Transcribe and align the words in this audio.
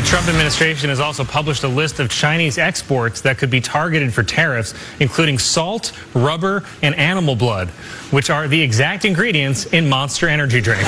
The 0.00 0.06
Trump 0.06 0.28
administration 0.28 0.88
has 0.88 0.98
also 0.98 1.24
published 1.24 1.62
a 1.62 1.68
list 1.68 2.00
of 2.00 2.08
Chinese 2.08 2.56
exports 2.56 3.20
that 3.20 3.36
could 3.36 3.50
be 3.50 3.60
targeted 3.60 4.14
for 4.14 4.22
tariffs, 4.22 4.72
including 4.98 5.38
salt, 5.38 5.92
rubber, 6.14 6.64
and 6.80 6.94
animal 6.94 7.36
blood, 7.36 7.68
which 8.10 8.30
are 8.30 8.48
the 8.48 8.62
exact 8.62 9.04
ingredients 9.04 9.66
in 9.66 9.90
Monster 9.90 10.26
Energy 10.26 10.62
drink. 10.62 10.84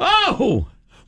oh, 0.00 0.66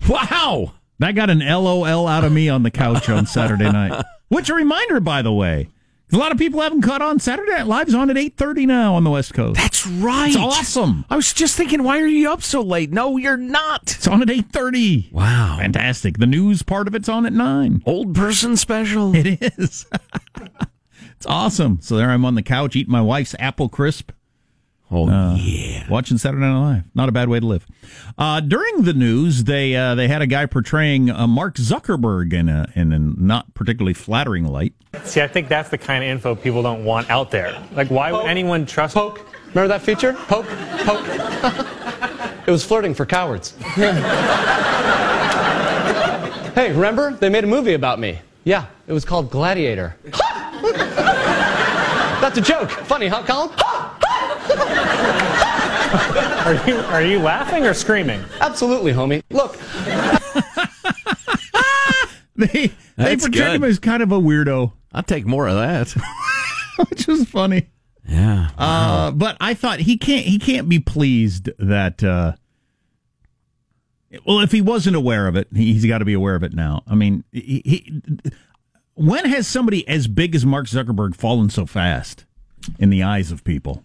wow. 0.08 0.74
That 1.00 1.16
got 1.16 1.30
an 1.30 1.40
LOL 1.40 2.06
out 2.06 2.22
of 2.22 2.30
me 2.30 2.48
on 2.48 2.62
the 2.62 2.70
couch 2.70 3.08
on 3.08 3.26
Saturday 3.26 3.72
night. 3.72 4.04
Which 4.28 4.48
a 4.50 4.54
reminder, 4.54 5.00
by 5.00 5.22
the 5.22 5.32
way. 5.32 5.66
A 6.14 6.16
lot 6.16 6.30
of 6.30 6.38
people 6.38 6.60
haven't 6.60 6.82
caught 6.82 7.02
on. 7.02 7.18
Saturday 7.18 7.50
Night 7.50 7.66
Live's 7.66 7.92
on 7.92 8.08
at 8.08 8.14
8.30 8.14 8.66
now 8.68 8.94
on 8.94 9.02
the 9.02 9.10
West 9.10 9.34
Coast. 9.34 9.58
That's 9.60 9.84
right. 9.84 10.28
It's 10.28 10.36
awesome. 10.36 11.04
I 11.10 11.16
was 11.16 11.32
just 11.32 11.56
thinking, 11.56 11.82
why 11.82 11.98
are 11.98 12.06
you 12.06 12.30
up 12.30 12.40
so 12.40 12.62
late? 12.62 12.92
No, 12.92 13.16
you're 13.16 13.36
not. 13.36 13.96
It's 13.96 14.06
on 14.06 14.22
at 14.22 14.28
8.30. 14.28 15.10
Wow. 15.10 15.56
Fantastic. 15.58 16.18
The 16.18 16.26
news 16.26 16.62
part 16.62 16.86
of 16.86 16.94
it's 16.94 17.08
on 17.08 17.26
at 17.26 17.32
9. 17.32 17.82
Old 17.84 18.14
person 18.14 18.56
special. 18.56 19.12
It 19.14 19.42
is. 19.58 19.86
it's 21.16 21.26
awesome. 21.26 21.80
So 21.80 21.96
there 21.96 22.10
I'm 22.10 22.24
on 22.24 22.36
the 22.36 22.42
couch 22.42 22.76
eating 22.76 22.92
my 22.92 23.02
wife's 23.02 23.34
apple 23.40 23.68
crisp. 23.68 24.12
Oh 24.96 25.08
Uh, 25.08 25.34
yeah. 25.36 25.88
Watching 25.88 26.18
Saturday 26.18 26.42
Night 26.46 26.60
Live. 26.60 26.84
Not 26.94 27.08
a 27.08 27.12
bad 27.12 27.28
way 27.28 27.40
to 27.40 27.46
live. 27.46 27.66
Uh, 28.16 28.38
during 28.40 28.82
the 28.82 28.92
news, 28.94 29.42
they 29.44 29.74
uh, 29.74 29.94
they 29.96 30.06
had 30.06 30.22
a 30.22 30.26
guy 30.26 30.46
portraying 30.46 31.10
uh, 31.10 31.26
Mark 31.26 31.56
Zuckerberg 31.56 32.32
in 32.32 32.48
a 32.48 32.68
in 32.76 32.92
a 32.92 32.98
not 33.00 33.52
particularly 33.54 33.94
flattering 33.94 34.44
light. 34.46 34.72
See, 35.02 35.20
I 35.20 35.26
think 35.26 35.48
that's 35.48 35.68
the 35.70 35.78
kind 35.78 36.04
of 36.04 36.10
info 36.10 36.36
people 36.36 36.62
don't 36.62 36.84
want 36.84 37.10
out 37.10 37.30
there. 37.32 37.60
Like, 37.72 37.88
why 37.90 38.12
would 38.12 38.26
anyone 38.26 38.64
trust? 38.66 38.94
Poke. 38.94 39.26
Remember 39.48 39.66
that 39.68 39.82
feature? 39.82 40.12
Poke, 40.12 40.46
poke. 40.84 41.04
it 42.46 42.50
was 42.50 42.64
flirting 42.64 42.94
for 42.94 43.04
cowards. 43.06 43.54
hey, 46.54 46.72
remember? 46.72 47.12
They 47.14 47.28
made 47.28 47.44
a 47.44 47.48
movie 47.48 47.74
about 47.74 47.98
me. 47.98 48.20
Yeah, 48.44 48.66
it 48.86 48.92
was 48.92 49.04
called 49.04 49.30
Gladiator. 49.30 49.96
That's 52.20 52.38
a 52.38 52.40
joke. 52.40 52.70
Funny, 52.70 53.06
huh, 53.08 53.22
Colin? 53.26 53.50
Are 56.44 56.54
you 56.68 56.76
are 56.76 57.02
you 57.02 57.18
laughing 57.20 57.64
or 57.66 57.72
screaming? 57.74 58.22
Absolutely, 58.40 58.92
homie. 58.92 59.22
Look, 59.30 59.56
They 62.36 62.46
they 62.46 62.72
That's 62.96 63.24
portrayed 63.24 63.32
good. 63.32 63.54
him 63.56 63.64
as 63.64 63.78
kind 63.78 64.02
of 64.02 64.10
a 64.12 64.18
weirdo, 64.18 64.72
I'll 64.92 65.02
take 65.04 65.24
more 65.24 65.46
of 65.46 65.54
that. 65.56 65.94
which 66.90 67.06
was 67.06 67.28
funny. 67.28 67.68
Yeah. 68.08 68.50
Uh, 68.58 69.12
but 69.12 69.36
I 69.40 69.54
thought 69.54 69.78
he 69.80 69.96
can't 69.96 70.26
he 70.26 70.38
can't 70.38 70.68
be 70.68 70.78
pleased 70.80 71.48
that. 71.58 72.02
Uh, 72.02 72.32
well, 74.26 74.40
if 74.40 74.52
he 74.52 74.60
wasn't 74.60 74.96
aware 74.96 75.26
of 75.28 75.36
it, 75.36 75.48
he, 75.54 75.72
he's 75.72 75.86
got 75.86 75.98
to 75.98 76.04
be 76.04 76.12
aware 76.12 76.34
of 76.34 76.42
it 76.42 76.54
now. 76.54 76.82
I 76.86 76.94
mean, 76.94 77.24
he, 77.32 77.62
he, 77.64 78.00
when 78.94 79.24
has 79.24 79.48
somebody 79.48 79.86
as 79.88 80.06
big 80.06 80.34
as 80.36 80.44
Mark 80.46 80.66
Zuckerberg 80.66 81.16
fallen 81.16 81.50
so 81.50 81.66
fast 81.66 82.24
in 82.78 82.90
the 82.90 83.02
eyes 83.02 83.32
of 83.32 83.42
people? 83.42 83.84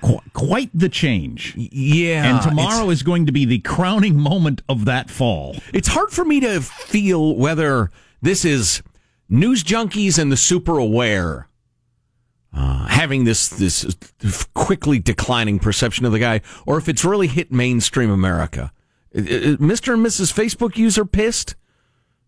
Qu- 0.00 0.20
quite 0.32 0.70
the 0.72 0.88
change. 0.88 1.54
yeah. 1.56 2.24
and 2.24 2.42
tomorrow 2.42 2.88
is 2.90 3.02
going 3.02 3.26
to 3.26 3.32
be 3.32 3.44
the 3.44 3.58
crowning 3.58 4.18
moment 4.18 4.62
of 4.68 4.86
that 4.86 5.10
fall. 5.10 5.56
It's 5.74 5.88
hard 5.88 6.10
for 6.10 6.24
me 6.24 6.40
to 6.40 6.60
feel 6.60 7.36
whether 7.36 7.90
this 8.22 8.44
is 8.44 8.82
news 9.28 9.62
junkies 9.62 10.18
and 10.18 10.32
the 10.32 10.36
super 10.36 10.78
aware 10.78 11.48
uh, 12.56 12.86
having 12.86 13.24
this 13.24 13.48
this 13.48 13.84
quickly 14.54 14.98
declining 14.98 15.58
perception 15.58 16.06
of 16.06 16.12
the 16.12 16.18
guy, 16.18 16.40
or 16.64 16.78
if 16.78 16.88
it's 16.88 17.04
really 17.04 17.26
hit 17.26 17.52
mainstream 17.52 18.10
America. 18.10 18.72
Mr. 19.14 19.94
and 19.94 20.04
Mrs. 20.04 20.32
Facebook 20.32 20.76
user 20.76 21.04
pissed? 21.04 21.54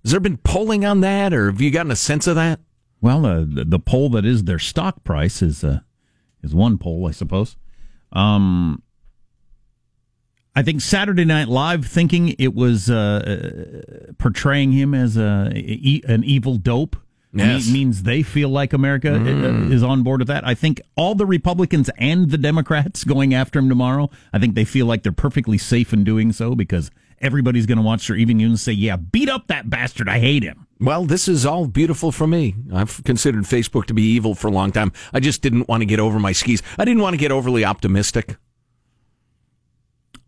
Has 0.05 0.13
there 0.13 0.21
been 0.21 0.37
polling 0.39 0.85
on 0.85 1.01
that, 1.01 1.33
or 1.33 1.51
have 1.51 1.61
you 1.61 1.71
gotten 1.71 1.91
a 1.91 1.97
sense 1.97 2.27
of 2.27 2.35
that? 2.37 2.61
Well, 3.01 3.27
uh, 3.27 3.41
the, 3.41 3.65
the 3.65 3.79
poll 3.79 4.11
that 4.11 4.25
is 4.25 4.45
their 4.45 4.59
stock 4.59 5.03
price 5.05 5.43
is 5.43 5.65
uh, 5.65 5.81
is 6.49 6.55
one 6.55 6.79
poll, 6.79 7.07
I 7.07 7.13
suppose. 7.13 7.57
Um, 8.13 8.83
I 10.57 10.63
think 10.63 10.81
Saturday 10.81 11.25
Night 11.25 11.49
Live 11.49 11.87
thinking 11.87 12.35
it 12.39 12.55
was 12.55 12.91
uh, 12.91 12.95
uh, 12.99 14.13
portraying 14.19 14.73
him 14.73 14.93
as 14.93 15.17
a 15.17 15.53
an 16.09 16.25
evil 16.25 16.57
dope. 16.57 16.97
Yes. 17.31 17.71
means 17.71 18.03
they 18.05 18.23
feel 18.23 18.49
like 18.49 18.73
America 18.73 19.15
uh, 19.15 19.71
is 19.71 19.83
on 19.83 20.03
board 20.03 20.21
with 20.21 20.29
that. 20.29 20.47
I 20.47 20.55
think 20.55 20.81
all 20.97 21.15
the 21.15 21.27
Republicans 21.27 21.91
and 21.99 22.31
the 22.31 22.39
Democrats 22.39 23.05
going 23.15 23.35
after 23.35 23.59
him 23.59 23.69
tomorrow. 23.69 24.11
I 24.33 24.39
think 24.39 24.55
they 24.55 24.65
feel 24.65 24.87
like 24.87 25.03
they're 25.03 25.13
perfectly 25.13 25.59
safe 25.59 25.93
in 25.93 26.05
doing 26.05 26.33
so 26.33 26.55
because 26.55 26.91
everybody's 27.21 27.67
going 27.67 27.79
to 27.79 27.85
watch 27.85 28.07
their 28.09 28.17
evening 28.17 28.39
news 28.39 28.51
and 28.51 28.61
say, 28.61 28.73
"Yeah, 28.73 28.97
beat 28.97 29.29
up 29.29 29.47
that 29.49 29.69
bastard. 29.71 30.09
I 30.09 30.19
hate 30.19 30.43
him." 30.43 30.67
Well, 30.81 31.05
this 31.05 31.27
is 31.29 31.45
all 31.45 31.67
beautiful 31.67 32.13
for 32.13 32.27
me. 32.27 32.55
I've 32.73 33.03
considered 33.05 33.45
Facebook 33.45 33.87
to 33.87 33.95
be 33.95 34.03
evil 34.03 34.35
for 34.35 34.49
a 34.49 34.53
long 34.53 34.71
time. 34.71 34.93
I 35.13 35.21
just 35.21 35.43
didn't 35.43 35.69
want 35.69 35.81
to 35.81 35.87
get 35.87 35.99
over 35.99 36.19
my 36.19 36.33
skis. 36.33 36.63
I 36.79 36.85
didn't 36.85 37.03
want 37.03 37.15
to 37.15 37.19
get 37.19 37.33
overly 37.33 37.65
optimistic. 37.65 38.37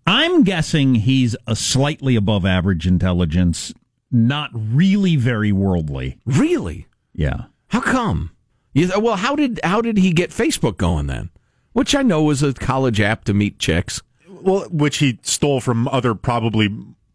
I'm 0.07 0.43
guessing 0.43 0.97
he's 0.97 1.37
a 1.47 1.55
slightly 1.55 2.17
above 2.17 2.45
average 2.45 2.87
intelligence, 2.87 3.73
not 4.11 4.51
really 4.53 5.15
very 5.15 5.53
worldly. 5.53 6.19
Really? 6.27 6.89
Yeah. 7.15 7.45
How 7.69 7.81
come? 7.81 8.33
You, 8.73 8.91
well, 9.01 9.17
how 9.17 9.37
did 9.37 9.61
how 9.63 9.81
did 9.81 9.99
he 9.99 10.13
get 10.13 10.31
Facebook 10.31 10.77
going 10.77 11.07
then? 11.07 11.31
Which 11.73 11.95
I 11.95 12.03
know 12.03 12.25
was 12.25 12.43
a 12.43 12.53
college 12.53 13.01
app 13.01 13.25
to 13.25 13.35
meet 13.35 13.59
chicks. 13.61 14.03
Well, 14.43 14.69
which 14.71 14.99
he 14.99 15.19
stole 15.23 15.61
from 15.61 15.89
other 15.89 16.15
probably 16.15 16.69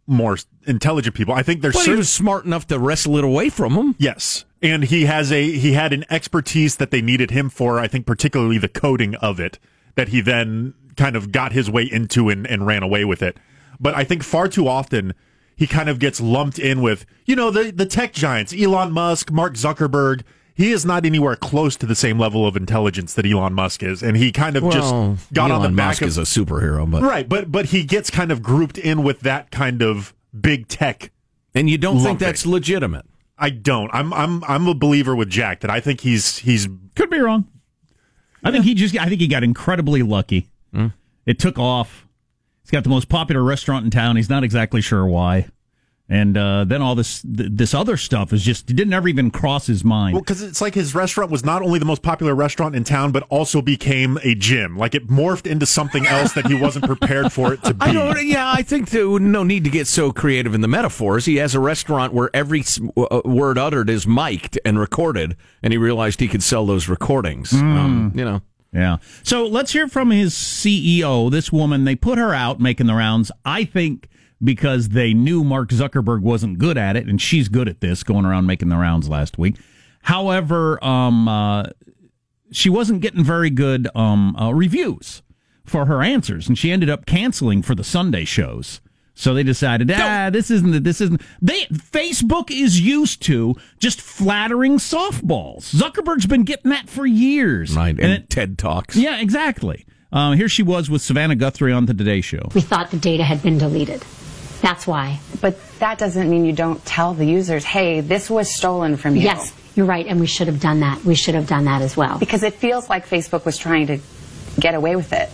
more 0.08 0.38
intelligent 0.68 1.16
people. 1.16 1.34
I 1.34 1.42
think 1.44 1.62
there's 1.62 1.76
But 1.76 1.86
he 1.86 1.96
was 1.96 2.10
smart 2.10 2.46
enough 2.46 2.68
to 2.68 2.80
wrestle 2.80 3.18
it 3.18 3.24
away 3.24 3.50
from 3.50 3.74
him. 3.74 3.96
yes, 3.98 4.46
and 4.62 4.84
he 4.84 5.06
has 5.06 5.32
a 5.32 5.52
he 5.52 5.74
had 5.74 5.94
an 5.94 6.06
expertise 6.10 6.78
that 6.78 6.92
they 6.92 7.02
needed 7.02 7.32
him 7.32 7.50
for. 7.50 7.80
I 7.80 7.88
think 7.88 8.06
particularly 8.06 8.58
the 8.58 8.68
coding 8.70 9.16
of 9.16 9.40
it 9.40 9.60
that 9.96 10.10
he 10.10 10.22
then 10.22 10.74
kind 10.98 11.16
of 11.16 11.32
got 11.32 11.52
his 11.52 11.70
way 11.70 11.84
into 11.92 12.30
and, 12.30 12.46
and 12.48 12.66
ran 12.66 12.84
away 12.84 13.04
with 13.04 13.22
it. 13.22 13.38
But 13.80 13.96
I 13.96 14.04
think 14.04 14.24
far 14.24 14.48
too 14.48 14.68
often 14.68 15.14
he 15.56 15.68
kind 15.68 15.90
of 15.90 16.00
gets 16.00 16.22
lumped 16.22 16.60
in 16.60 16.82
with 16.82 17.06
you 17.26 17.36
know 17.36 17.50
the 17.50 17.72
the 17.72 17.86
tech 17.86 18.14
giants, 18.14 18.54
Elon 18.54 18.92
Musk, 18.92 19.32
Mark 19.32 19.56
Zuckerberg. 19.56 20.22
He 20.56 20.72
is 20.72 20.86
not 20.86 21.06
anywhere 21.06 21.36
close 21.36 21.76
to 21.76 21.86
the 21.86 21.96
same 21.96 22.18
level 22.18 22.48
of 22.48 22.56
intelligence 22.56 23.14
that 23.16 23.26
Elon 23.26 23.54
Musk 23.54 23.84
is, 23.84 24.02
and 24.02 24.16
he 24.16 24.32
kind 24.32 24.56
of 24.56 24.64
Well, 24.64 24.72
just 24.72 25.34
got 25.34 25.52
Elon 25.52 25.66
on 25.66 25.72
the 25.74 25.76
back 25.78 25.88
Musk 25.90 26.02
of 26.02 26.08
is 26.08 26.18
a 26.18 26.22
superhero, 26.22 26.90
but 26.90 27.04
Right, 27.04 27.28
but 27.28 27.52
but 27.52 27.66
he 27.68 27.84
gets 27.84 28.10
kind 28.10 28.32
of 28.32 28.42
grouped 28.42 28.78
in 28.78 29.04
with 29.04 29.20
that 29.22 29.52
kind 29.52 29.82
of 29.82 30.16
big 30.40 30.68
tech. 30.70 31.12
and 31.54 31.70
you 31.70 31.78
don't 31.78 31.96
think 31.98 32.06
Lumping. 32.08 32.26
that's 32.26 32.46
legitimate. 32.46 33.06
I 33.38 33.50
don't. 33.50 33.90
I'm 33.94 34.14
I'm 34.14 34.44
I'm 34.46 34.66
a 34.68 34.74
believer 34.74 35.14
with 35.14 35.30
Jack 35.30 35.60
that 35.60 35.70
I 35.70 35.82
think 35.82 36.00
he's 36.02 36.38
he's 36.40 36.70
Could 36.96 37.10
be 37.10 37.20
wrong. 37.20 37.48
I 38.44 38.52
think 38.52 38.64
he 38.64 38.76
just 38.76 38.98
I 38.98 39.08
think 39.10 39.20
he 39.20 39.28
got 39.28 39.44
incredibly 39.44 40.04
lucky. 40.04 40.50
Hmm. 40.74 40.88
It 41.26 41.38
took 41.38 41.60
off. 41.60 42.08
He's 42.64 42.72
got 42.72 42.84
the 42.84 42.90
most 42.90 43.10
popular 43.10 43.44
restaurant 43.44 43.84
in 43.84 43.92
town. 43.92 44.16
He's 44.16 44.30
not 44.30 44.44
exactly 44.46 44.80
sure 44.80 45.06
why. 45.06 45.48
And 46.08 46.38
uh, 46.38 46.66
then 46.66 46.84
all 46.84 46.94
this 46.94 47.24
th- 47.24 47.50
this 47.52 47.74
other 47.74 47.98
stuff 47.98 48.32
is 48.32 48.44
just 48.44 48.70
it 48.70 48.76
didn't 48.76 48.94
ever 48.94 49.08
even 49.08 49.32
cross 49.32 49.66
his 49.66 49.84
mind. 49.84 50.14
well 50.14 50.22
because 50.22 50.44
it's 50.44 50.62
like 50.62 50.76
his 50.76 50.94
restaurant 50.94 51.32
was 51.32 51.44
not 51.44 51.64
only 51.64 51.80
the 51.80 51.86
most 51.86 52.04
popular 52.04 52.36
restaurant 52.36 52.76
in 52.76 52.84
town, 52.84 53.12
but 53.12 53.24
also 53.30 53.60
became 53.60 54.20
a 54.24 54.36
gym. 54.36 54.78
Like 54.78 54.94
it 54.94 55.08
morphed 55.08 55.48
into 55.48 55.66
something 55.66 56.06
else 56.08 56.34
that 56.34 56.46
he 56.46 56.54
wasn't 56.54 56.86
prepared 56.86 57.34
for 57.34 57.54
it 57.54 57.64
to 57.64 57.74
be. 57.74 57.86
I 57.88 57.94
don't. 57.94 58.24
Yeah, 58.28 58.52
I 58.52 58.62
think 58.62 58.92
there 58.92 59.20
no 59.20 59.44
need 59.44 59.64
to 59.64 59.72
get 59.72 59.88
so 59.88 60.12
creative 60.12 60.54
in 60.54 60.62
the 60.62 60.68
metaphors. 60.68 61.26
He 61.26 61.38
has 61.38 61.56
a 61.56 61.60
restaurant 61.60 62.14
where 62.14 62.30
every 62.36 62.64
uh, 62.96 63.22
word 63.26 63.58
uttered 63.58 63.90
is 63.90 64.06
mic'd 64.06 64.60
and 64.64 64.78
recorded, 64.80 65.36
and 65.64 65.74
he 65.74 65.78
realized 65.78 66.20
he 66.20 66.28
could 66.28 66.44
sell 66.44 66.68
those 66.68 66.88
recordings. 66.88 67.52
Um, 67.52 68.12
you 68.14 68.24
know. 68.24 68.42
Yeah. 68.72 68.98
So 69.24 69.48
let's 69.48 69.72
hear 69.72 69.88
from 69.88 70.12
his 70.12 70.34
CEO, 70.34 71.32
this 71.32 71.52
woman. 71.52 71.86
They 71.86 71.96
put 71.96 72.18
her 72.18 72.34
out 72.34 72.60
making 72.60 72.88
the 72.88 72.94
rounds. 72.94 73.32
I 73.46 73.64
think 73.64 74.10
because 74.46 74.90
they 74.90 75.14
knew 75.14 75.44
Mark 75.44 75.70
Zuckerberg 75.70 76.22
wasn't 76.22 76.60
good 76.60 76.78
at 76.78 76.96
it, 76.96 77.08
and 77.08 77.22
she's 77.22 77.50
good 77.50 77.68
at 77.68 77.82
this, 77.82 78.04
going 78.04 78.26
around 78.26 78.46
making 78.46 78.70
the 78.70 78.78
rounds 78.78 79.10
last 79.10 79.38
week. 79.38 79.58
However, 80.04 80.84
um, 80.84 81.28
uh, 81.28 81.64
she 82.52 82.70
wasn't 82.70 83.02
getting 83.02 83.24
very 83.24 83.50
good 83.50 83.88
um, 83.96 84.36
uh, 84.36 84.52
reviews 84.54 85.24
for 85.66 85.86
her 85.86 86.02
answers, 86.04 86.48
and 86.48 86.58
she 86.58 86.72
ended 86.72 86.90
up 86.90 87.06
canceling 87.06 87.62
for 87.62 87.74
the 87.76 87.84
Sunday 87.84 88.24
shows. 88.24 88.82
So 89.18 89.34
they 89.34 89.44
decided, 89.44 89.90
ah, 89.92 90.30
this 90.30 90.52
isn't 90.52 90.84
this 90.84 91.00
isn't. 91.00 91.22
They 91.42 91.64
Facebook 91.68 92.52
is 92.52 92.82
used 92.82 93.22
to 93.24 93.56
just 93.80 94.02
flattering 94.02 94.74
softballs. 94.78 95.74
Zuckerberg's 95.74 96.26
been 96.26 96.44
getting 96.44 96.72
that 96.72 96.90
for 96.90 97.06
years, 97.06 97.76
Right. 97.76 97.92
And, 97.92 98.00
And 98.02 98.12
it, 98.12 98.30
TED 98.30 98.58
Talks. 98.58 98.98
yeah, 98.98 99.20
exactly. 99.22 99.86
Uh, 100.12 100.34
here 100.34 100.50
she 100.50 100.64
was 100.64 100.90
with 100.90 101.02
Savannah 101.02 101.36
Guthrie 101.36 101.72
on 101.72 101.86
the 101.86 101.94
Today 101.94 102.20
Show. 102.22 102.50
We 102.54 102.62
thought 102.62 102.92
the 102.92 102.98
data 102.98 103.24
had 103.24 103.42
been 103.42 103.58
deleted. 103.58 104.04
That's 104.66 104.88
why. 104.88 105.20
But 105.42 105.60
that 105.78 106.00
doesn't 106.00 106.28
mean 106.28 106.44
you 106.44 106.52
don't 106.52 106.84
tell 106.86 107.14
the 107.14 107.24
users, 107.24 107.64
hey, 107.64 108.02
this 108.02 108.32
was 108.32 108.52
stolen 108.52 108.98
from 108.98 109.16
you. 109.16 109.22
Yes, 109.22 109.54
you're 109.76 109.86
right, 109.86 110.08
and 110.08 110.20
we 110.20 110.26
should 110.26 110.48
have 110.48 110.60
done 110.60 110.80
that. 110.80 111.06
We 111.06 111.14
should 111.14 111.36
have 111.36 111.46
done 111.46 111.66
that 111.66 111.84
as 111.84 111.96
well. 111.96 112.18
Because 112.18 112.42
it 112.42 112.56
feels 112.56 112.90
like 112.90 113.08
Facebook 113.08 113.46
was 113.46 113.60
trying 113.60 113.86
to 113.86 114.00
get 114.60 114.74
away 114.74 114.96
with 114.96 115.14
it. 115.14 115.30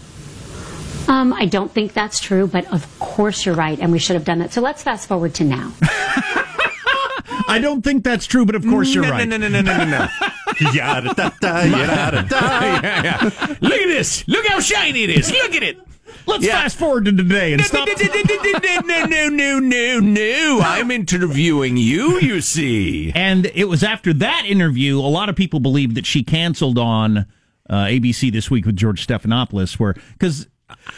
Um, 1.07 1.31
I 1.31 1.45
don't 1.45 1.71
think 1.71 1.93
that's 1.93 2.19
true, 2.19 2.45
but 2.45 2.69
of 2.73 2.85
course 2.99 3.45
you're 3.45 3.55
right, 3.55 3.79
and 3.79 3.93
we 3.93 3.99
should 3.99 4.15
have 4.15 4.25
done 4.25 4.39
that. 4.39 4.51
So 4.51 4.59
let's 4.59 4.83
fast 4.83 5.07
forward 5.07 5.33
to 5.35 5.45
now. 5.45 5.71
I 7.47 7.59
don't 7.61 7.83
think 7.83 8.03
that's 8.03 8.27
true, 8.27 8.45
but 8.45 8.55
of 8.55 8.65
course 8.67 8.93
you're 8.93 9.05
no, 9.05 9.11
right. 9.11 9.25
No, 9.25 9.37
no, 9.37 9.47
no, 9.47 9.61
no, 9.61 9.77
no, 9.77 9.85
no, 9.85 9.99
no. 9.99 10.07
Yada 10.73 11.13
da 11.13 11.29
da, 11.39 11.61
yada 11.61 12.23
da. 12.27 12.39
yeah, 12.61 13.03
yeah. 13.03 13.29
Look 13.61 13.79
at 13.79 13.87
this. 13.87 14.27
Look 14.27 14.45
how 14.47 14.59
shiny 14.59 15.03
it 15.03 15.09
is. 15.09 15.31
Look 15.31 15.55
at 15.55 15.63
it. 15.63 15.79
Let's 16.25 16.45
Yeah. 16.45 16.61
fast 16.61 16.77
forward 16.77 17.05
to 17.05 17.11
today 17.11 17.53
and 17.53 17.63
stop. 17.63 17.87
no, 17.87 19.05
no, 19.05 19.29
no, 19.29 19.59
no, 19.59 19.99
no. 19.99 20.59
I'm 20.63 20.91
interviewing 20.91 21.77
you, 21.77 22.19
you 22.19 22.41
see. 22.41 23.11
And 23.13 23.45
it 23.53 23.65
was 23.67 23.83
after 23.83 24.13
that 24.13 24.45
interview, 24.47 24.99
a 24.99 25.01
lot 25.01 25.29
of 25.29 25.35
people 25.35 25.59
believed 25.59 25.95
that 25.95 26.05
she 26.05 26.23
canceled 26.23 26.77
on 26.77 27.19
uh, 27.69 27.85
ABC 27.85 28.31
this 28.31 28.49
week 28.51 28.65
with 28.65 28.75
George 28.75 29.05
Stephanopoulos, 29.05 29.79
where 29.79 29.95
because 30.13 30.47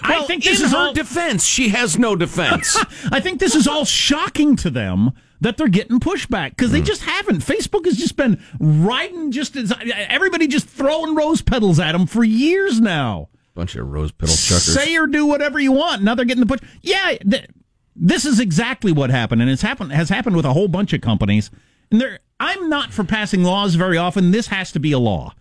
I 0.02 0.24
think 0.26 0.44
this 0.44 0.62
is 0.62 0.72
her 0.72 0.78
all. 0.78 0.94
defense, 0.94 1.46
she 1.46 1.70
has 1.70 1.98
no 1.98 2.16
defense. 2.16 2.78
I 3.12 3.20
think 3.20 3.40
this 3.40 3.56
is 3.56 3.68
all 3.68 3.86
shocking 3.86 4.56
to 4.58 4.70
them 4.70 5.12
that 5.42 5.58
they're 5.58 5.68
getting 5.68 6.00
pushback 6.00 6.52
because 6.52 6.72
they 6.72 6.82
just 6.82 7.02
haven't. 7.02 7.40
Facebook 7.40 7.86
has 7.86 7.98
just 7.98 8.16
been 8.16 8.42
riding 8.60 9.32
just 9.32 9.56
as 9.56 9.74
everybody 10.08 10.48
just 10.48 10.68
throwing 10.68 11.16
rose 11.16 11.42
petals 11.42 11.80
at 11.80 11.92
them 11.92 12.06
for 12.08 12.24
years 12.24 12.80
now. 12.80 13.30
Bunch 13.56 13.76
of 13.76 13.88
rose 13.88 14.12
petal 14.12 14.36
chuckers. 14.36 14.74
Say 14.74 14.98
or 14.98 15.06
do 15.08 15.26
whatever 15.26 15.60
you 15.60 15.72
want. 15.72 16.02
Now 16.02 16.16
they're 16.16 16.26
getting 16.26 16.46
the 16.46 16.48
push. 16.48 16.68
Yeah, 16.82 17.18
th- 17.30 17.48
this 17.96 18.26
is 18.26 18.40
exactly 18.40 18.92
what 18.92 19.12
happened, 19.12 19.42
and 19.42 19.52
it's 19.52 19.62
happened 19.62 19.92
has 19.92 20.10
happened 20.10 20.36
with 20.36 20.46
a 20.46 20.54
whole 20.54 20.68
bunch 20.68 20.94
of 20.94 21.02
companies. 21.02 21.52
And 21.92 22.20
I'm 22.40 22.70
not 22.70 22.92
for 22.92 23.04
passing 23.04 23.44
laws 23.44 23.76
very 23.76 23.98
often. 23.98 24.32
This 24.32 24.48
has 24.48 24.72
to 24.72 24.80
be 24.80 24.92
a 24.92 25.00
law. 25.00 25.34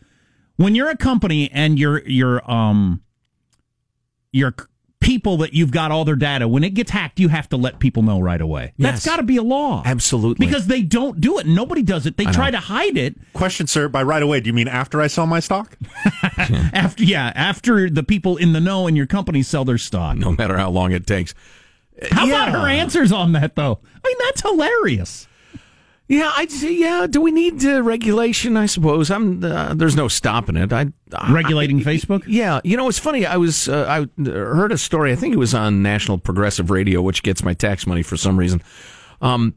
When 0.57 0.75
you're 0.75 0.91
a 0.91 0.97
company 0.97 1.51
and 1.51 1.79
you're 1.79 2.07
you're 2.07 2.49
um 2.51 3.03
your 4.31 4.55
people 5.03 5.37
that 5.39 5.53
you've 5.53 5.71
got 5.71 5.91
all 5.91 6.05
their 6.05 6.17
data, 6.17 6.49
when 6.49 6.65
it 6.65 6.71
gets 6.75 6.91
hacked, 6.91 7.21
you 7.21 7.29
have 7.29 7.49
to 7.51 7.57
let 7.57 7.79
people 7.79 8.03
know 8.03 8.21
right 8.21 8.41
away. 8.41 8.73
That's 8.79 9.05
got 9.05 9.17
to 9.17 9.23
be 9.23 9.37
a 9.37 9.43
law. 9.43 9.83
Absolutely. 9.85 10.47
Because 10.47 10.67
they 10.67 10.83
don't 10.83 11.21
do 11.21 11.39
it. 11.39 11.47
Nobody 11.47 11.83
does 11.83 12.07
it. 12.07 12.17
They 12.17 12.25
try 12.25 12.51
to 12.51 12.59
hide 12.59 12.97
it 12.97 13.17
Question, 13.35 13.67
sir. 13.67 13.89
By 13.89 14.03
right 14.03 14.23
away, 14.23 14.41
do 14.41 14.47
you 14.49 14.53
mean 14.55 14.69
after 14.69 15.01
I 15.01 15.07
sell 15.09 15.27
my 15.27 15.41
stock? 15.41 15.77
after 16.39 17.05
yeah, 17.05 17.33
after 17.35 17.91
the 17.91 18.03
people 18.03 18.37
in 18.37 18.53
the 18.53 18.61
know 18.61 18.87
in 18.87 18.97
your 18.97 19.07
company 19.07 19.43
sell 19.43 19.65
their 19.65 19.79
stock. 19.79 20.17
no 20.17 20.33
matter 20.33 20.57
how 20.57 20.71
long 20.71 20.93
it 20.93 21.07
takes. 21.07 21.35
How 22.11 22.25
Yeah. 22.27 22.49
about 22.49 22.61
her 22.63 22.69
answers 22.69 23.13
on 23.13 23.33
that 23.33 23.55
though? 23.57 23.81
I 24.05 24.09
mean, 24.09 24.17
that's 24.25 24.41
hilarious. 24.43 25.27
Yeah, 26.09 26.31
I'd 26.37 26.53
yeah. 26.53 27.07
Do 27.09 27.21
we 27.21 27.31
need 27.31 27.65
uh, 27.65 27.83
regulation? 27.83 28.57
I 28.57 28.67
suppose. 28.67 29.11
I'm. 29.11 29.43
Uh, 29.43 29.73
there's 29.75 29.97
no 29.97 30.09
stopping 30.09 30.57
it. 30.57 30.73
I 30.73 30.89
Regulating 31.31 31.81
Facebook? 31.81 32.25
Yeah, 32.27 32.61
you 32.65 32.77
know, 32.77 32.89
it's 32.89 32.99
funny. 32.99 33.25
I 33.25 33.37
was 33.37 33.69
uh, 33.69 33.87
I 33.89 34.23
heard 34.31 34.73
a 34.73 34.79
story. 34.79 35.13
I 35.13 35.17
think 35.17 35.35
it 35.35 35.39
was 35.39 35.55
on 35.55 35.83
National 35.83 36.19
Progressive 36.19 36.71
Radio, 36.71 37.01
which 37.03 37.23
gets 37.23 37.43
my 37.43 37.55
tax 37.55 37.87
money 37.87 38.03
for 38.03 38.17
some 38.17 38.39
reason. 38.39 38.63
Um, 39.21 39.55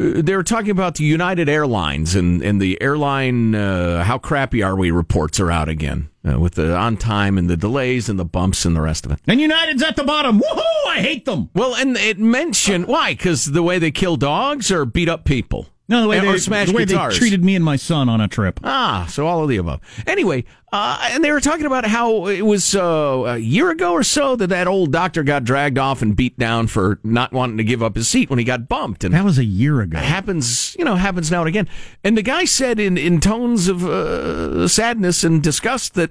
uh, 0.00 0.22
they 0.22 0.36
were 0.36 0.42
talking 0.42 0.70
about 0.70 0.94
the 0.94 1.04
United 1.04 1.48
Airlines 1.48 2.14
and 2.14 2.42
and 2.42 2.60
the 2.60 2.80
airline. 2.80 3.54
Uh, 3.54 4.04
how 4.04 4.18
crappy 4.18 4.62
are 4.62 4.76
we? 4.76 4.90
Reports 4.90 5.40
are 5.40 5.50
out 5.50 5.68
again 5.68 6.08
uh, 6.26 6.38
with 6.38 6.54
the 6.54 6.74
on 6.76 6.96
time 6.96 7.38
and 7.38 7.50
the 7.50 7.56
delays 7.56 8.08
and 8.08 8.18
the 8.18 8.24
bumps 8.24 8.64
and 8.64 8.76
the 8.76 8.80
rest 8.80 9.04
of 9.04 9.12
it. 9.12 9.20
And 9.26 9.40
United's 9.40 9.82
at 9.82 9.96
the 9.96 10.04
bottom. 10.04 10.40
Woohoo! 10.40 10.86
I 10.86 11.00
hate 11.00 11.24
them. 11.24 11.50
Well, 11.54 11.74
and 11.74 11.96
it 11.96 12.18
mentioned 12.18 12.86
why? 12.86 13.12
Because 13.12 13.46
the 13.46 13.62
way 13.62 13.78
they 13.78 13.90
kill 13.90 14.16
dogs 14.16 14.70
or 14.70 14.84
beat 14.84 15.08
up 15.08 15.24
people. 15.24 15.66
No, 15.90 16.02
the 16.02 16.08
way, 16.08 16.18
or 16.18 16.32
they, 16.32 16.38
smash 16.38 16.68
the 16.68 16.74
way 16.74 16.84
guitars. 16.84 17.14
they 17.14 17.18
treated 17.18 17.42
me 17.42 17.56
and 17.56 17.64
my 17.64 17.76
son 17.76 18.10
on 18.10 18.20
a 18.20 18.28
trip. 18.28 18.60
Ah, 18.62 19.06
so 19.08 19.26
all 19.26 19.42
of 19.42 19.48
the 19.48 19.56
above. 19.56 19.80
Anyway, 20.06 20.44
uh, 20.70 21.08
and 21.12 21.24
they 21.24 21.32
were 21.32 21.40
talking 21.40 21.64
about 21.64 21.86
how 21.86 22.26
it 22.26 22.42
was 22.42 22.74
uh, 22.74 23.24
a 23.26 23.38
year 23.38 23.70
ago 23.70 23.92
or 23.92 24.02
so 24.02 24.36
that 24.36 24.48
that 24.48 24.66
old 24.66 24.92
doctor 24.92 25.22
got 25.22 25.44
dragged 25.44 25.78
off 25.78 26.02
and 26.02 26.14
beat 26.14 26.38
down 26.38 26.66
for 26.66 27.00
not 27.02 27.32
wanting 27.32 27.56
to 27.56 27.64
give 27.64 27.82
up 27.82 27.96
his 27.96 28.06
seat 28.06 28.28
when 28.28 28.38
he 28.38 28.44
got 28.44 28.68
bumped, 28.68 29.02
and 29.02 29.14
That 29.14 29.24
was 29.24 29.38
a 29.38 29.44
year 29.46 29.80
ago. 29.80 29.96
it 29.96 30.04
happens, 30.04 30.76
you 30.78 30.84
know, 30.84 30.96
happens 30.96 31.30
now 31.30 31.40
and 31.40 31.48
again. 31.48 31.68
And 32.04 32.18
the 32.18 32.22
guy 32.22 32.44
said 32.44 32.78
in 32.78 32.98
in 32.98 33.18
tones 33.18 33.66
of 33.66 33.82
uh, 33.86 34.68
sadness 34.68 35.24
and 35.24 35.42
disgust 35.42 35.94
that. 35.94 36.10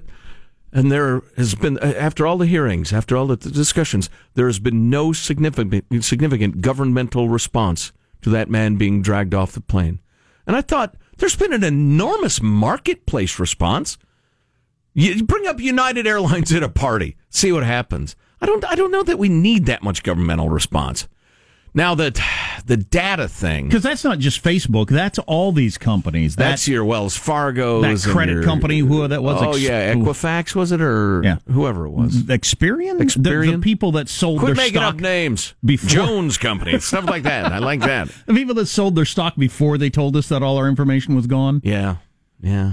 And 0.70 0.92
there 0.92 1.22
has 1.38 1.54
been, 1.54 1.78
uh, 1.78 1.94
after 1.96 2.26
all 2.26 2.36
the 2.36 2.44
hearings, 2.44 2.92
after 2.92 3.16
all 3.16 3.26
the 3.26 3.36
discussions, 3.38 4.10
there 4.34 4.44
has 4.46 4.58
been 4.58 4.90
no 4.90 5.14
significant 5.14 6.04
significant 6.04 6.60
governmental 6.60 7.30
response 7.30 7.90
to 8.22 8.30
that 8.30 8.50
man 8.50 8.76
being 8.76 9.02
dragged 9.02 9.34
off 9.34 9.52
the 9.52 9.60
plane. 9.60 10.00
And 10.46 10.56
I 10.56 10.60
thought, 10.60 10.96
there's 11.18 11.36
been 11.36 11.52
an 11.52 11.64
enormous 11.64 12.40
marketplace 12.40 13.38
response. 13.38 13.98
You 14.94 15.24
bring 15.24 15.46
up 15.46 15.60
United 15.60 16.06
Airlines 16.06 16.52
at 16.52 16.62
a 16.62 16.68
party, 16.68 17.16
see 17.30 17.52
what 17.52 17.64
happens. 17.64 18.16
I 18.40 18.46
don't, 18.46 18.64
I 18.64 18.74
don't 18.74 18.92
know 18.92 19.02
that 19.02 19.18
we 19.18 19.28
need 19.28 19.66
that 19.66 19.82
much 19.82 20.02
governmental 20.02 20.48
response. 20.48 21.08
Now 21.78 21.94
that 21.94 22.18
the 22.66 22.76
data 22.76 23.28
thing, 23.28 23.66
Because 23.68 23.84
that's 23.84 24.02
not 24.02 24.18
just 24.18 24.42
Facebook. 24.42 24.88
That's 24.88 25.18
all 25.20 25.52
these 25.52 25.78
companies. 25.78 26.34
that's 26.34 26.50
That's 26.62 26.68
your 26.68 26.84
Wells 26.84 27.16
Fargo, 27.16 27.80
that 27.82 28.02
credit 28.02 28.44
company, 28.44 28.80
who 28.80 29.06
that 29.06 29.22
was, 29.22 29.40
Oh 29.40 29.50
Ex- 29.50 29.60
yeah, 29.60 29.94
Equifax 29.94 30.56
was 30.56 30.72
it 30.72 30.80
or 30.80 31.22
Yeah. 31.24 31.36
whoever 31.48 31.86
it 31.86 31.90
was? 31.90 32.24
Experian. 32.24 32.98
The- 32.98 33.52
The, 33.52 33.58
people 33.58 33.92
that 33.92 34.08
sold 34.08 34.40
Quit 34.40 34.56
their 34.56 34.64
making 34.64 34.80
stock. 34.80 34.94
up 34.96 35.00
names. 35.00 35.54
before- 35.64 35.88
Jones 35.88 36.36
Company, 36.36 36.78
stuff 36.80 37.04
like 37.06 37.22
that. 37.22 37.52
I 37.52 37.58
like 37.58 37.80
that. 37.80 38.08
The 38.26 38.34
people 38.34 38.56
that 38.56 38.66
sold 38.66 38.96
their 38.96 39.04
stock 39.04 39.36
before 39.36 39.78
they 39.78 39.88
told 39.88 40.16
us 40.16 40.28
that 40.30 40.42
all 40.42 40.56
our 40.56 40.68
information 40.68 41.14
was 41.14 41.28
gone. 41.28 41.60
Yeah, 41.62 41.96
yeah. 42.42 42.72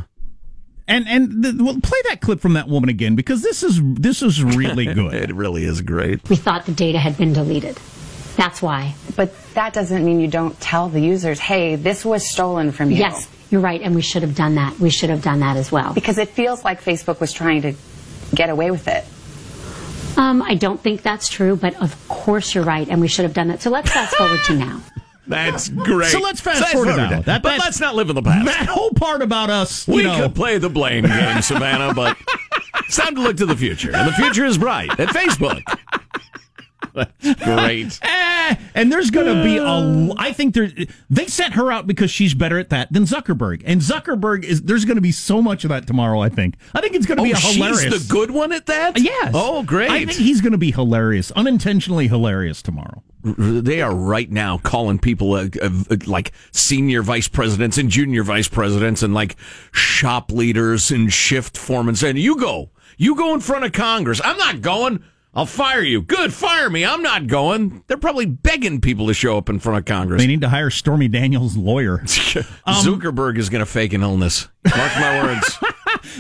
And 0.88 1.08
and 1.08 1.44
the, 1.44 1.64
well, 1.64 1.80
play 1.82 2.00
that 2.10 2.22
clip 2.22 2.40
from 2.40 2.54
that 2.54 2.68
woman 2.68 2.90
again 2.90 3.16
because 3.16 3.42
this 3.44 3.62
is 3.64 3.80
this 3.84 4.22
is 4.22 4.44
really 4.44 4.86
good. 4.94 5.14
It 5.16 5.34
really 5.36 5.64
is 5.64 5.82
great. 5.82 6.28
We 6.30 6.36
thought 6.36 6.66
the 6.66 6.72
data 6.74 6.98
had 7.00 7.18
been 7.18 7.34
deleted. 7.34 7.78
That's 8.36 8.62
why. 8.62 8.96
But 9.16 9.34
that 9.54 9.74
doesn't 9.74 10.04
mean 10.06 10.20
you 10.20 10.28
don't 10.28 10.60
tell 10.60 10.90
the 10.90 11.00
users, 11.00 11.40
hey, 11.40 11.76
this 11.76 12.04
was 12.04 12.30
stolen 12.30 12.72
from 12.72 12.92
you. 12.92 12.98
Yes, 12.98 13.28
you're 13.50 13.62
right, 13.62 13.82
and 13.82 13.96
we 13.96 14.02
should 14.02 14.22
have 14.24 14.36
done 14.36 14.56
that. 14.56 14.80
We 14.80 14.90
should 14.90 15.10
have 15.10 15.22
done 15.24 15.40
that 15.40 15.56
as 15.58 15.72
well. 15.72 15.94
Because 15.94 16.18
it 16.18 16.30
feels 16.30 16.64
like 16.64 16.82
Facebook 16.82 17.20
was 17.20 17.32
trying 17.32 17.62
to 17.64 17.74
get 18.34 18.50
away 18.50 18.72
with 18.72 18.88
it. 18.88 19.06
Um, 20.18 20.42
I 20.42 20.56
don't 20.56 20.80
think 20.80 21.02
that's 21.02 21.28
true, 21.30 21.56
but 21.56 21.76
of 21.82 22.08
course 22.08 22.56
you're 22.56 22.64
right, 22.64 22.88
and 22.90 23.02
we 23.02 23.08
should 23.08 23.24
have 23.24 23.34
done 23.34 23.50
that. 23.50 23.62
So 23.62 23.70
let's 23.70 23.92
fast 23.92 24.16
forward 24.16 24.40
to 24.46 24.56
now. 24.56 24.82
That's 25.28 25.70
great. 25.70 26.12
So 26.12 26.20
let's 26.20 26.40
fast 26.40 26.72
forward 26.72 26.92
to 26.92 26.98
now. 26.98 27.10
That- 27.22 27.42
but 27.42 27.50
that- 27.50 27.60
let's 27.60 27.80
not 27.80 27.96
live 27.96 28.10
in 28.12 28.16
the 28.16 28.22
past. 28.22 28.46
That 28.46 28.68
whole 28.68 28.92
part 28.92 29.24
about 29.24 29.50
us, 29.50 29.88
you 29.88 29.96
we 29.96 30.04
know, 30.04 30.22
could 30.22 30.36
play 30.36 30.60
the 30.60 30.70
blame 30.70 31.04
game, 31.04 31.42
Savannah, 31.42 31.96
but 31.96 32.16
it's 32.86 32.96
time 32.96 33.16
to 33.16 33.22
look 33.22 33.38
to 33.38 33.48
the 33.48 33.56
future. 33.58 33.92
And 33.92 34.08
the 34.08 34.14
future 34.14 34.46
is 34.46 34.60
bright 34.60 34.92
at 35.00 35.08
Facebook. 35.10 35.64
Great. 37.44 38.00
Eh, 38.48 38.56
and 38.76 38.92
there's 38.92 39.10
going 39.10 39.26
to 39.26 39.44
be 39.44 39.58
a. 39.58 40.14
I 40.20 40.32
think 40.32 40.54
there. 40.54 40.70
They 41.10 41.26
sent 41.26 41.54
her 41.56 41.72
out 41.72 41.88
because 41.88 42.12
she's 42.12 42.36
better 42.36 42.60
at 42.60 42.70
that 42.70 42.94
than 42.94 43.04
Zuckerberg. 43.06 43.64
And 43.66 43.82
Zuckerberg 43.82 44.44
is. 44.44 44.62
There's 44.62 44.86
going 44.86 44.98
to 44.98 45.02
be 45.02 45.12
so 45.12 45.42
much 45.42 45.64
of 45.64 45.70
that 45.70 45.88
tomorrow. 45.88 46.20
I 46.22 46.30
think. 46.30 46.56
I 46.76 46.82
think 46.82 46.94
it's 46.94 47.08
going 47.08 47.18
to 47.18 47.22
Oh, 47.22 47.26
be 47.26 47.32
a 47.32 47.38
hilarious. 47.38 47.82
she's 47.82 48.08
the 48.08 48.14
good 48.14 48.30
one 48.30 48.52
at 48.52 48.68
that? 48.68 49.00
Yes. 49.02 49.32
Oh, 49.34 49.64
great. 49.64 49.90
I 49.90 50.06
think 50.06 50.12
he's 50.20 50.42
going 50.42 50.52
to 50.52 50.60
be 50.60 50.70
hilarious, 50.72 51.32
unintentionally 51.32 52.08
hilarious 52.08 52.62
tomorrow. 52.62 53.02
they 53.24 53.82
are 53.82 53.96
right 53.96 54.30
now 54.32 54.60
calling 54.60 55.00
people 55.00 55.34
uh, 55.34 55.48
uh, 55.60 55.70
like 56.06 56.32
senior 56.52 57.02
vice 57.02 57.28
presidents 57.28 57.80
and 57.80 57.90
junior 57.90 58.22
vice 58.24 58.48
presidents 58.48 59.02
and 59.02 59.16
like 59.16 59.36
shop 59.72 60.32
leaders 60.32 60.92
and 60.92 61.12
shift 61.12 61.58
foremen 61.58 61.96
saying, 61.96 62.18
You 62.18 62.40
go. 62.40 62.70
You 62.98 63.16
go 63.16 63.34
in 63.34 63.40
front 63.40 63.66
of 63.66 63.72
Congress. 63.72 64.22
I'm 64.24 64.38
not 64.38 64.62
going. 64.62 65.04
I'll 65.36 65.46
fire 65.46 65.82
you. 65.82 66.02
Good, 66.02 66.34
fire 66.34 66.70
me. 66.70 66.86
I'm 66.86 67.02
not 67.02 67.28
going. 67.28 67.84
They're 67.88 67.98
probably 67.98 68.26
begging 68.26 68.80
people 68.80 69.08
to 69.08 69.14
show 69.14 69.38
up 69.38 69.50
in 69.50 69.60
front 69.60 69.80
of 69.80 69.86
Congress. 69.86 70.22
They 70.22 70.28
need 70.28 70.42
to 70.42 70.50
hire 70.50 70.70
Stormy 70.70 71.10
Daniels' 71.10 71.58
lawyer. 71.58 71.98
Zuckerberg 72.06 73.38
is 73.38 73.50
going 73.50 73.60
to 73.60 73.66
fake 73.66 73.92
an 73.94 74.02
illness. 74.02 74.48
Mark 74.76 74.92
my 74.98 75.24
words. 75.24 75.58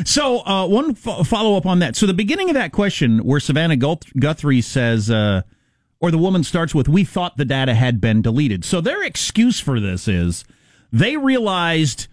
So, 0.03 0.45
uh, 0.45 0.67
one 0.67 0.95
fo- 0.95 1.23
follow 1.23 1.55
up 1.57 1.65
on 1.65 1.79
that. 1.79 1.95
So, 1.95 2.05
the 2.05 2.13
beginning 2.13 2.49
of 2.49 2.55
that 2.55 2.71
question, 2.71 3.19
where 3.19 3.39
Savannah 3.39 3.75
Guth- 3.77 4.11
Guthrie 4.19 4.61
says, 4.61 5.09
uh, 5.11 5.43
or 5.99 6.11
the 6.11 6.17
woman 6.17 6.43
starts 6.43 6.73
with, 6.73 6.89
"We 6.89 7.03
thought 7.03 7.37
the 7.37 7.45
data 7.45 7.73
had 7.75 8.01
been 8.01 8.21
deleted." 8.21 8.65
So, 8.65 8.81
their 8.81 9.03
excuse 9.03 9.59
for 9.59 9.79
this 9.79 10.07
is 10.07 10.43
they 10.91 11.17
realized, 11.17 12.07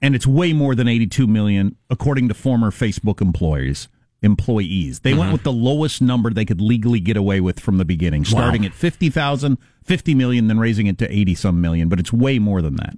and 0.00 0.14
it's 0.14 0.26
way 0.26 0.52
more 0.52 0.74
than 0.74 0.88
82 0.88 1.26
million, 1.26 1.76
according 1.90 2.28
to 2.28 2.34
former 2.34 2.70
Facebook 2.70 3.20
employees. 3.20 3.88
Employees. 4.22 5.00
They 5.00 5.14
went 5.14 5.32
with 5.32 5.42
the 5.42 5.52
lowest 5.52 6.00
number 6.00 6.30
they 6.30 6.44
could 6.44 6.60
legally 6.60 7.00
get 7.00 7.16
away 7.16 7.40
with 7.40 7.60
from 7.60 7.76
the 7.78 7.84
beginning, 7.84 8.24
starting 8.24 8.64
at 8.64 8.72
50,000, 8.72 9.58
50 9.84 10.14
million, 10.14 10.48
then 10.48 10.58
raising 10.58 10.86
it 10.86 10.98
to 10.98 11.12
80 11.12 11.34
some 11.34 11.60
million, 11.60 11.88
but 11.88 12.00
it's 12.00 12.12
way 12.12 12.38
more 12.38 12.62
than 12.62 12.76
that. 12.76 12.96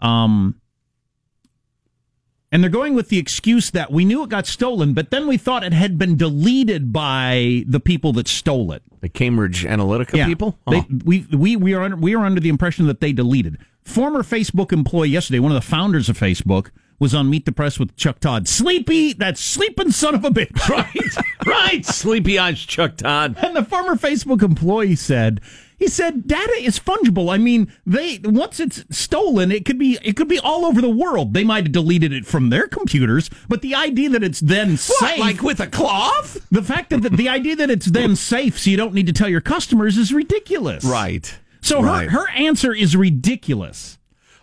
Um, 0.00 0.60
and 2.50 2.62
they're 2.62 2.70
going 2.70 2.94
with 2.94 3.08
the 3.10 3.18
excuse 3.18 3.70
that 3.72 3.90
we 3.92 4.04
knew 4.06 4.22
it 4.22 4.30
got 4.30 4.46
stolen, 4.46 4.94
but 4.94 5.10
then 5.10 5.26
we 5.26 5.36
thought 5.36 5.64
it 5.64 5.74
had 5.74 5.98
been 5.98 6.16
deleted 6.16 6.92
by 6.92 7.64
the 7.66 7.80
people 7.80 8.12
that 8.14 8.26
stole 8.26 8.72
it. 8.72 8.82
The 9.00 9.08
Cambridge 9.10 9.64
Analytica 9.64 10.24
people? 10.24 10.58
They, 10.70 10.78
Oh. 10.78 10.86
we 11.04 11.26
we 11.30 11.56
we 11.56 11.74
are 11.74 11.82
under, 11.82 11.96
we 11.96 12.14
are 12.14 12.24
under 12.24 12.40
the 12.40 12.48
impression 12.48 12.86
that 12.86 13.00
they 13.00 13.12
deleted. 13.12 13.58
Former 13.84 14.22
Facebook 14.22 14.72
employee 14.72 15.10
yesterday, 15.10 15.40
one 15.40 15.52
of 15.52 15.56
the 15.60 15.66
founders 15.68 16.08
of 16.08 16.18
Facebook, 16.18 16.70
was 16.98 17.14
on 17.14 17.30
Meet 17.30 17.44
the 17.44 17.52
Press 17.52 17.78
with 17.78 17.96
Chuck 17.96 18.18
Todd. 18.20 18.48
Sleepy, 18.48 19.12
that 19.14 19.38
sleeping 19.38 19.90
son 19.92 20.14
of 20.14 20.24
a 20.24 20.30
bitch. 20.30 20.48
Right, 20.68 21.46
right. 21.46 21.84
Sleepy 21.86 22.38
eyes, 22.38 22.60
Chuck 22.60 22.96
Todd. 22.96 23.36
And 23.38 23.54
the 23.56 23.64
former 23.64 23.94
Facebook 23.94 24.42
employee 24.42 24.96
said, 24.96 25.40
he 25.78 25.86
said, 25.86 26.26
data 26.26 26.52
is 26.58 26.78
fungible. 26.78 27.32
I 27.32 27.38
mean, 27.38 27.72
they 27.86 28.18
once 28.24 28.58
it's 28.58 28.84
stolen, 28.90 29.52
it 29.52 29.64
could 29.64 29.78
be 29.78 29.96
it 30.02 30.16
could 30.16 30.26
be 30.28 30.40
all 30.40 30.66
over 30.66 30.80
the 30.80 30.90
world. 30.90 31.34
They 31.34 31.44
might 31.44 31.64
have 31.64 31.72
deleted 31.72 32.12
it 32.12 32.26
from 32.26 32.50
their 32.50 32.66
computers, 32.66 33.30
but 33.48 33.62
the 33.62 33.76
idea 33.76 34.08
that 34.10 34.24
it's 34.24 34.40
then 34.40 34.70
What, 34.72 34.78
safe, 34.80 35.18
like 35.20 35.42
with 35.42 35.60
a 35.60 35.68
cloth? 35.68 36.44
the 36.50 36.62
fact 36.64 36.90
that 36.90 37.02
the, 37.02 37.10
the 37.10 37.28
idea 37.28 37.54
that 37.56 37.70
it's 37.70 37.86
then 37.86 38.16
safe, 38.16 38.58
so 38.58 38.70
you 38.70 38.76
don't 38.76 38.92
need 38.92 39.06
to 39.06 39.12
tell 39.12 39.28
your 39.28 39.40
customers, 39.40 39.96
is 39.96 40.12
ridiculous. 40.12 40.84
Right. 40.84 41.38
So 41.60 41.80
Right. 41.80 42.08
her 42.10 42.22
her 42.26 42.30
answer 42.30 42.74
is 42.74 42.96
ridiculous. 42.96 43.97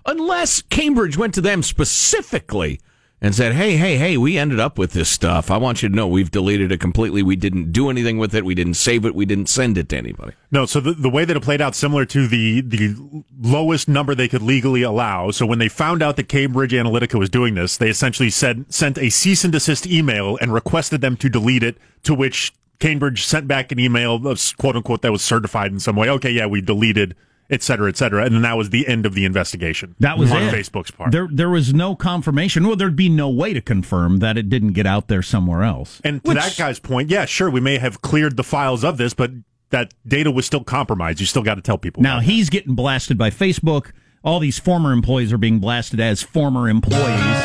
Unless 0.06 0.64
Cambridge 0.64 1.18
went 1.18 1.34
to 1.34 1.42
them 1.42 1.64
specifically 1.64 2.80
and 3.22 3.34
said, 3.34 3.54
hey, 3.54 3.78
hey, 3.78 3.98
hey, 3.98 4.18
we 4.18 4.38
ended 4.38 4.60
up 4.60 4.78
with 4.78 4.92
this 4.92 5.10
stuff. 5.10 5.50
I 5.50 5.58
want 5.58 5.82
you 5.82 5.90
to 5.90 5.96
know 5.96 6.08
we've 6.08 6.30
deleted 6.30 6.72
it 6.72 6.80
completely. 6.80 7.24
We 7.24 7.36
didn't 7.36 7.72
do 7.72 7.90
anything 7.90 8.18
with 8.20 8.36
it. 8.36 8.46
We 8.46 8.54
didn't 8.54 8.76
save 8.76 9.06
it. 9.06 9.16
We 9.16 9.26
didn't 9.26 9.48
send 9.48 9.78
it 9.78 9.90
to 9.90 9.98
anybody. 9.98 10.34
No, 10.52 10.66
so 10.66 10.80
the, 10.80 10.92
the 10.92 11.10
way 11.10 11.26
that 11.26 11.36
it 11.36 11.42
played 11.42 11.62
out 11.62 11.76
similar 11.76 12.06
to 12.06 12.28
the 12.28 12.62
the 12.62 13.24
lowest 13.40 13.88
number 13.88 14.14
they 14.14 14.28
could 14.28 14.44
legally 14.44 14.84
allow. 14.84 15.32
So 15.32 15.46
when 15.46 15.60
they 15.60 15.70
found 15.70 16.04
out 16.04 16.18
that 16.18 16.28
Cambridge 16.28 16.72
Analytica 16.74 17.18
was 17.18 17.30
doing 17.30 17.56
this, 17.56 17.78
they 17.78 17.90
essentially 17.90 18.30
said 18.30 18.72
sent 18.72 18.98
a 18.98 19.10
cease 19.10 19.44
and 19.44 19.52
desist 19.52 19.88
email 19.88 20.38
and 20.40 20.54
requested 20.54 21.02
them 21.02 21.18
to 21.18 21.30
delete 21.30 21.64
it. 21.64 21.78
To 22.04 22.14
which 22.14 22.54
Cambridge 22.80 23.26
sent 23.26 23.48
back 23.48 23.72
an 23.72 23.80
email, 23.80 24.28
of 24.28 24.40
quote 24.58 24.76
unquote, 24.76 25.02
that 25.02 25.12
was 25.12 25.24
certified 25.24 25.72
in 25.72 25.80
some 25.80 25.96
way. 25.96 26.10
Okay, 26.10 26.30
yeah, 26.32 26.46
we 26.46 26.62
deleted, 26.62 27.16
et 27.50 27.62
cetera, 27.62 27.90
et 27.90 27.98
cetera, 27.98 28.26
and 28.26 28.34
then 28.36 28.42
that 28.42 28.58
was 28.58 28.70
the 28.72 28.88
end 28.88 29.06
of 29.06 29.14
the 29.14 29.26
investigation. 29.26 29.96
That 30.00 30.18
was 30.18 30.32
on 30.32 30.44
it. 30.44 30.54
Facebook's 30.54 30.92
part. 30.92 31.12
There 31.12 31.28
there 31.32 31.50
was 31.50 31.74
no 31.74 31.96
confirmation. 31.96 32.66
Well, 32.68 32.76
there'd 32.76 32.96
be 32.96 33.10
no 33.10 33.30
way 33.30 33.54
to 33.54 33.62
confirm 33.62 34.20
that 34.20 34.38
it 34.38 34.50
didn't 34.50 34.74
get 34.74 34.86
out 34.86 35.08
there 35.08 35.22
somewhere 35.22 35.64
else. 35.64 36.02
And 36.04 36.24
to 36.24 36.30
Which- 36.30 36.38
that 36.38 36.56
guy's 36.58 36.80
point, 36.80 37.10
yeah, 37.10 37.26
sure, 37.26 37.50
we 37.50 37.60
may 37.60 37.78
have 37.78 38.02
cleared 38.02 38.38
the 38.38 38.44
files 38.44 38.84
of 38.84 38.98
this, 38.98 39.14
but 39.14 39.32
that 39.70 39.94
data 40.08 40.32
was 40.32 40.46
still 40.46 40.64
compromised. 40.64 41.20
You 41.20 41.26
still 41.26 41.44
got 41.44 41.56
to 41.56 41.62
tell 41.62 41.78
people. 41.78 42.02
Now 42.04 42.20
he's 42.20 42.50
getting 42.50 42.76
blasted 42.76 43.18
by 43.18 43.30
Facebook. 43.30 43.92
All 44.24 44.40
these 44.40 44.58
former 44.58 44.92
employees 44.92 45.32
are 45.32 45.38
being 45.38 45.60
blasted 45.60 46.00
as 46.00 46.24
former 46.24 46.68
employees 46.68 47.44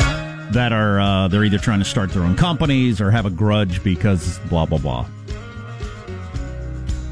that 0.51 0.71
are 0.73 0.99
uh, 0.99 1.27
they're 1.27 1.43
either 1.43 1.57
trying 1.59 1.79
to 1.79 1.85
start 1.85 2.11
their 2.11 2.23
own 2.23 2.35
companies 2.35 2.99
or 2.99 3.11
have 3.11 3.25
a 3.25 3.29
grudge 3.29 3.83
because 3.83 4.39
blah 4.49 4.65
blah 4.65 4.77
blah. 4.79 5.07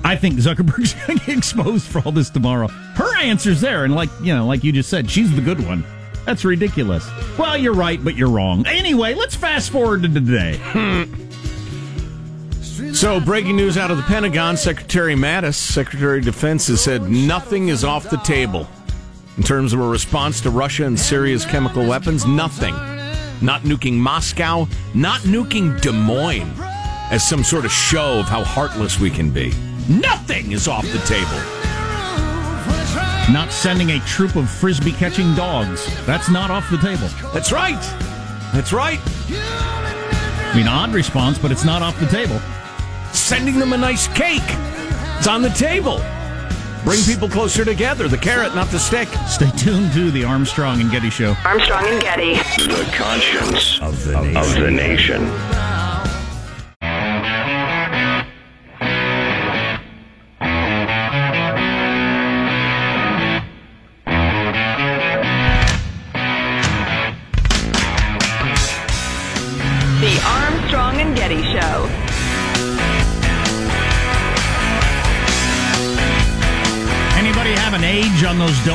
I 0.10 0.16
think 0.16 0.38
Zuckerberg's 0.38 0.94
going 1.06 1.20
to 1.20 1.26
get 1.28 1.38
exposed 1.38 1.86
for 1.86 2.02
all 2.02 2.12
this 2.12 2.32
tomorrow. 2.32 2.68
Her 2.68 3.16
answer's 3.20 3.62
there, 3.62 3.86
and 3.86 3.94
like 3.94 4.10
you 4.24 4.34
know, 4.34 4.48
like 4.48 4.64
you 4.64 4.72
just 4.72 4.90
said, 4.90 5.08
she's 5.08 5.34
the 5.36 5.42
good 5.42 5.64
one. 5.64 5.86
That's 6.26 6.44
ridiculous. 6.44 7.08
Well, 7.38 7.56
you're 7.56 7.76
right, 7.76 8.04
but 8.04 8.16
you're 8.16 8.32
wrong. 8.32 8.66
Anyway, 8.66 9.14
let's 9.14 9.36
fast 9.36 9.70
forward 9.70 10.02
to 10.02 10.10
today. 10.10 10.60
So, 12.92 13.20
breaking 13.20 13.56
news 13.56 13.78
out 13.78 13.92
of 13.92 13.98
the 13.98 14.04
Pentagon 14.04 14.58
Secretary 14.58 15.14
Mattis, 15.14 15.54
Secretary 15.54 16.18
of 16.18 16.26
Defense, 16.26 16.66
has 16.68 16.82
said 16.82 17.04
nothing 17.04 17.68
is 17.68 17.84
off 17.84 18.10
the 18.10 18.18
table 18.18 18.68
in 19.38 19.44
terms 19.44 19.74
of 19.74 19.80
a 19.80 19.88
response 19.88 20.42
to 20.42 20.50
Russia 20.50 20.86
and 20.86 21.00
Syria's 21.00 21.46
chemical 21.46 21.86
weapons. 21.86 22.26
Nothing. 22.26 22.74
Not 23.46 23.62
nuking 23.62 23.94
Moscow, 23.94 24.68
not 24.96 25.20
nuking 25.22 25.80
Des 25.82 25.92
Moines 25.92 26.52
as 27.12 27.28
some 27.28 27.44
sort 27.44 27.64
of 27.64 27.72
show 27.72 28.20
of 28.20 28.26
how 28.26 28.44
heartless 28.44 29.00
we 29.00 29.12
can 29.12 29.30
be. 29.30 29.54
Nothing 29.90 30.52
is 30.52 30.68
off 30.68 30.84
the 30.84 31.00
table. 31.00 31.32
Not 33.34 33.52
sending 33.52 33.90
a 33.90 34.00
troop 34.02 34.36
of 34.36 34.48
frisbee 34.48 34.92
catching 34.92 35.34
dogs. 35.34 35.88
That's 36.06 36.30
not 36.30 36.52
off 36.52 36.70
the 36.70 36.78
table. 36.78 37.08
That's 37.34 37.52
right. 37.52 37.82
That's 38.54 38.72
right. 38.72 39.00
I 39.32 40.54
mean, 40.56 40.68
odd 40.68 40.94
response, 40.94 41.40
but 41.40 41.52
it's 41.52 41.66
not 41.66 41.82
off 41.82 42.00
the 42.00 42.06
table. 42.06 42.40
Sending 43.14 43.58
them 43.58 43.74
a 43.74 43.78
nice 43.78 44.08
cake. 44.10 44.44
It's 45.18 45.28
on 45.28 45.42
the 45.42 45.50
table. 45.50 46.00
Bring 46.84 47.02
people 47.04 47.28
closer 47.28 47.66
together. 47.66 48.08
The 48.08 48.18
carrot, 48.18 48.54
not 48.54 48.68
the 48.68 48.80
stick. 48.80 49.08
Stay 49.28 49.50
tuned 49.58 49.92
to 49.94 50.12
the 50.12 50.24
Armstrong 50.24 50.82
and 50.82 50.92
Getty 50.92 51.10
Show. 51.10 51.36
Armstrong 51.46 51.88
and 51.88 52.00
Getty. 52.02 52.36
The 52.36 52.92
conscience 52.96 53.82
of 53.82 54.06
the 54.06 54.22
nation. 54.22 54.38
Of 54.38 54.54
the 54.54 54.72
nation. 54.72 55.69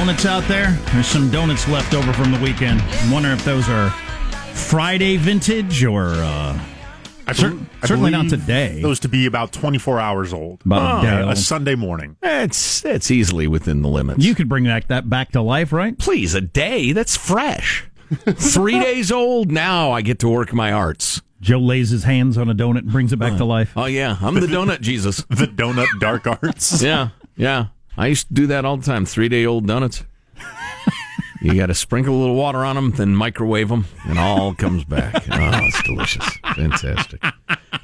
Donuts 0.04 0.26
out 0.26 0.46
there? 0.48 0.70
There's 0.92 1.06
some 1.06 1.30
donuts 1.30 1.66
left 1.66 1.94
over 1.94 2.12
from 2.12 2.30
the 2.30 2.38
weekend. 2.40 2.78
I'm 2.82 3.10
wondering 3.10 3.38
if 3.38 3.42
those 3.42 3.70
are 3.70 3.88
Friday 4.52 5.16
vintage 5.16 5.82
or 5.82 6.08
uh, 6.08 6.60
I 7.26 7.32
cer- 7.32 7.52
bel- 7.52 7.66
I 7.82 7.86
certainly 7.86 8.10
not 8.10 8.28
today. 8.28 8.82
Those 8.82 9.00
to 9.00 9.08
be 9.08 9.24
about 9.24 9.52
24 9.54 9.98
hours 9.98 10.34
old. 10.34 10.60
About 10.66 11.02
a 11.02 11.06
day 11.06 11.30
a. 11.30 11.34
Sunday 11.36 11.74
morning. 11.74 12.18
It's 12.22 12.84
it's 12.84 13.10
easily 13.10 13.48
within 13.48 13.80
the 13.80 13.88
limits. 13.88 14.22
you 14.22 14.34
could 14.34 14.46
bring 14.46 14.64
that, 14.64 14.88
that 14.88 15.08
back 15.08 15.32
to 15.32 15.40
life, 15.40 15.72
right? 15.72 15.98
please 15.98 16.34
a 16.34 16.42
day 16.42 16.92
that's 16.92 17.16
fresh. 17.16 17.86
Three 18.10 18.78
days 18.78 19.10
old 19.10 19.50
now. 19.50 19.90
I 19.90 20.02
get 20.02 20.18
to 20.18 20.28
work 20.28 20.52
my 20.52 20.70
arts. 20.70 21.22
Joe 21.40 21.60
lays 21.60 21.88
his 21.88 22.04
hands 22.04 22.36
on 22.36 22.50
a 22.50 22.54
donut 22.54 22.80
and 22.80 22.92
brings 22.92 23.14
it 23.14 23.18
back 23.18 23.38
to 23.38 23.46
life. 23.46 23.72
Oh 23.74 23.86
yeah, 23.86 24.18
I'm 24.20 24.34
the 24.34 24.40
donut 24.48 24.82
Jesus. 24.82 25.24
The 25.30 25.46
donut 25.46 25.88
dark 25.98 26.26
arts. 26.26 26.82
Yeah, 26.82 27.08
yeah. 27.36 27.68
I 27.96 28.08
used 28.08 28.28
to 28.28 28.34
do 28.34 28.46
that 28.48 28.64
all 28.64 28.76
the 28.76 28.84
time. 28.86 29.04
Three 29.06 29.28
day 29.28 29.46
old 29.46 29.66
donuts. 29.66 30.04
You 31.42 31.54
got 31.54 31.66
to 31.66 31.74
sprinkle 31.74 32.14
a 32.14 32.20
little 32.20 32.36
water 32.36 32.64
on 32.64 32.74
them, 32.74 32.92
then 32.92 33.14
microwave 33.14 33.68
them, 33.68 33.84
and 34.08 34.18
all 34.18 34.54
comes 34.54 34.84
back. 34.84 35.12
Oh, 35.30 35.50
it's 35.66 35.82
delicious, 35.82 36.26
fantastic. 36.54 37.22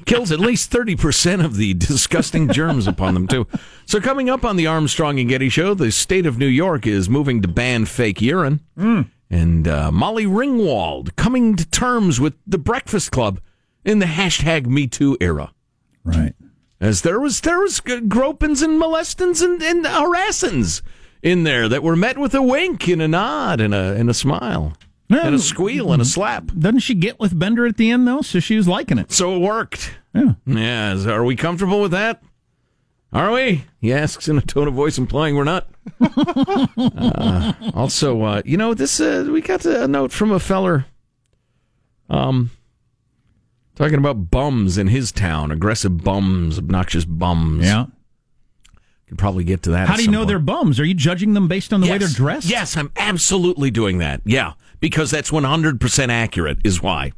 Kills 0.05 0.31
at 0.31 0.39
least 0.39 0.71
thirty 0.71 0.95
percent 0.95 1.43
of 1.43 1.57
the 1.57 1.73
disgusting 1.75 2.51
germs 2.51 2.87
upon 2.87 3.13
them 3.13 3.27
too. 3.27 3.45
So 3.85 4.01
coming 4.01 4.29
up 4.31 4.43
on 4.43 4.55
the 4.55 4.65
Armstrong 4.67 5.19
and 5.19 5.29
Getty 5.29 5.49
show, 5.49 5.73
the 5.75 5.91
state 5.91 6.25
of 6.25 6.39
New 6.39 6.47
York 6.47 6.87
is 6.87 7.07
moving 7.07 7.41
to 7.43 7.47
ban 7.47 7.85
fake 7.85 8.19
urine, 8.19 8.61
and 9.29 9.67
uh, 9.67 9.91
Molly 9.91 10.25
Ringwald 10.25 11.15
coming 11.17 11.55
to 11.55 11.65
terms 11.69 12.19
with 12.19 12.33
the 12.47 12.57
Breakfast 12.57 13.11
Club 13.11 13.39
in 13.85 13.99
the 13.99 14.05
hashtag 14.07 14.65
Me 14.65 14.87
Too 14.87 15.17
era 15.21 15.51
Right. 16.03 16.33
As 16.81 17.03
there 17.03 17.19
was 17.19 17.39
there 17.41 17.59
was 17.59 17.79
gropings 17.79 18.61
and 18.61 18.77
molestings 18.77 19.41
and, 19.41 19.61
and 19.61 19.85
harassings 19.85 20.81
in 21.23 21.43
there 21.43 21.69
that 21.69 21.83
were 21.83 21.95
met 21.95 22.17
with 22.17 22.33
a 22.35 22.41
wink 22.41 22.87
and 22.89 23.01
a 23.01 23.07
nod 23.07 23.61
and 23.61 23.73
a 23.73 23.93
and 23.93 24.09
a 24.09 24.13
smile 24.13 24.73
and 25.09 25.35
a 25.35 25.39
squeal 25.39 25.93
and 25.93 26.01
a 26.01 26.05
slap. 26.05 26.47
Doesn't 26.57 26.79
she 26.79 26.95
get 26.95 27.19
with 27.19 27.37
Bender 27.37 27.65
at 27.65 27.77
the 27.77 27.91
end, 27.91 28.07
though? 28.07 28.21
So 28.21 28.39
she 28.39 28.55
was 28.57 28.67
liking 28.67 28.97
it. 28.97 29.11
So 29.11 29.35
it 29.35 29.39
worked. 29.39 29.93
Yeah. 30.13 30.33
Yeah, 30.45 30.93
is- 30.93 31.05
are 31.07 31.23
we 31.23 31.35
comfortable 31.35 31.81
with 31.81 31.91
that? 31.91 32.23
Are 33.13 33.31
we? 33.31 33.65
He 33.81 33.91
asks 33.91 34.29
in 34.29 34.37
a 34.37 34.41
tone 34.41 34.69
of 34.69 34.73
voice 34.73 34.97
implying 34.97 35.35
we're 35.35 35.43
not. 35.43 35.67
Uh, 36.77 37.53
also, 37.73 38.21
uh, 38.23 38.41
you 38.45 38.55
know, 38.57 38.73
this 38.73 38.99
uh, 39.01 39.27
we 39.31 39.41
got 39.41 39.65
a 39.65 39.87
note 39.87 40.11
from 40.11 40.31
a 40.31 40.39
feller, 40.39 40.85
um, 42.09 42.49
talking 43.75 43.97
about 43.97 44.31
bums 44.31 44.77
in 44.77 44.87
his 44.87 45.11
town, 45.11 45.51
aggressive 45.51 46.03
bums, 46.03 46.57
obnoxious 46.57 47.05
bums. 47.05 47.65
Yeah. 47.65 47.85
Could 49.07 49.17
probably 49.17 49.43
get 49.43 49.63
to 49.63 49.71
that. 49.71 49.89
How 49.89 49.97
do 49.97 50.03
you 50.03 50.11
know 50.11 50.19
point. 50.19 50.29
they're 50.29 50.39
bums? 50.39 50.79
Are 50.79 50.85
you 50.85 50.93
judging 50.93 51.33
them 51.33 51.49
based 51.49 51.73
on 51.73 51.81
the 51.81 51.89
way 51.89 51.97
they're 51.97 52.07
dressed? 52.07 52.47
Yes, 52.47 52.77
I'm 52.77 52.91
absolutely 52.95 53.69
doing 53.69 53.97
that. 53.97 54.21
Yeah, 54.23 54.53
because 54.79 55.11
that's 55.11 55.31
100% 55.31 56.09
accurate, 56.09 56.59
is 56.63 56.81
why. 56.81 57.11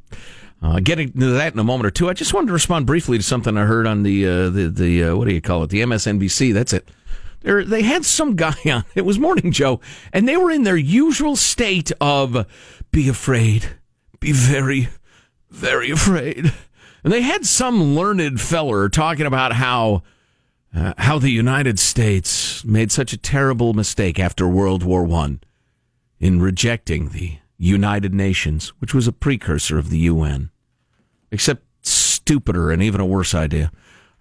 Uh, 0.64 0.80
getting 0.80 1.12
to 1.12 1.32
that 1.34 1.54
in 1.54 1.60
a 1.60 1.64
moment 1.64 1.86
or 1.86 1.92
two, 1.92 2.10
I 2.10 2.14
just 2.14 2.34
wanted 2.34 2.48
to 2.48 2.54
respond 2.54 2.88
briefly 2.88 3.18
to 3.18 3.24
something 3.24 3.58
I 3.58 3.66
heard 3.66 3.86
on 3.86 4.04
the, 4.04 4.26
uh, 4.26 4.50
the, 4.50 4.70
the 4.70 5.04
uh, 5.04 5.16
what 5.16 5.28
do 5.28 5.34
you 5.34 5.42
call 5.42 5.62
it, 5.64 5.70
the 5.70 5.82
MSNBC. 5.82 6.54
That's 6.54 6.74
it. 6.74 6.90
They're, 7.42 7.64
they 7.64 7.84
had 7.84 8.06
some 8.06 8.36
guy 8.38 8.56
on, 8.66 8.86
it 8.96 9.06
was 9.06 9.20
Morning 9.20 9.52
Joe, 9.52 9.80
and 10.12 10.28
they 10.28 10.38
were 10.38 10.50
in 10.50 10.64
their 10.64 10.78
usual 10.78 11.36
state 11.36 11.92
of 12.02 12.48
be 12.92 13.08
afraid, 13.08 13.68
be 14.20 14.32
very, 14.32 14.88
very 15.54 15.92
afraid. 15.92 16.54
And 17.04 17.14
they 17.14 17.22
had 17.22 17.46
some 17.46 17.96
learned 17.96 18.42
feller 18.42 18.90
talking 18.90 19.26
about 19.26 19.54
how 19.54 20.04
uh, 20.76 20.94
how 20.98 21.20
the 21.20 21.30
United 21.30 21.78
States 21.78 22.66
made 22.66 22.92
such 22.92 23.14
a 23.14 23.18
terrible 23.18 23.74
mistake 23.74 24.20
after 24.20 24.48
World 24.48 24.84
War 24.84 25.04
One 25.04 25.42
in 26.20 26.42
rejecting 26.42 27.10
the 27.10 27.38
United 27.58 28.14
Nations, 28.14 28.70
which 28.80 28.94
was 28.94 29.08
a 29.08 29.12
precursor 29.12 29.78
of 29.78 29.90
the 29.90 30.00
UN, 30.00 30.50
except 31.32 31.64
stupider 31.86 32.72
and 32.72 32.82
even 32.82 33.00
a 33.00 33.06
worse 33.06 33.36
idea. 33.36 33.72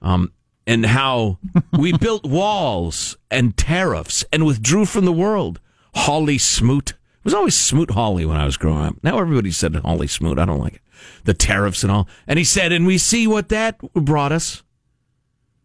Um, 0.03 0.33
and 0.67 0.85
how 0.85 1.39
we 1.79 1.93
built 1.99 2.25
walls 2.25 3.17
and 3.31 3.57
tariffs 3.57 4.25
and 4.33 4.45
withdrew 4.45 4.85
from 4.85 5.05
the 5.05 5.12
world. 5.12 5.61
Hawley 5.95 6.39
Smoot, 6.39 6.95
It 7.23 7.26
was 7.26 7.35
always 7.35 7.55
Smoot 7.55 7.93
Hawley 7.93 8.26
when 8.26 8.37
I 8.37 8.45
was 8.45 8.57
growing 8.57 8.85
up. 8.85 8.97
Now 9.05 9.21
everybody 9.21 9.52
said 9.52 9.76
Hawley 9.76 10.09
Smoot. 10.09 10.41
I 10.41 10.45
don't 10.45 10.59
like 10.59 10.75
it. 10.75 10.81
The 11.23 11.35
tariffs 11.35 11.85
and 11.85 11.93
all. 11.93 12.09
And 12.26 12.37
he 12.37 12.45
said, 12.45 12.73
and 12.73 12.85
we 12.85 12.99
see 12.99 13.29
what 13.29 13.49
that 13.50 13.79
brought 13.95 14.33
us 14.33 14.64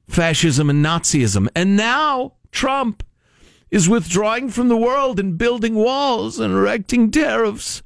fascism 0.07 0.69
and 0.69 0.85
Nazism. 0.85 1.47
And 1.55 1.75
now 1.75 2.33
Trump 2.51 3.03
is 3.71 3.89
withdrawing 3.89 4.49
from 4.49 4.67
the 4.67 4.77
world 4.77 5.19
and 5.19 5.35
building 5.35 5.73
walls 5.73 6.39
and 6.39 6.53
erecting 6.53 7.09
tariffs. 7.09 7.81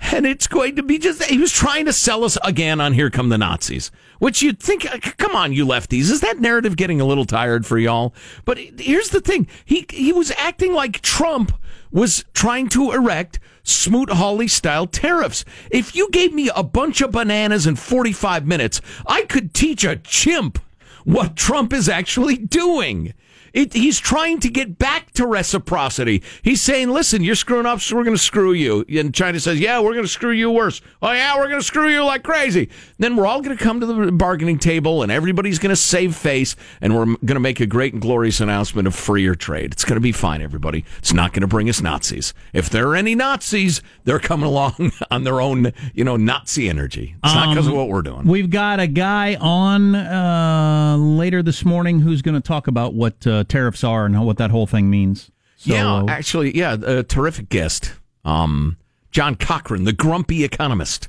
And 0.00 0.24
it's 0.24 0.46
going 0.46 0.76
to 0.76 0.84
be 0.84 0.96
just, 0.98 1.24
he 1.24 1.38
was 1.38 1.50
trying 1.50 1.86
to 1.86 1.92
sell 1.92 2.22
us 2.22 2.38
again 2.44 2.80
on 2.80 2.92
Here 2.92 3.10
Come 3.10 3.30
the 3.30 3.38
Nazis, 3.38 3.90
which 4.20 4.42
you'd 4.42 4.60
think, 4.60 4.86
uh, 4.86 4.98
come 5.00 5.34
on, 5.34 5.52
you 5.52 5.66
lefties, 5.66 6.12
is 6.12 6.20
that 6.20 6.38
narrative 6.38 6.76
getting 6.76 7.00
a 7.00 7.04
little 7.04 7.24
tired 7.24 7.66
for 7.66 7.78
y'all? 7.78 8.14
But 8.44 8.58
here's 8.58 9.08
the 9.08 9.20
thing 9.20 9.48
he, 9.64 9.86
he 9.90 10.12
was 10.12 10.30
acting 10.38 10.72
like 10.72 11.00
Trump 11.00 11.52
was 11.90 12.24
trying 12.34 12.68
to 12.70 12.92
erect 12.92 13.38
Smoot 13.62 14.10
Hawley 14.10 14.48
style 14.48 14.86
tariffs. 14.86 15.44
If 15.70 15.94
you 15.94 16.10
gave 16.10 16.32
me 16.32 16.50
a 16.54 16.62
bunch 16.62 17.00
of 17.00 17.12
bananas 17.12 17.66
in 17.66 17.76
45 17.76 18.46
minutes, 18.46 18.80
I 19.06 19.22
could 19.22 19.54
teach 19.54 19.84
a 19.84 19.96
chimp 19.96 20.58
what 21.04 21.36
Trump 21.36 21.72
is 21.72 21.88
actually 21.88 22.36
doing. 22.36 23.14
It, 23.52 23.72
he's 23.72 23.98
trying 23.98 24.40
to 24.40 24.48
get 24.48 24.78
back 24.78 25.12
to 25.12 25.26
reciprocity. 25.26 26.22
He's 26.42 26.60
saying, 26.60 26.90
listen, 26.90 27.22
you're 27.22 27.34
screwing 27.34 27.66
up, 27.66 27.80
so 27.80 27.96
we're 27.96 28.04
going 28.04 28.16
to 28.16 28.22
screw 28.22 28.52
you. 28.52 28.84
And 28.88 29.14
China 29.14 29.40
says, 29.40 29.60
yeah, 29.60 29.80
we're 29.80 29.92
going 29.92 30.04
to 30.04 30.08
screw 30.08 30.32
you 30.32 30.50
worse. 30.50 30.80
Oh, 31.02 31.12
yeah, 31.12 31.36
we're 31.36 31.48
going 31.48 31.60
to 31.60 31.66
screw 31.66 31.88
you 31.88 32.04
like 32.04 32.22
crazy. 32.22 32.68
Then 32.98 33.16
we're 33.16 33.26
all 33.26 33.40
going 33.40 33.56
to 33.56 33.62
come 33.62 33.80
to 33.80 33.86
the 33.86 34.12
bargaining 34.12 34.58
table 34.58 35.02
and 35.02 35.10
everybody's 35.12 35.58
going 35.58 35.70
to 35.70 35.76
save 35.76 36.14
face 36.14 36.56
and 36.80 36.96
we're 36.96 37.04
going 37.04 37.34
to 37.34 37.40
make 37.40 37.60
a 37.60 37.66
great 37.66 37.92
and 37.92 38.02
glorious 38.02 38.40
announcement 38.40 38.86
of 38.86 38.94
freer 38.94 39.34
trade. 39.34 39.72
It's 39.72 39.84
going 39.84 39.96
to 39.96 40.00
be 40.00 40.12
fine, 40.12 40.42
everybody. 40.42 40.84
It's 40.98 41.12
not 41.12 41.32
going 41.32 41.42
to 41.42 41.46
bring 41.46 41.68
us 41.68 41.80
Nazis. 41.80 42.34
If 42.52 42.70
there 42.70 42.88
are 42.88 42.96
any 42.96 43.14
Nazis, 43.14 43.82
they're 44.04 44.18
coming 44.18 44.46
along 44.46 44.92
on 45.10 45.24
their 45.24 45.40
own, 45.40 45.72
you 45.94 46.04
know, 46.04 46.16
Nazi 46.16 46.68
energy. 46.68 47.16
It's 47.24 47.34
not 47.34 47.50
because 47.50 47.66
of 47.66 47.74
what 47.74 47.88
we're 47.88 48.02
doing. 48.02 48.26
We've 48.26 48.50
got 48.50 48.80
a 48.80 48.86
guy 48.86 49.36
on 49.36 49.94
uh, 49.94 50.96
later 50.98 51.42
this 51.42 51.64
morning 51.64 52.00
who's 52.00 52.22
going 52.22 52.34
to 52.34 52.46
talk 52.46 52.66
about 52.66 52.94
what 52.94 53.26
uh, 53.26 53.37
tariffs 53.44 53.84
are 53.84 54.04
and 54.04 54.24
what 54.24 54.38
that 54.38 54.50
whole 54.50 54.66
thing 54.66 54.90
means. 54.90 55.30
So, 55.56 55.72
yeah, 55.72 56.04
actually, 56.08 56.56
yeah, 56.56 56.76
a 56.80 57.02
terrific 57.02 57.48
guest. 57.48 57.92
Um, 58.24 58.76
John 59.10 59.34
Cochrane, 59.34 59.84
the 59.84 59.92
grumpy 59.92 60.44
economist. 60.44 61.08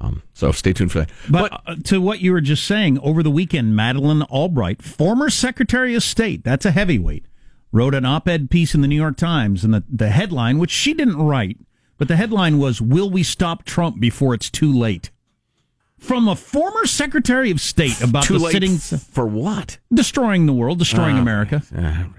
Um, 0.00 0.22
so 0.34 0.52
stay 0.52 0.72
tuned 0.72 0.90
for 0.90 1.00
that. 1.00 1.10
But, 1.30 1.62
uh, 1.66 1.76
to 1.84 2.00
what 2.00 2.20
you 2.20 2.32
were 2.32 2.40
just 2.40 2.66
saying, 2.66 2.98
over 2.98 3.22
the 3.22 3.30
weekend, 3.30 3.76
Madeleine 3.76 4.22
Albright, 4.22 4.82
former 4.82 5.30
Secretary 5.30 5.94
of 5.94 6.02
State, 6.02 6.42
that's 6.42 6.66
a 6.66 6.72
heavyweight, 6.72 7.24
wrote 7.70 7.94
an 7.94 8.04
op 8.04 8.28
ed 8.28 8.50
piece 8.50 8.74
in 8.74 8.80
the 8.80 8.88
New 8.88 8.96
York 8.96 9.16
Times. 9.16 9.64
And 9.64 9.72
the, 9.72 9.84
the 9.88 10.10
headline, 10.10 10.58
which 10.58 10.72
she 10.72 10.92
didn't 10.92 11.16
write, 11.16 11.58
but 11.98 12.08
the 12.08 12.16
headline 12.16 12.58
was 12.58 12.82
Will 12.82 13.08
we 13.08 13.22
stop 13.22 13.64
Trump 13.64 14.00
before 14.00 14.34
it's 14.34 14.50
too 14.50 14.72
late? 14.72 15.11
From 16.02 16.28
a 16.28 16.36
former 16.36 16.84
Secretary 16.86 17.50
of 17.50 17.60
State 17.60 18.00
about 18.02 18.24
Too 18.24 18.38
the 18.38 18.50
sitting. 18.50 18.76
for 18.76 19.26
what? 19.26 19.78
destroying 19.94 20.46
the 20.46 20.52
world, 20.52 20.78
destroying 20.78 21.16
Ah, 21.16 21.20
America. 21.22 21.62
right. 21.70 21.84
Ah, 21.84 22.06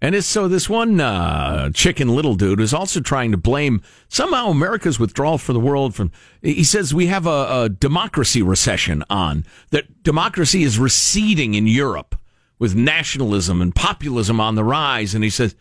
And 0.00 0.14
it's, 0.14 0.26
so 0.26 0.46
this 0.46 0.68
one 0.68 1.00
uh, 1.00 1.70
chicken 1.70 2.08
little 2.14 2.34
dude 2.36 2.60
is 2.60 2.72
also 2.74 3.00
trying 3.00 3.32
to 3.32 3.36
blame 3.38 3.82
somehow 4.08 4.48
America's 4.48 5.00
withdrawal 5.00 5.38
for 5.38 5.52
the 5.52 5.58
world 5.60 5.94
from. 5.94 6.12
He 6.42 6.64
says 6.64 6.94
we 6.94 7.06
have 7.06 7.26
a, 7.26 7.62
a 7.64 7.68
democracy 7.68 8.42
recession 8.42 9.02
on 9.10 9.44
that 9.70 10.02
democracy 10.02 10.62
is 10.62 10.78
receding 10.78 11.54
in 11.54 11.66
Europe 11.66 12.14
with 12.58 12.74
nationalism 12.76 13.60
and 13.60 13.74
populism 13.74 14.38
on 14.38 14.54
the 14.54 14.64
rise. 14.64 15.14
And 15.14 15.24
he 15.24 15.30
says, 15.30 15.54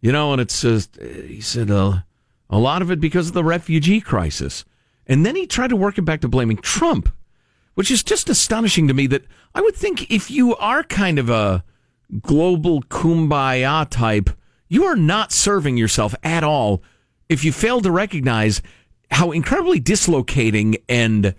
you 0.00 0.10
know, 0.10 0.32
and 0.32 0.40
it's 0.40 0.64
uh, 0.64 0.80
he 1.28 1.40
said 1.40 1.70
uh, 1.70 1.98
a 2.50 2.58
lot 2.58 2.82
of 2.82 2.90
it 2.90 3.00
because 3.00 3.28
of 3.28 3.34
the 3.34 3.44
refugee 3.44 4.00
crisis. 4.00 4.64
And 5.06 5.26
then 5.26 5.36
he 5.36 5.46
tried 5.46 5.70
to 5.70 5.76
work 5.76 5.98
it 5.98 6.02
back 6.02 6.20
to 6.20 6.28
blaming 6.28 6.58
Trump, 6.58 7.08
which 7.74 7.90
is 7.90 8.02
just 8.02 8.28
astonishing 8.28 8.88
to 8.88 8.94
me 8.94 9.06
that 9.08 9.24
I 9.54 9.60
would 9.60 9.74
think 9.74 10.10
if 10.10 10.30
you 10.30 10.54
are 10.56 10.82
kind 10.82 11.18
of 11.18 11.28
a 11.28 11.64
global 12.20 12.82
kumbaya 12.82 13.88
type, 13.88 14.30
you 14.68 14.84
are 14.84 14.96
not 14.96 15.32
serving 15.32 15.76
yourself 15.76 16.14
at 16.22 16.44
all 16.44 16.82
if 17.28 17.44
you 17.44 17.52
fail 17.52 17.80
to 17.80 17.90
recognize 17.90 18.62
how 19.10 19.30
incredibly 19.30 19.80
dislocating 19.80 20.76
and 20.88 21.34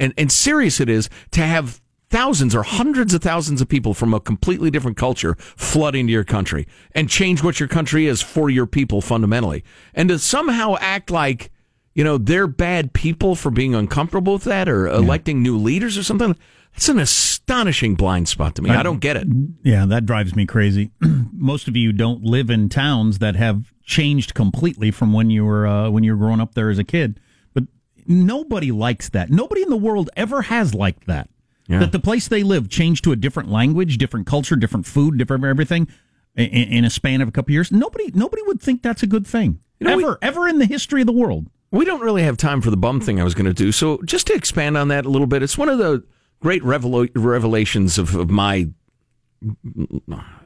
and, 0.00 0.12
and 0.18 0.32
serious 0.32 0.80
it 0.80 0.88
is 0.88 1.08
to 1.30 1.40
have 1.40 1.80
thousands 2.10 2.54
or 2.54 2.62
hundreds 2.62 3.14
of 3.14 3.22
thousands 3.22 3.60
of 3.60 3.68
people 3.68 3.94
from 3.94 4.12
a 4.12 4.20
completely 4.20 4.70
different 4.70 4.96
culture 4.96 5.34
flood 5.38 5.94
into 5.94 6.12
your 6.12 6.24
country 6.24 6.66
and 6.94 7.08
change 7.08 7.42
what 7.42 7.58
your 7.58 7.68
country 7.68 8.06
is 8.06 8.20
for 8.20 8.50
your 8.50 8.66
people 8.66 9.00
fundamentally. 9.00 9.64
And 9.94 10.08
to 10.10 10.18
somehow 10.18 10.76
act 10.80 11.10
like, 11.10 11.50
you 11.94 12.04
know, 12.04 12.18
they're 12.18 12.46
bad 12.46 12.92
people 12.92 13.34
for 13.34 13.50
being 13.50 13.74
uncomfortable 13.74 14.34
with 14.34 14.44
that 14.44 14.68
or 14.68 14.86
electing 14.88 15.42
new 15.42 15.56
leaders 15.58 15.96
or 15.98 16.02
something. 16.02 16.36
That's 16.72 16.88
an 16.88 16.98
astonishing 16.98 17.96
blind 17.96 18.28
spot 18.28 18.54
to 18.54 18.62
me. 18.62 18.70
I 18.70 18.82
don't 18.82 19.00
get 19.00 19.16
it. 19.16 19.26
Yeah, 19.62 19.84
that 19.86 20.06
drives 20.06 20.34
me 20.34 20.46
crazy. 20.46 20.90
Most 21.32 21.68
of 21.68 21.76
you 21.76 21.92
don't 21.92 22.22
live 22.24 22.48
in 22.48 22.68
towns 22.70 23.18
that 23.18 23.36
have 23.36 23.72
changed 23.84 24.32
completely 24.32 24.90
from 24.90 25.12
when 25.12 25.28
you 25.28 25.44
were 25.44 25.66
uh, 25.66 25.90
when 25.90 26.02
you 26.02 26.12
were 26.12 26.18
growing 26.18 26.40
up 26.40 26.54
there 26.54 26.70
as 26.70 26.78
a 26.78 26.84
kid. 26.84 27.20
But 27.52 27.64
nobody 28.06 28.72
likes 28.72 29.10
that. 29.10 29.30
Nobody 29.30 29.62
in 29.62 29.68
the 29.68 29.76
world 29.76 30.08
ever 30.16 30.42
has 30.42 30.74
liked 30.74 31.06
that. 31.08 31.28
Yeah. 31.68 31.80
That 31.80 31.92
the 31.92 32.00
place 32.00 32.26
they 32.26 32.42
live 32.42 32.68
changed 32.70 33.04
to 33.04 33.12
a 33.12 33.16
different 33.16 33.50
language, 33.50 33.98
different 33.98 34.26
culture, 34.26 34.56
different 34.56 34.86
food, 34.86 35.18
different 35.18 35.44
everything 35.44 35.88
in, 36.36 36.46
in 36.48 36.84
a 36.84 36.90
span 36.90 37.20
of 37.20 37.28
a 37.28 37.32
couple 37.32 37.52
years. 37.52 37.70
Nobody 37.70 38.10
nobody 38.14 38.42
would 38.46 38.62
think 38.62 38.82
that's 38.82 39.02
a 39.02 39.06
good 39.06 39.26
thing. 39.26 39.60
You 39.78 39.88
know, 39.88 39.96
we- 39.98 40.04
ever 40.04 40.18
ever 40.22 40.48
in 40.48 40.58
the 40.58 40.66
history 40.66 41.02
of 41.02 41.06
the 41.06 41.12
world. 41.12 41.48
We 41.72 41.84
don't 41.84 42.00
really 42.00 42.22
have 42.22 42.36
time 42.36 42.60
for 42.60 42.70
the 42.70 42.76
bum 42.76 43.00
thing 43.00 43.20
I 43.20 43.24
was 43.24 43.34
going 43.34 43.46
to 43.46 43.54
do. 43.54 43.72
So 43.72 43.98
just 44.04 44.28
to 44.28 44.34
expand 44.34 44.76
on 44.76 44.88
that 44.88 45.04
a 45.04 45.08
little 45.08 45.26
bit, 45.26 45.42
it's 45.42 45.58
one 45.58 45.68
of 45.68 45.78
the 45.78 46.04
great 46.40 46.62
revela- 46.62 47.10
revelations 47.14 47.98
of, 47.98 48.14
of 48.14 48.30
my, 48.30 48.68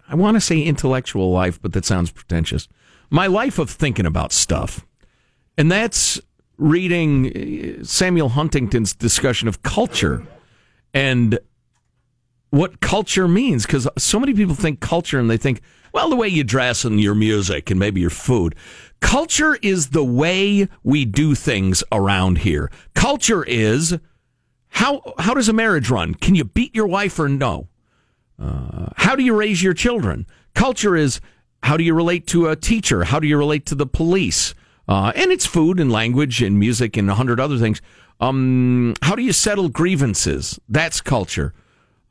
I 0.08 0.14
want 0.14 0.36
to 0.36 0.40
say 0.40 0.62
intellectual 0.62 1.32
life, 1.32 1.60
but 1.60 1.72
that 1.74 1.84
sounds 1.84 2.10
pretentious. 2.10 2.68
My 3.10 3.26
life 3.26 3.58
of 3.58 3.68
thinking 3.68 4.06
about 4.06 4.32
stuff. 4.32 4.86
And 5.58 5.70
that's 5.70 6.20
reading 6.58 7.80
uh, 7.80 7.84
Samuel 7.84 8.30
Huntington's 8.30 8.94
discussion 8.94 9.48
of 9.48 9.62
culture 9.62 10.26
and 10.94 11.38
what 12.56 12.80
culture 12.80 13.28
means 13.28 13.66
because 13.66 13.88
so 13.98 14.18
many 14.18 14.32
people 14.34 14.54
think 14.54 14.80
culture 14.80 15.18
and 15.18 15.30
they 15.30 15.36
think 15.36 15.60
well 15.92 16.08
the 16.08 16.16
way 16.16 16.28
you 16.28 16.44
dress 16.44 16.84
and 16.84 17.00
your 17.00 17.14
music 17.14 17.70
and 17.70 17.78
maybe 17.78 18.00
your 18.00 18.10
food. 18.10 18.54
Culture 19.00 19.56
is 19.62 19.90
the 19.90 20.04
way 20.04 20.68
we 20.82 21.04
do 21.04 21.34
things 21.34 21.84
around 21.92 22.38
here. 22.38 22.70
Culture 22.94 23.44
is 23.44 23.98
how 24.68 25.02
how 25.18 25.34
does 25.34 25.48
a 25.48 25.52
marriage 25.52 25.90
run? 25.90 26.14
Can 26.14 26.34
you 26.34 26.44
beat 26.44 26.74
your 26.74 26.86
wife 26.86 27.18
or 27.18 27.28
no? 27.28 27.68
Uh, 28.38 28.88
how 28.96 29.16
do 29.16 29.22
you 29.22 29.34
raise 29.34 29.62
your 29.62 29.74
children? 29.74 30.26
Culture 30.54 30.96
is 30.96 31.20
how 31.62 31.76
do 31.76 31.84
you 31.84 31.94
relate 31.94 32.26
to 32.28 32.48
a 32.48 32.56
teacher? 32.56 33.04
How 33.04 33.18
do 33.18 33.26
you 33.26 33.36
relate 33.36 33.66
to 33.66 33.74
the 33.74 33.86
police? 33.86 34.54
Uh, 34.88 35.12
and 35.16 35.32
it's 35.32 35.46
food 35.46 35.80
and 35.80 35.90
language 35.90 36.42
and 36.42 36.58
music 36.58 36.96
and 36.96 37.10
a 37.10 37.14
hundred 37.14 37.40
other 37.40 37.58
things. 37.58 37.82
Um, 38.20 38.94
how 39.02 39.14
do 39.14 39.22
you 39.22 39.32
settle 39.32 39.68
grievances? 39.68 40.60
That's 40.68 41.00
culture 41.00 41.52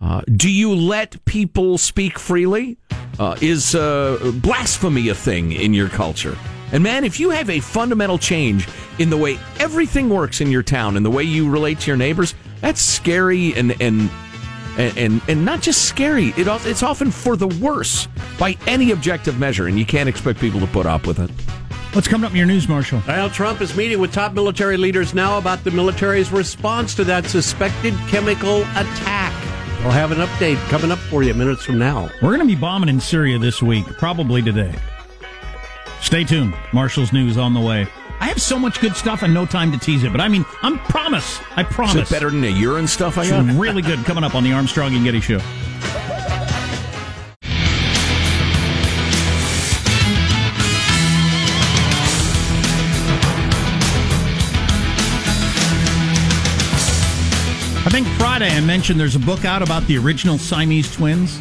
uh, 0.06 0.22
do 0.36 0.52
you 0.52 0.76
let 0.76 1.24
people 1.26 1.80
speak 1.80 2.20
freely? 2.20 2.78
Uh, 3.18 3.36
is 3.42 3.74
uh, 3.74 4.32
blasphemy 4.36 5.10
a 5.10 5.16
thing 5.16 5.52
in 5.52 5.74
your 5.74 5.90
culture? 5.90 6.38
And 6.72 6.84
man, 6.84 7.04
if 7.04 7.20
you 7.20 7.32
have 7.32 7.50
a 7.50 7.60
fundamental 7.60 8.20
change 8.20 8.68
in 9.00 9.10
the 9.10 9.18
way 9.18 9.40
everything 9.60 10.10
works 10.10 10.42
in 10.42 10.52
your 10.52 10.62
town 10.62 10.96
and 10.96 11.04
the 11.04 11.10
way 11.10 11.24
you 11.24 11.50
relate 11.50 11.80
to 11.82 11.88
your 11.88 11.98
neighbors, 11.98 12.36
that's 12.62 12.82
scary 12.82 13.56
and 13.56 13.72
and 13.82 14.12
and 14.78 14.96
and, 14.98 15.22
and 15.28 15.44
not 15.44 15.62
just 15.62 15.86
scary. 15.86 16.28
It 16.38 16.48
it's 16.68 16.84
often 16.84 17.10
for 17.10 17.36
the 17.36 17.48
worse 17.48 18.08
by 18.38 18.58
any 18.68 18.92
objective 18.92 19.40
measure, 19.40 19.66
and 19.66 19.80
you 19.80 19.88
can't 19.88 20.08
expect 20.08 20.40
people 20.40 20.60
to 20.60 20.68
put 20.68 20.86
up 20.86 21.08
with 21.08 21.20
it. 21.20 21.32
What's 21.96 22.08
coming 22.08 22.26
up 22.26 22.32
in 22.32 22.38
your 22.38 22.46
news, 22.46 22.70
Marshall? 22.70 23.02
Well, 23.08 23.30
Trump 23.32 23.60
is 23.62 23.76
meeting 23.76 24.00
with 24.00 24.14
top 24.14 24.34
military 24.34 24.78
leaders 24.78 25.16
now 25.16 25.40
about 25.40 25.64
the 25.64 25.72
military's 25.72 26.32
response 26.32 26.94
to 26.96 27.04
that 27.06 27.26
suspected 27.26 27.96
chemical 28.08 28.62
attack. 28.76 29.55
We'll 29.86 29.94
have 29.94 30.12
an 30.12 30.18
update 30.18 30.58
coming 30.70 30.90
up 30.92 30.98
for 30.98 31.22
you 31.22 31.36
minutes 31.36 31.64
from 31.64 31.78
now. 31.78 32.10
We're 32.20 32.36
going 32.36 32.40
to 32.40 32.46
be 32.48 32.56
bombing 32.60 32.90
in 32.90 33.00
Syria 33.00 33.38
this 33.38 33.62
week, 33.62 33.86
probably 34.00 34.42
today. 34.42 34.74
Stay 36.02 36.24
tuned. 36.24 36.56
Marshall's 36.74 37.14
news 37.14 37.38
on 37.38 37.54
the 37.54 37.60
way. 37.60 37.86
I 38.20 38.26
have 38.26 38.42
so 38.42 38.58
much 38.58 38.82
good 38.82 38.96
stuff 38.96 39.22
and 39.22 39.32
no 39.32 39.46
time 39.46 39.72
to 39.74 39.78
tease 39.78 40.04
it, 40.04 40.12
but 40.12 40.22
I 40.22 40.28
mean, 40.28 40.44
I'm 40.64 40.80
promise. 40.80 41.40
I 41.56 41.62
Is 41.62 41.68
promise. 41.68 42.10
it 42.10 42.14
better 42.14 42.32
than 42.32 42.42
the 42.42 42.50
urine 42.50 42.88
stuff 42.88 43.20
I 43.20 43.22
It's 43.24 43.30
got? 43.32 43.46
really 43.60 43.84
good 43.84 44.04
coming 44.06 44.24
up 44.24 44.34
on 44.34 44.44
the 44.44 44.54
Armstrong 44.54 44.96
and 44.96 45.04
Getty 45.04 45.22
Show. 45.22 45.38
Think 57.96 58.08
Friday 58.20 58.50
I 58.50 58.60
mentioned 58.60 59.00
there's 59.00 59.16
a 59.16 59.20
book 59.20 59.46
out 59.46 59.62
about 59.62 59.88
the 59.88 59.98
original 59.98 60.38
Siamese 60.38 60.94
twins. 60.94 61.40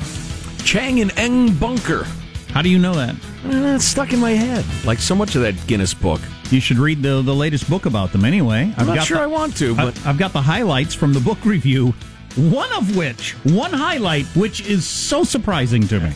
Chang 0.64 1.00
and 1.00 1.12
Eng 1.18 1.52
Bunker. 1.54 2.06
How 2.50 2.62
do 2.62 2.68
you 2.68 2.78
know 2.78 2.94
that? 2.94 3.16
Uh, 3.44 3.74
it's 3.74 3.84
stuck 3.84 4.12
in 4.12 4.20
my 4.20 4.30
head, 4.30 4.64
like 4.86 5.00
so 5.00 5.16
much 5.16 5.34
of 5.34 5.42
that 5.42 5.54
Guinness 5.66 5.92
book. 5.94 6.20
You 6.50 6.60
should 6.60 6.78
read 6.78 7.02
the 7.02 7.22
the 7.22 7.34
latest 7.34 7.68
book 7.68 7.86
about 7.86 8.12
them 8.12 8.24
anyway. 8.24 8.72
I'm 8.76 8.86
not 8.86 8.94
got 8.98 9.06
sure 9.08 9.16
the- 9.16 9.24
I 9.24 9.26
want 9.26 9.56
to, 9.56 9.74
but 9.74 9.98
I- 10.06 10.10
I've 10.10 10.16
got 10.18 10.32
the 10.32 10.42
highlights 10.42 10.94
from 10.94 11.12
the 11.12 11.18
book 11.18 11.44
review. 11.44 11.92
One 12.36 12.72
of 12.74 12.94
which, 12.96 13.32
one 13.42 13.72
highlight, 13.72 14.26
which 14.36 14.60
is 14.60 14.86
so 14.86 15.24
surprising 15.24 15.88
to 15.88 15.98
me. 15.98 16.12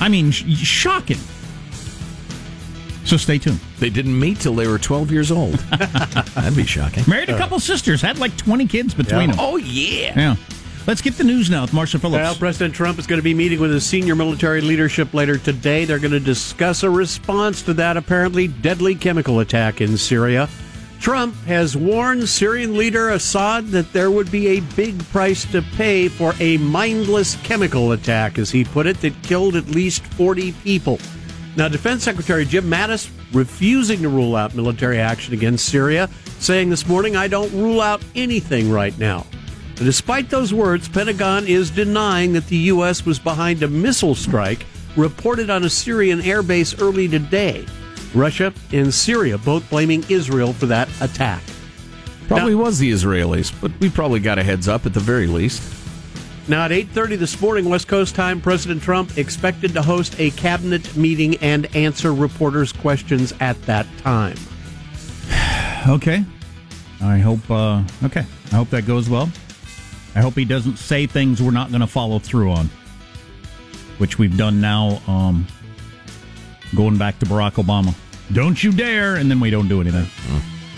I 0.00 0.08
mean, 0.08 0.30
sh- 0.30 0.44
shocking. 0.56 1.18
So 3.04 3.16
stay 3.16 3.38
tuned. 3.38 3.60
they 3.78 3.90
didn't 3.90 4.18
meet 4.18 4.38
till 4.40 4.54
they 4.54 4.66
were 4.66 4.78
12 4.78 5.10
years 5.10 5.30
old. 5.32 5.54
That'd 6.34 6.56
be 6.56 6.64
shocking. 6.64 7.04
Married 7.08 7.28
a 7.30 7.36
couple 7.38 7.58
sisters, 7.60 8.00
had 8.00 8.18
like 8.18 8.36
20 8.36 8.66
kids 8.66 8.94
between 8.94 9.30
them. 9.30 9.38
Oh, 9.40 9.56
yeah. 9.56 10.18
Yeah. 10.18 10.36
Let's 10.86 11.00
get 11.00 11.14
the 11.14 11.24
news 11.24 11.48
now 11.48 11.62
with 11.62 11.72
Marshall 11.72 12.00
Phillips. 12.00 12.22
Well, 12.22 12.34
President 12.34 12.74
Trump 12.74 12.98
is 12.98 13.06
going 13.06 13.18
to 13.20 13.24
be 13.24 13.34
meeting 13.34 13.60
with 13.60 13.70
his 13.70 13.84
senior 13.86 14.16
military 14.16 14.60
leadership 14.60 15.14
later 15.14 15.38
today. 15.38 15.84
They're 15.84 16.00
going 16.00 16.10
to 16.12 16.20
discuss 16.20 16.82
a 16.82 16.90
response 16.90 17.62
to 17.62 17.74
that 17.74 17.96
apparently 17.96 18.48
deadly 18.48 18.94
chemical 18.96 19.40
attack 19.40 19.80
in 19.80 19.96
Syria. 19.96 20.48
Trump 21.00 21.34
has 21.46 21.76
warned 21.76 22.28
Syrian 22.28 22.76
leader 22.76 23.10
Assad 23.10 23.68
that 23.68 23.92
there 23.92 24.10
would 24.10 24.30
be 24.30 24.46
a 24.48 24.60
big 24.60 24.98
price 25.06 25.44
to 25.52 25.62
pay 25.76 26.08
for 26.08 26.34
a 26.40 26.56
mindless 26.58 27.34
chemical 27.42 27.92
attack, 27.92 28.38
as 28.38 28.50
he 28.50 28.64
put 28.64 28.86
it, 28.86 29.00
that 29.00 29.20
killed 29.22 29.56
at 29.56 29.68
least 29.68 30.02
40 30.04 30.52
people. 30.64 30.98
Now, 31.54 31.68
Defense 31.68 32.02
Secretary 32.02 32.46
Jim 32.46 32.64
Mattis 32.64 33.10
refusing 33.32 34.02
to 34.02 34.08
rule 34.08 34.36
out 34.36 34.54
military 34.54 34.98
action 34.98 35.34
against 35.34 35.66
Syria, 35.66 36.08
saying 36.38 36.70
this 36.70 36.86
morning, 36.86 37.14
I 37.14 37.28
don't 37.28 37.52
rule 37.52 37.80
out 37.80 38.02
anything 38.14 38.70
right 38.70 38.96
now. 38.98 39.26
And 39.76 39.84
despite 39.84 40.30
those 40.30 40.54
words, 40.54 40.88
Pentagon 40.88 41.46
is 41.46 41.70
denying 41.70 42.32
that 42.34 42.46
the 42.46 42.56
U.S. 42.56 43.04
was 43.04 43.18
behind 43.18 43.62
a 43.62 43.68
missile 43.68 44.14
strike 44.14 44.64
reported 44.96 45.50
on 45.50 45.64
a 45.64 45.70
Syrian 45.70 46.20
airbase 46.20 46.80
early 46.80 47.08
today. 47.08 47.66
Russia 48.14 48.52
and 48.72 48.92
Syria 48.92 49.38
both 49.38 49.68
blaming 49.70 50.04
Israel 50.08 50.52
for 50.52 50.66
that 50.66 50.88
attack. 51.00 51.42
Probably 52.28 52.54
was 52.54 52.78
the 52.78 52.90
Israelis, 52.90 53.52
but 53.60 53.72
we 53.80 53.90
probably 53.90 54.20
got 54.20 54.38
a 54.38 54.42
heads 54.42 54.68
up 54.68 54.86
at 54.86 54.94
the 54.94 55.00
very 55.00 55.26
least. 55.26 55.81
Now 56.48 56.64
at 56.64 56.72
8:30 56.72 57.16
this 57.18 57.40
morning 57.40 57.68
West 57.68 57.86
Coast 57.86 58.14
time, 58.14 58.40
President 58.40 58.82
Trump 58.82 59.16
expected 59.16 59.72
to 59.74 59.82
host 59.82 60.18
a 60.18 60.30
cabinet 60.30 60.96
meeting 60.96 61.36
and 61.36 61.74
answer 61.76 62.12
reporters' 62.12 62.72
questions 62.72 63.32
at 63.40 63.60
that 63.62 63.86
time. 63.98 64.36
Okay. 65.88 66.24
I 67.00 67.18
hope. 67.18 67.50
Uh, 67.50 67.82
okay. 68.04 68.24
I 68.52 68.54
hope 68.54 68.70
that 68.70 68.86
goes 68.86 69.10
well. 69.10 69.28
I 70.14 70.20
hope 70.20 70.34
he 70.34 70.44
doesn't 70.44 70.76
say 70.76 71.06
things 71.08 71.42
we're 71.42 71.50
not 71.50 71.70
going 71.70 71.80
to 71.80 71.88
follow 71.88 72.20
through 72.20 72.52
on, 72.52 72.70
which 73.98 74.16
we've 74.16 74.36
done 74.36 74.60
now. 74.60 75.02
Um, 75.08 75.44
going 76.76 76.98
back 76.98 77.18
to 77.18 77.26
Barack 77.26 77.54
Obama, 77.54 77.96
don't 78.32 78.62
you 78.62 78.70
dare, 78.70 79.16
and 79.16 79.28
then 79.28 79.40
we 79.40 79.50
don't 79.50 79.66
do 79.66 79.80
anything. 79.80 80.06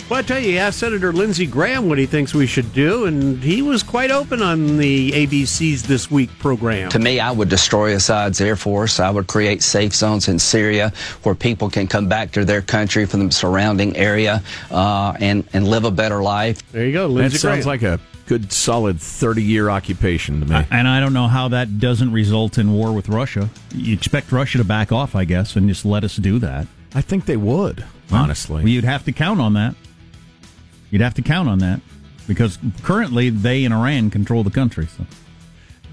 Well, 0.07 0.19
I 0.19 0.21
tell 0.21 0.39
you, 0.39 0.51
he 0.51 0.57
asked 0.59 0.77
Senator 0.77 1.11
Lindsey 1.11 1.47
Graham 1.47 1.89
what 1.89 1.97
he 1.97 2.05
thinks 2.05 2.35
we 2.35 2.45
should 2.45 2.71
do, 2.73 3.05
and 3.05 3.41
he 3.41 3.63
was 3.63 3.81
quite 3.81 4.11
open 4.11 4.39
on 4.39 4.77
the 4.77 5.11
ABC's 5.11 5.81
This 5.81 6.11
Week 6.11 6.29
program. 6.37 6.91
To 6.91 6.99
me, 6.99 7.19
I 7.19 7.31
would 7.31 7.49
destroy 7.49 7.95
Assad's 7.95 8.39
air 8.39 8.55
force. 8.55 8.99
I 8.99 9.09
would 9.09 9.25
create 9.25 9.63
safe 9.63 9.95
zones 9.95 10.27
in 10.27 10.37
Syria 10.37 10.93
where 11.23 11.33
people 11.33 11.71
can 11.71 11.87
come 11.87 12.07
back 12.07 12.31
to 12.33 12.45
their 12.45 12.61
country 12.61 13.07
from 13.07 13.25
the 13.25 13.33
surrounding 13.33 13.97
area 13.97 14.43
uh, 14.69 15.17
and 15.19 15.43
and 15.53 15.67
live 15.67 15.85
a 15.85 15.91
better 15.91 16.21
life. 16.21 16.61
There 16.71 16.85
you 16.85 16.93
go, 16.93 17.07
That 17.07 17.13
Lindsey 17.13 17.37
sounds 17.39 17.65
like 17.65 17.81
a 17.81 17.99
good, 18.27 18.51
solid 18.51 19.01
30 19.01 19.41
year 19.41 19.71
occupation 19.71 20.39
to 20.41 20.45
me. 20.45 20.67
And 20.69 20.87
I 20.87 20.99
don't 20.99 21.13
know 21.13 21.27
how 21.27 21.47
that 21.47 21.79
doesn't 21.79 22.11
result 22.11 22.59
in 22.59 22.71
war 22.73 22.93
with 22.93 23.09
Russia. 23.09 23.49
You 23.73 23.95
expect 23.95 24.31
Russia 24.31 24.59
to 24.59 24.63
back 24.63 24.91
off, 24.91 25.15
I 25.15 25.25
guess, 25.25 25.55
and 25.55 25.67
just 25.67 25.83
let 25.83 26.03
us 26.03 26.15
do 26.15 26.37
that. 26.39 26.67
I 26.93 27.01
think 27.01 27.25
they 27.25 27.37
would, 27.37 27.83
honestly. 28.11 28.57
Well, 28.57 28.67
you'd 28.67 28.83
have 28.83 29.03
to 29.05 29.11
count 29.11 29.41
on 29.41 29.53
that. 29.53 29.73
You'd 30.95 31.01
have 31.01 31.15
to 31.15 31.21
count 31.21 31.49
on 31.49 31.59
that 31.59 31.81
because 32.25 32.57
currently 32.81 33.29
they 33.29 33.65
and 33.65 33.73
Iran 33.73 34.09
control 34.09 34.45
the 34.45 34.49
country. 34.49 34.87
So. 34.87 35.05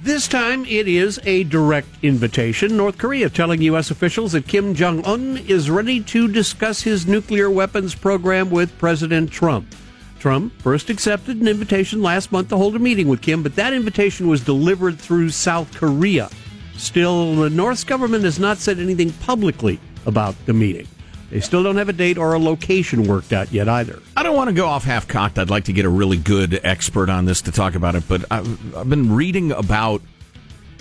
This 0.00 0.28
time 0.28 0.64
it 0.66 0.86
is 0.86 1.18
a 1.24 1.42
direct 1.42 1.88
invitation. 2.02 2.76
North 2.76 2.98
Korea 2.98 3.28
telling 3.28 3.62
U.S. 3.62 3.90
officials 3.90 4.30
that 4.30 4.46
Kim 4.46 4.74
Jong 4.74 5.04
un 5.04 5.38
is 5.38 5.68
ready 5.68 6.00
to 6.04 6.28
discuss 6.28 6.82
his 6.82 7.04
nuclear 7.04 7.50
weapons 7.50 7.96
program 7.96 8.48
with 8.48 8.78
President 8.78 9.32
Trump. 9.32 9.74
Trump 10.20 10.52
first 10.62 10.88
accepted 10.88 11.40
an 11.40 11.48
invitation 11.48 12.00
last 12.00 12.30
month 12.30 12.50
to 12.50 12.56
hold 12.56 12.76
a 12.76 12.78
meeting 12.78 13.08
with 13.08 13.22
Kim, 13.22 13.42
but 13.42 13.56
that 13.56 13.72
invitation 13.72 14.28
was 14.28 14.44
delivered 14.44 15.00
through 15.00 15.30
South 15.30 15.74
Korea. 15.74 16.30
Still, 16.76 17.34
the 17.34 17.50
North's 17.50 17.82
government 17.82 18.22
has 18.22 18.38
not 18.38 18.58
said 18.58 18.78
anything 18.78 19.10
publicly 19.14 19.80
about 20.06 20.36
the 20.46 20.52
meeting. 20.52 20.86
They 21.32 21.40
still 21.40 21.62
don't 21.62 21.76
have 21.76 21.88
a 21.88 21.94
date 21.94 22.18
or 22.18 22.34
a 22.34 22.38
location 22.38 23.04
worked 23.04 23.32
out 23.32 23.50
yet 23.50 23.66
either. 23.66 24.02
I 24.14 24.22
don't 24.22 24.36
want 24.36 24.48
to 24.48 24.54
go 24.54 24.66
off 24.66 24.84
half 24.84 25.08
cocked. 25.08 25.38
I'd 25.38 25.48
like 25.48 25.64
to 25.64 25.72
get 25.72 25.86
a 25.86 25.88
really 25.88 26.18
good 26.18 26.60
expert 26.62 27.08
on 27.08 27.24
this 27.24 27.40
to 27.42 27.52
talk 27.52 27.74
about 27.74 27.94
it, 27.94 28.04
but 28.06 28.26
I've, 28.30 28.76
I've 28.76 28.90
been 28.90 29.14
reading 29.14 29.50
about 29.50 30.02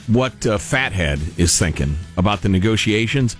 what 0.08 0.46
uh, 0.46 0.58
Fathead 0.58 1.22
is 1.38 1.58
thinking 1.58 1.96
about 2.18 2.42
the 2.42 2.50
negotiations, 2.50 3.38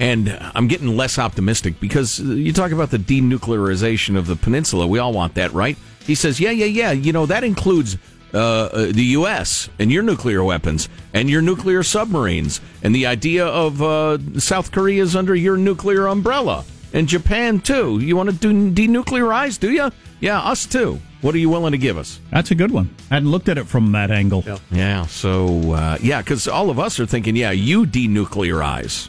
and 0.00 0.36
I'm 0.52 0.66
getting 0.66 0.96
less 0.96 1.16
optimistic 1.16 1.78
because 1.78 2.18
you 2.18 2.52
talk 2.52 2.72
about 2.72 2.90
the 2.90 2.98
denuclearization 2.98 4.16
of 4.16 4.26
the 4.26 4.34
peninsula. 4.34 4.84
We 4.84 4.98
all 4.98 5.12
want 5.12 5.34
that, 5.34 5.52
right? 5.52 5.76
He 6.04 6.16
says, 6.16 6.40
yeah, 6.40 6.50
yeah, 6.50 6.64
yeah. 6.64 6.90
You 6.90 7.12
know, 7.12 7.26
that 7.26 7.44
includes 7.44 7.98
uh, 8.34 8.38
uh, 8.38 8.86
the 8.92 9.04
U.S. 9.18 9.68
and 9.78 9.90
your 9.90 10.02
nuclear 10.02 10.44
weapons 10.44 10.88
and 11.14 11.30
your 11.30 11.42
nuclear 11.42 11.82
submarines 11.82 12.60
and 12.82 12.94
the 12.94 13.06
idea 13.06 13.46
of 13.46 13.80
uh, 13.82 14.18
South 14.38 14.70
Korea 14.70 15.02
is 15.02 15.16
under 15.16 15.34
your 15.34 15.56
nuclear 15.56 16.06
umbrella 16.06 16.64
and 16.92 17.08
Japan 17.08 17.60
too. 17.60 17.98
You 18.00 18.16
want 18.16 18.30
to 18.30 18.34
do 18.36 18.70
denuclearize, 18.72 19.58
do 19.58 19.70
you? 19.70 19.90
Yeah, 20.20 20.40
us 20.40 20.66
too. 20.66 21.00
What 21.20 21.34
are 21.34 21.38
you 21.38 21.50
willing 21.50 21.72
to 21.72 21.78
give 21.78 21.98
us? 21.98 22.20
That's 22.30 22.50
a 22.50 22.54
good 22.54 22.70
one. 22.70 22.94
I 23.10 23.14
hadn't 23.14 23.30
looked 23.30 23.48
at 23.48 23.58
it 23.58 23.66
from 23.66 23.92
that 23.92 24.10
angle. 24.10 24.44
Yeah. 24.46 24.58
Yeah, 24.70 25.06
so 25.06 25.72
uh, 25.72 25.98
yeah, 26.00 26.22
because 26.22 26.46
all 26.46 26.70
of 26.70 26.78
us 26.78 27.00
are 27.00 27.06
thinking, 27.06 27.34
yeah, 27.34 27.50
you 27.50 27.86
denuclearize, 27.86 29.08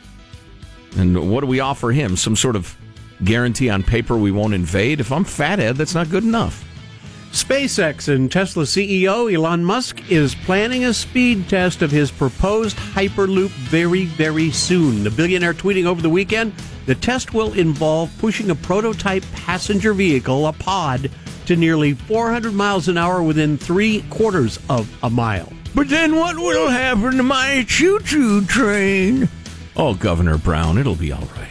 and 0.97 1.31
what 1.31 1.41
do 1.41 1.47
we 1.47 1.59
offer 1.59 1.91
him? 1.91 2.15
Some 2.15 2.35
sort 2.35 2.55
of 2.55 2.75
guarantee 3.23 3.69
on 3.69 3.83
paper 3.83 4.17
we 4.17 4.31
won't 4.31 4.53
invade? 4.53 4.99
If 4.99 5.11
I'm 5.11 5.23
fathead, 5.23 5.75
that's 5.75 5.93
not 5.93 6.09
good 6.09 6.23
enough. 6.23 6.63
SpaceX 7.31 8.13
and 8.13 8.31
Tesla 8.31 8.63
CEO 8.63 9.31
Elon 9.31 9.63
Musk 9.63 10.11
is 10.11 10.33
planning 10.33 10.85
a 10.85 10.93
speed 10.93 11.47
test 11.47 11.81
of 11.83 11.91
his 11.91 12.09
proposed 12.09 12.75
Hyperloop 12.77 13.49
very, 13.49 14.05
very 14.05 14.49
soon. 14.49 15.03
The 15.03 15.11
billionaire 15.11 15.53
tweeting 15.53 15.85
over 15.85 16.01
the 16.01 16.09
weekend 16.09 16.53
the 16.87 16.95
test 16.95 17.33
will 17.35 17.53
involve 17.53 18.11
pushing 18.17 18.49
a 18.49 18.55
prototype 18.55 19.23
passenger 19.33 19.93
vehicle, 19.93 20.47
a 20.47 20.53
pod, 20.53 21.11
to 21.45 21.55
nearly 21.55 21.93
400 21.93 22.51
miles 22.53 22.87
an 22.87 22.97
hour 22.97 23.21
within 23.21 23.57
three 23.57 24.03
quarters 24.09 24.59
of 24.69 24.91
a 25.03 25.09
mile. 25.09 25.51
But 25.75 25.89
then 25.89 26.15
what 26.15 26.35
will 26.35 26.69
happen 26.69 27.17
to 27.17 27.23
my 27.23 27.63
choo-choo 27.67 28.45
train? 28.45 29.29
Oh, 29.75 29.93
Governor 29.93 30.39
Brown, 30.39 30.79
it'll 30.79 30.95
be 30.95 31.11
all 31.11 31.27
right. 31.37 31.48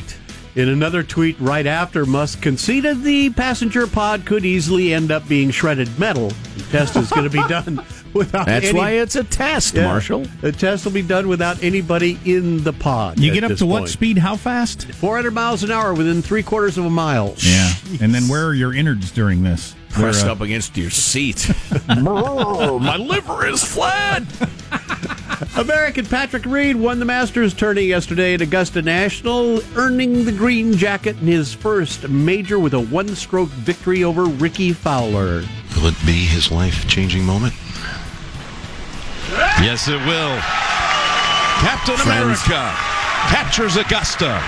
In 0.58 0.68
another 0.68 1.04
tweet 1.04 1.38
right 1.38 1.68
after, 1.68 2.04
Musk 2.04 2.42
conceded 2.42 3.04
the 3.04 3.30
passenger 3.30 3.86
pod 3.86 4.26
could 4.26 4.44
easily 4.44 4.92
end 4.92 5.12
up 5.12 5.28
being 5.28 5.52
shredded 5.52 6.00
metal. 6.00 6.30
The 6.56 6.64
test 6.72 6.96
is 6.96 7.08
going 7.10 7.22
to 7.22 7.30
be 7.30 7.46
done 7.46 7.76
without 8.12 8.46
That's 8.46 8.66
any- 8.66 8.76
why 8.76 8.90
it's 8.94 9.14
a 9.14 9.22
test, 9.22 9.76
Yeah. 9.76 9.84
Marshall. 9.84 10.24
The 10.40 10.50
test 10.50 10.84
will 10.84 10.90
be 10.90 11.02
done 11.02 11.28
without 11.28 11.62
anybody 11.62 12.18
in 12.24 12.64
the 12.64 12.72
pod. 12.72 13.20
You 13.20 13.32
get 13.32 13.44
up 13.44 13.50
this 13.50 13.60
to 13.60 13.66
what 13.66 13.88
speed? 13.88 14.18
How 14.18 14.34
fast? 14.34 14.90
400 14.94 15.30
miles 15.30 15.62
an 15.62 15.70
hour 15.70 15.94
within 15.94 16.22
three 16.22 16.42
quarters 16.42 16.76
of 16.76 16.84
a 16.86 16.90
mile. 16.90 17.36
Yeah. 17.38 17.72
And 18.00 18.12
then 18.12 18.26
where 18.26 18.44
are 18.44 18.54
your 18.54 18.74
innards 18.74 19.12
during 19.12 19.44
this? 19.44 19.76
Pressed 19.90 20.26
uh, 20.26 20.32
up 20.32 20.40
against 20.40 20.76
your 20.76 20.90
seat. 20.90 21.48
my 21.86 22.96
liver 22.96 23.46
is 23.46 23.62
flat. 23.62 24.24
American 25.56 26.06
Patrick 26.06 26.44
Reed 26.44 26.76
won 26.76 26.98
the 26.98 27.04
Masters 27.04 27.54
tourney 27.54 27.82
yesterday 27.82 28.34
at 28.34 28.40
Augusta 28.40 28.82
National, 28.82 29.60
earning 29.76 30.24
the 30.24 30.32
green 30.32 30.72
jacket 30.72 31.18
in 31.20 31.26
his 31.26 31.54
first 31.54 32.08
major 32.08 32.58
with 32.58 32.74
a 32.74 32.80
one 32.80 33.08
stroke 33.14 33.48
victory 33.50 34.04
over 34.04 34.24
Rickie 34.24 34.72
Fowler. 34.72 35.44
Will 35.76 35.86
it 35.86 36.06
be 36.06 36.24
his 36.24 36.50
life 36.50 36.88
changing 36.88 37.24
moment? 37.24 37.54
Yes, 39.60 39.88
it 39.88 40.00
will. 40.06 40.38
Captain 41.60 41.96
Friends. 41.96 42.44
America 42.46 42.74
captures 43.28 43.76
Augusta. 43.76 44.40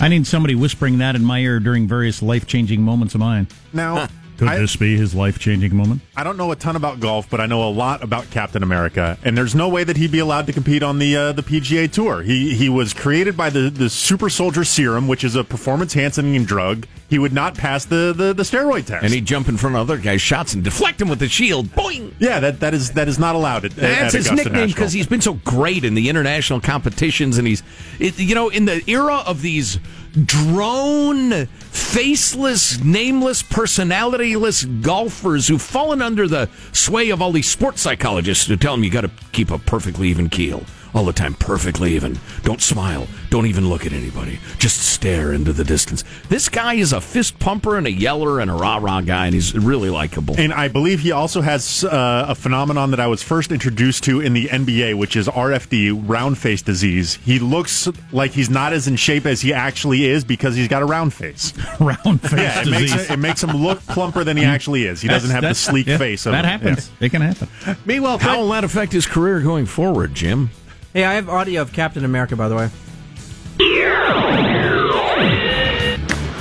I 0.00 0.08
need 0.08 0.26
somebody 0.26 0.54
whispering 0.54 0.98
that 0.98 1.14
in 1.14 1.24
my 1.24 1.38
ear 1.38 1.60
during 1.60 1.86
various 1.86 2.22
life 2.22 2.46
changing 2.46 2.82
moments 2.82 3.14
of 3.14 3.20
mine. 3.20 3.46
Now, 3.72 4.08
Could 4.42 4.50
I- 4.56 4.58
this 4.58 4.74
be 4.74 4.96
his 4.96 5.14
life 5.14 5.38
changing 5.38 5.76
moment? 5.76 6.00
I 6.16 6.24
don't 6.24 6.36
know 6.36 6.50
a 6.50 6.56
ton 6.56 6.74
about 6.74 6.98
golf, 6.98 7.30
but 7.30 7.40
I 7.40 7.46
know 7.46 7.62
a 7.68 7.70
lot 7.70 8.02
about 8.02 8.28
Captain 8.30 8.62
America, 8.62 9.16
and 9.24 9.38
there's 9.38 9.54
no 9.54 9.68
way 9.68 9.84
that 9.84 9.96
he'd 9.96 10.10
be 10.10 10.18
allowed 10.18 10.46
to 10.46 10.52
compete 10.52 10.82
on 10.82 10.98
the 10.98 11.16
uh, 11.16 11.32
the 11.32 11.42
PGA 11.42 11.90
Tour. 11.90 12.22
He 12.22 12.54
he 12.54 12.68
was 12.68 12.92
created 12.92 13.36
by 13.36 13.50
the 13.50 13.70
the 13.70 13.88
Super 13.88 14.28
Soldier 14.28 14.64
Serum, 14.64 15.06
which 15.06 15.22
is 15.22 15.36
a 15.36 15.44
performance 15.44 15.94
enhancing 15.94 16.44
drug. 16.44 16.86
He 17.08 17.18
would 17.18 17.34
not 17.34 17.54
pass 17.54 17.84
the, 17.84 18.14
the, 18.16 18.32
the 18.32 18.42
steroid 18.42 18.86
test, 18.86 19.04
and 19.04 19.12
he'd 19.12 19.26
jump 19.26 19.46
in 19.46 19.58
front 19.58 19.76
of 19.76 19.82
other 19.82 19.98
guys' 19.98 20.22
shots 20.22 20.54
and 20.54 20.64
deflect 20.64 20.98
them 20.98 21.10
with 21.10 21.18
the 21.18 21.28
shield. 21.28 21.66
Boing! 21.66 22.14
Yeah, 22.18 22.40
that 22.40 22.60
that 22.60 22.72
is 22.74 22.92
that 22.92 23.06
is 23.06 23.18
not 23.18 23.34
allowed. 23.34 23.66
At, 23.66 23.76
That's 23.76 24.14
at 24.14 24.18
his 24.18 24.26
Augusta 24.28 24.48
nickname 24.48 24.68
because 24.68 24.92
he's 24.92 25.06
been 25.06 25.20
so 25.20 25.34
great 25.34 25.84
in 25.84 25.94
the 25.94 26.08
international 26.08 26.60
competitions, 26.60 27.38
and 27.38 27.46
he's, 27.46 27.62
it, 27.98 28.18
you 28.18 28.34
know, 28.34 28.48
in 28.48 28.64
the 28.64 28.82
era 28.90 29.16
of 29.26 29.42
these 29.42 29.78
drone, 30.12 31.46
faceless, 31.46 32.82
nameless, 32.82 33.42
personalityless 33.42 34.82
golfers 34.82 35.48
who've 35.48 35.62
fallen 35.62 36.02
under 36.02 36.28
the 36.28 36.48
sway 36.72 37.10
of 37.10 37.22
all 37.22 37.32
these 37.32 37.48
sports 37.48 37.80
psychologists 37.80 38.46
who 38.46 38.56
tell 38.56 38.74
them 38.74 38.84
you 38.84 38.90
got 38.90 39.02
to 39.02 39.10
keep 39.32 39.50
a 39.50 39.58
perfectly 39.58 40.08
even 40.08 40.28
keel 40.28 40.64
all 40.94 41.04
the 41.04 41.12
time, 41.12 41.34
perfectly 41.34 41.94
even. 41.94 42.18
Don't 42.42 42.60
smile. 42.60 43.06
Don't 43.30 43.46
even 43.46 43.68
look 43.68 43.86
at 43.86 43.92
anybody. 43.92 44.38
Just 44.58 44.78
stare 44.78 45.32
into 45.32 45.52
the 45.52 45.64
distance. 45.64 46.04
This 46.28 46.48
guy 46.48 46.74
is 46.74 46.92
a 46.92 47.00
fist 47.00 47.38
pumper 47.38 47.76
and 47.76 47.86
a 47.86 47.90
yeller 47.90 48.40
and 48.40 48.50
a 48.50 48.54
rah 48.54 48.76
rah 48.76 49.00
guy, 49.00 49.26
and 49.26 49.34
he's 49.34 49.54
really 49.54 49.90
likable. 49.90 50.34
And 50.38 50.52
I 50.52 50.68
believe 50.68 51.00
he 51.00 51.12
also 51.12 51.40
has 51.40 51.84
uh, 51.84 52.26
a 52.28 52.34
phenomenon 52.34 52.90
that 52.90 53.00
I 53.00 53.06
was 53.06 53.22
first 53.22 53.52
introduced 53.52 54.04
to 54.04 54.20
in 54.20 54.32
the 54.34 54.46
NBA, 54.48 54.98
which 54.98 55.16
is 55.16 55.28
RFD, 55.28 56.08
round 56.08 56.36
face 56.38 56.62
disease. 56.62 57.14
He 57.24 57.38
looks 57.38 57.88
like 58.12 58.32
he's 58.32 58.50
not 58.50 58.72
as 58.72 58.86
in 58.86 58.96
shape 58.96 59.24
as 59.24 59.40
he 59.40 59.52
actually 59.52 60.04
is 60.04 60.24
because 60.24 60.54
he's 60.54 60.68
got 60.68 60.82
a 60.82 60.86
round 60.86 61.14
face. 61.14 61.52
round 61.80 62.20
face 62.20 62.32
yeah, 62.32 62.60
it 62.60 62.64
disease. 62.64 62.92
makes, 62.92 63.04
it, 63.04 63.12
it 63.12 63.18
makes 63.18 63.42
him 63.42 63.50
look 63.56 63.80
plumper 63.86 64.24
than 64.24 64.36
he 64.36 64.44
actually 64.44 64.84
is. 64.84 65.00
He 65.00 65.08
doesn't 65.08 65.30
have 65.30 65.42
the 65.42 65.54
sleek 65.54 65.86
yeah, 65.86 65.98
face. 65.98 66.26
Of 66.26 66.32
that 66.32 66.44
him. 66.44 66.60
happens. 66.60 66.90
It 67.00 67.10
can 67.10 67.22
happen. 67.22 67.48
Meanwhile, 67.86 68.18
How 68.18 68.38
will 68.38 68.48
that 68.50 68.64
affect 68.64 68.92
his 68.92 69.06
career 69.06 69.40
going 69.40 69.66
forward, 69.66 70.14
Jim? 70.14 70.50
Hey, 70.92 71.04
I 71.04 71.14
have 71.14 71.30
audio 71.30 71.62
of 71.62 71.72
Captain 71.72 72.04
America, 72.04 72.36
by 72.36 72.48
the 72.48 72.56
way. 72.56 72.68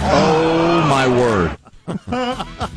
Oh 0.04 0.86
my 0.90 1.08
word! 1.08 1.58
Oh, 1.88 2.68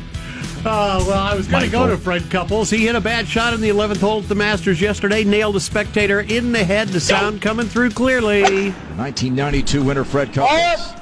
well, 0.65 1.13
I 1.13 1.35
was 1.35 1.47
going 1.47 1.65
to 1.65 1.69
go 1.69 1.87
to 1.87 1.97
Fred 1.97 2.29
Couples. 2.29 2.69
He 2.69 2.85
hit 2.85 2.95
a 2.95 3.01
bad 3.01 3.27
shot 3.27 3.53
in 3.53 3.59
the 3.59 3.69
11th 3.69 3.99
hole 3.99 4.21
at 4.21 4.29
the 4.29 4.35
Masters 4.35 4.79
yesterday, 4.79 5.25
nailed 5.25 5.57
a 5.57 5.59
spectator 5.59 6.21
in 6.21 6.53
the 6.53 6.63
head. 6.63 6.87
The 6.87 7.01
sound 7.01 7.41
coming 7.41 7.67
through 7.67 7.89
clearly. 7.89 8.41
1992 8.95 9.83
winner 9.83 10.05
Fred 10.05 10.33
Couples. 10.33 10.94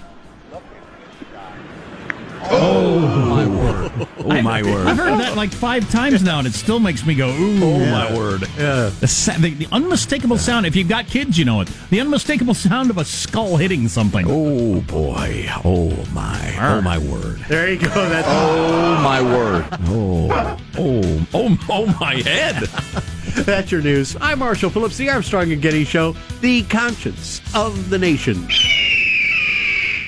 Oh, 4.23 4.29
word! 4.29 4.37
Oh 4.37 4.41
my 4.41 4.63
word! 4.63 4.87
I've 4.87 4.97
heard 4.97 5.19
that 5.19 5.35
like 5.35 5.51
five 5.51 5.89
times 5.89 6.23
now, 6.23 6.39
and 6.39 6.47
it 6.47 6.53
still 6.53 6.79
makes 6.79 7.05
me 7.05 7.15
go, 7.15 7.29
ooh. 7.29 7.63
Oh 7.63 7.79
my 7.79 8.15
word! 8.15 8.41
The, 8.41 9.37
the, 9.39 9.49
the 9.49 9.67
unmistakable 9.71 10.37
sound, 10.37 10.65
if 10.65 10.75
you've 10.75 10.87
got 10.87 11.07
kids, 11.07 11.37
you 11.37 11.45
know 11.45 11.61
it. 11.61 11.69
The 11.89 11.99
unmistakable 11.99 12.53
sound 12.53 12.89
of 12.89 12.97
a 12.97 13.05
skull 13.05 13.57
hitting 13.57 13.87
something. 13.87 14.25
Oh 14.29 14.81
boy! 14.81 15.47
Oh 15.65 15.89
my! 16.13 16.55
Oh 16.59 16.81
my 16.81 16.97
word! 16.97 17.39
There 17.49 17.69
you 17.69 17.79
go. 17.79 17.87
That's 17.87 18.27
Oh 18.29 19.01
my 19.03 19.21
word! 19.21 19.65
Oh 19.87 20.57
oh 20.77 21.27
oh 21.33 21.57
oh 21.69 21.97
my 21.99 22.15
head! 22.15 22.63
That's 23.45 23.71
your 23.71 23.81
news. 23.81 24.15
I'm 24.21 24.39
Marshall 24.39 24.69
Phillips, 24.69 24.97
the 24.97 25.09
Armstrong 25.09 25.51
and 25.51 25.61
Getty 25.61 25.83
Show, 25.83 26.15
the 26.41 26.63
conscience 26.63 27.41
of 27.55 27.89
the 27.89 27.97
nation. 27.97 28.47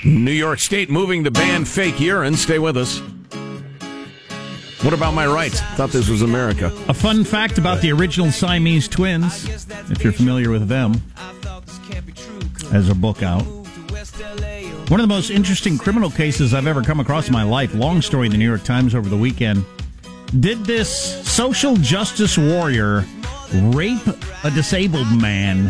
New 0.05 0.31
York 0.31 0.59
State 0.59 0.89
moving 0.89 1.23
to 1.23 1.31
ban 1.31 1.65
fake 1.65 1.99
urine. 1.99 2.35
Stay 2.35 2.59
with 2.59 2.77
us. 2.77 3.01
What 4.85 4.93
about 4.93 5.15
my 5.15 5.25
rights? 5.25 5.61
Thought 5.61 5.89
this 5.89 6.09
was 6.09 6.21
America. 6.21 6.71
A 6.87 6.93
fun 6.93 7.23
fact 7.23 7.57
about 7.57 7.81
the 7.81 7.91
original 7.91 8.31
Siamese 8.31 8.87
twins, 8.87 9.49
if 9.89 10.03
you're 10.03 10.13
familiar 10.13 10.51
with 10.51 10.67
them, 10.67 11.01
as 12.71 12.87
a 12.87 12.93
book 12.93 13.23
out. 13.23 13.41
One 13.41 14.99
of 14.99 15.03
the 15.03 15.07
most 15.07 15.31
interesting 15.31 15.79
criminal 15.79 16.11
cases 16.11 16.53
I've 16.53 16.67
ever 16.67 16.83
come 16.83 16.99
across 16.99 17.25
in 17.25 17.33
my 17.33 17.41
life. 17.41 17.73
Long 17.73 17.99
story 17.99 18.27
in 18.27 18.31
the 18.31 18.37
New 18.37 18.47
York 18.47 18.63
Times 18.63 18.93
over 18.93 19.09
the 19.09 19.17
weekend. 19.17 19.65
Did 20.39 20.63
this 20.65 21.27
social 21.27 21.75
justice 21.77 22.37
warrior 22.37 23.05
rape 23.53 24.05
a 24.43 24.51
disabled 24.51 25.11
man 25.19 25.69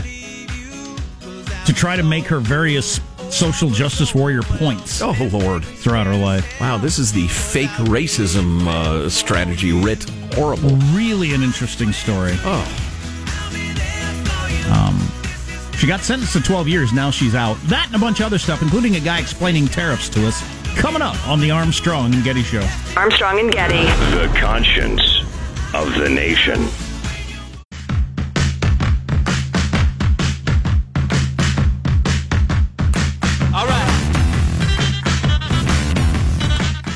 to 1.65 1.73
try 1.73 1.95
to 1.95 2.03
make 2.03 2.25
her 2.25 2.41
various 2.41 2.99
social 3.35 3.69
justice 3.69 4.15
warrior 4.15 4.41
points 4.41 5.01
Oh 5.01 5.15
Lord! 5.31 5.63
throughout 5.65 6.07
her 6.07 6.15
life? 6.15 6.59
Wow, 6.61 6.77
this 6.77 6.97
is 6.99 7.11
the 7.11 7.27
fake 7.27 7.69
racism 7.89 8.65
uh, 8.67 9.09
strategy 9.09 9.71
writ 9.73 10.09
horrible. 10.33 10.69
Really 10.93 11.33
an 11.33 11.43
interesting 11.43 11.91
story. 11.91 12.33
Oh, 12.43 12.63
Um, 14.71 14.97
she 15.77 15.85
got 15.87 15.99
sentenced 16.01 16.33
to 16.33 16.41
12 16.41 16.67
years. 16.67 16.93
Now 16.93 17.11
she's 17.11 17.35
out. 17.35 17.55
That 17.63 17.85
and 17.87 17.95
a 17.95 17.99
bunch 17.99 18.19
of 18.19 18.25
other 18.27 18.39
stuff, 18.39 18.61
including 18.61 18.95
a 18.95 18.99
guy 18.99 19.19
explaining 19.19 19.67
tariffs 19.67 20.09
to 20.09 20.25
us, 20.27 20.41
coming 20.75 21.01
up 21.01 21.15
on 21.27 21.39
the 21.39 21.51
Armstrong 21.51 22.13
and 22.15 22.23
Getty 22.23 22.41
Show. 22.43 22.65
Armstrong 22.97 23.39
and 23.39 23.51
Getty. 23.51 23.83
The 24.17 24.33
conscience 24.39 25.23
of 25.73 25.93
the 25.95 26.09
nation. 26.09 26.67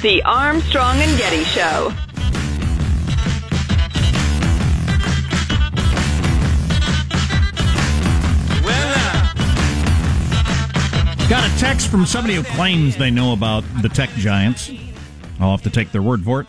The 0.01 0.23
Armstrong 0.23 0.95
and 1.01 1.17
Getty 1.17 1.43
Show. 1.43 1.91
Got 11.27 11.51
a 11.51 11.59
text 11.59 11.89
from 11.89 12.05
somebody 12.05 12.35
who 12.35 12.43
claims 12.43 12.95
they 12.95 13.11
know 13.11 13.33
about 13.33 13.65
the 13.81 13.89
tech 13.89 14.09
giants. 14.11 14.71
I'll 15.37 15.51
have 15.51 15.63
to 15.63 15.69
take 15.69 15.91
their 15.91 16.01
word 16.01 16.23
for 16.23 16.39
it. 16.39 16.47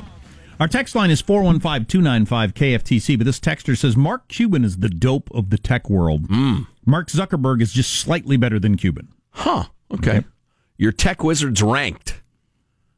Our 0.61 0.69
text 0.69 0.95
line 0.95 1.11
is 1.11 1.21
415 1.21 1.87
295 1.87 2.55
KFTC, 2.55 3.19
but 3.19 3.25
this 3.25 3.41
texter 3.41 3.77
says 3.77 3.97
Mark 3.97 4.29
Cuban 4.29 4.65
is 4.65 4.77
the 4.77 4.89
dope 4.89 5.29
of 5.35 5.51
the 5.51 5.59
tech 5.59 5.91
world. 5.91 6.27
Hmm. 6.29 6.59
Mark 6.87 7.09
Zuckerberg 7.09 7.61
is 7.63 7.73
just 7.73 7.95
slightly 7.95 8.37
better 8.37 8.61
than 8.61 8.77
Cuban. 8.77 9.09
Huh. 9.31 9.65
Okay. 9.93 10.25
Your 10.79 10.93
tech 10.93 11.25
wizard's 11.25 11.63
ranked 11.63 12.20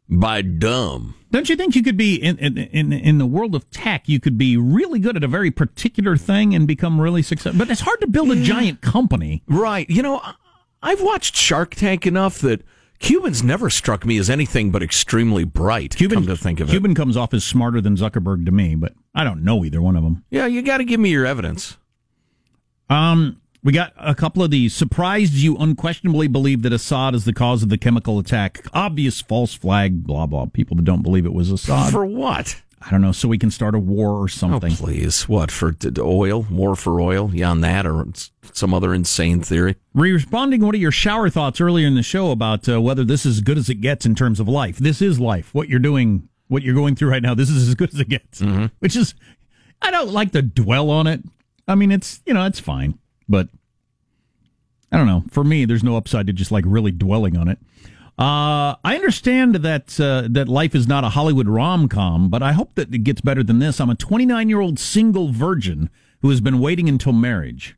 by 0.09 0.43
dumb. 0.43 1.15
Don't 1.31 1.49
you 1.49 1.57
think 1.57 1.75
you 1.75 1.83
could 1.83 1.97
be 1.97 2.17
in, 2.17 2.39
in 2.39 2.59
in 2.59 2.93
in 2.93 3.19
the 3.19 3.27
world 3.27 3.55
of 3.55 3.71
tech? 3.71 4.09
You 4.09 4.21
could 4.21 4.37
be 4.37 4.57
really 4.57 4.99
good 4.99 5.17
at 5.17 5.25
a 5.25 5.29
very 5.29 5.51
particular 5.51 6.17
thing 6.17 6.55
and 6.55 6.67
become 6.67 7.01
really 7.01 7.23
successful. 7.23 7.59
But 7.59 7.71
it's 7.71 7.81
hard 7.81 8.01
to 8.01 8.07
build 8.07 8.31
a 8.31 8.43
giant 8.43 8.83
company. 8.83 9.43
Right. 9.47 9.89
You 9.89 10.03
know, 10.03 10.21
I've 10.83 11.01
watched 11.01 11.35
Shark 11.37 11.75
Tank 11.75 12.07
enough 12.07 12.39
that 12.41 12.63
Cubans 12.99 13.43
never 13.43 13.69
struck 13.69 14.07
me 14.07 14.17
as 14.19 14.31
anything 14.31 14.71
but 14.71 14.83
extremely 14.83 15.45
bright. 15.45 15.97
Cuban 15.97 16.19
come 16.19 16.27
to 16.29 16.37
think 16.37 16.61
of 16.61 16.69
it. 16.69 16.71
Cuban 16.71 16.95
comes 16.95 17.17
off 17.17 17.35
as 17.35 17.45
smarter 17.45 17.81
than 17.81 17.97
Zuckerberg 17.97 18.47
to 18.47 18.53
me, 18.53 18.77
but 18.77 18.93
I 19.15 19.25
don't 19.25 19.43
know 19.43 19.65
either 19.65 19.83
one 19.83 19.97
of 19.97 20.05
them. 20.05 20.25
Yeah, 20.31 20.47
you 20.47 20.63
got 20.63 20.79
to 20.79 20.85
give 20.85 21.01
me 21.01 21.11
your 21.11 21.27
evidence. 21.27 21.79
Um, 22.89 23.42
we 23.65 23.73
got 23.73 23.93
a 23.97 24.15
couple 24.15 24.43
of 24.43 24.51
these. 24.51 24.75
Surprised 24.75 25.35
you 25.35 25.57
unquestionably 25.57 26.27
believe 26.27 26.63
that 26.63 26.73
Assad 26.73 27.15
is 27.15 27.25
the 27.25 27.33
cause 27.33 27.63
of 27.63 27.69
the 27.69 27.79
chemical 27.79 28.19
attack. 28.19 28.65
Obvious 28.73 29.21
false 29.21 29.55
flag. 29.55 30.05
Blah 30.05 30.27
blah. 30.27 30.47
People 30.47 30.77
that 30.77 30.85
don't 30.85 31.03
believe 31.03 31.27
it 31.27 31.33
was 31.33 31.51
Assad. 31.51 31.93
For 31.93 32.05
what? 32.05 32.61
I 32.85 32.91
don't 32.91 33.01
know. 33.01 33.13
So 33.13 33.29
we 33.29 33.39
can 33.39 33.51
start 33.53 33.77
a 33.77 33.79
war 33.79 34.11
or 34.21 34.29
something. 34.29 34.73
Oh, 34.73 34.75
something. 34.75 34.95
please. 34.95 35.29
What, 35.29 35.53
for 35.53 35.73
oil? 36.01 36.47
War 36.51 36.75
for 36.75 37.01
oil? 37.01 37.31
Yeah, 37.33 37.51
on 37.51 37.61
that 37.61 37.87
or 37.87 38.07
some 38.53 38.75
other 38.75 38.93
insane 38.93 39.41
theory? 39.41 39.77
Responding 39.95 40.61
to 40.61 40.67
one 40.67 40.75
of 40.75 40.81
your 40.81 40.91
shower 40.91 41.31
thoughts 41.31 41.61
earlier 41.61 41.87
in 41.87 41.95
the 41.95 42.03
show 42.03 42.33
about 42.33 42.69
uh, 42.69 42.81
whether 42.81 43.05
this 43.05 43.25
is 43.25 43.37
as 43.37 43.41
good 43.41 43.57
as 43.57 43.71
it 43.71 43.77
gets 43.77 44.05
in 44.05 44.17
terms 44.17 44.41
of 44.41 44.49
life. 44.49 44.79
This 44.79 45.01
is 45.01 45.21
life. 45.21 45.55
What 45.55 45.69
you're 45.69 45.79
doing, 45.79 46.29
what 46.49 46.65
you're 46.65 46.75
going 46.75 46.97
through 46.97 47.11
right 47.11 47.23
now, 47.23 47.35
this 47.35 47.51
is 47.51 47.69
as 47.69 47.75
good 47.77 47.95
as 47.95 48.01
it 48.01 48.09
gets. 48.09 48.43
Which 48.81 48.97
is, 48.97 49.15
I 49.81 49.93
don't 49.93 50.11
like 50.11 50.33
to 50.33 50.43
dwell 50.43 50.91
on 50.91 51.07
it. 51.07 51.23
I 51.69 51.77
mean, 51.77 51.93
it's, 51.93 52.21
you 52.27 52.35
know, 52.35 52.45
it's 52.47 52.59
fine. 52.59 52.99
But 53.33 53.49
I 54.93 54.99
don't 54.99 55.07
know. 55.07 55.25
For 55.31 55.43
me, 55.43 55.65
there's 55.65 55.83
no 55.83 55.97
upside 55.97 56.27
to 56.27 56.35
just 56.35 56.53
like 56.53 56.65
really 56.69 56.93
dwelling 56.93 57.37
on 57.37 57.49
it. 57.49 57.59
Uh, 58.19 58.77
I 58.85 58.95
understand 58.95 59.57
that 59.57 59.99
uh, 59.99 60.29
that 60.31 60.49
life 60.49 60.75
is 60.75 60.87
not 60.87 61.03
a 61.03 61.09
Hollywood 61.09 61.49
rom 61.49 61.89
com, 61.89 62.29
but 62.29 62.43
I 62.43 62.53
hope 62.53 62.75
that 62.75 62.95
it 62.95 62.99
gets 62.99 63.23
better 63.23 63.43
than 63.43 63.59
this. 63.59 63.81
I'm 63.81 63.89
a 63.89 63.95
29 63.95 64.51
year 64.51 64.61
old 64.61 64.79
single 64.79 65.33
virgin 65.33 65.89
who 66.21 66.29
has 66.29 66.43
been 66.43 66.61
waiting 66.61 66.91
until 66.91 67.15
marriage. 67.15 67.75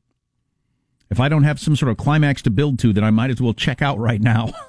If 1.08 1.20
I 1.20 1.28
don't 1.28 1.44
have 1.44 1.60
some 1.60 1.76
sort 1.76 1.90
of 1.90 1.98
climax 1.98 2.42
to 2.42 2.50
build 2.50 2.80
to, 2.80 2.92
then 2.92 3.04
I 3.04 3.10
might 3.10 3.30
as 3.30 3.40
well 3.40 3.54
check 3.54 3.80
out 3.80 3.98
right 3.98 4.20
now. 4.20 4.52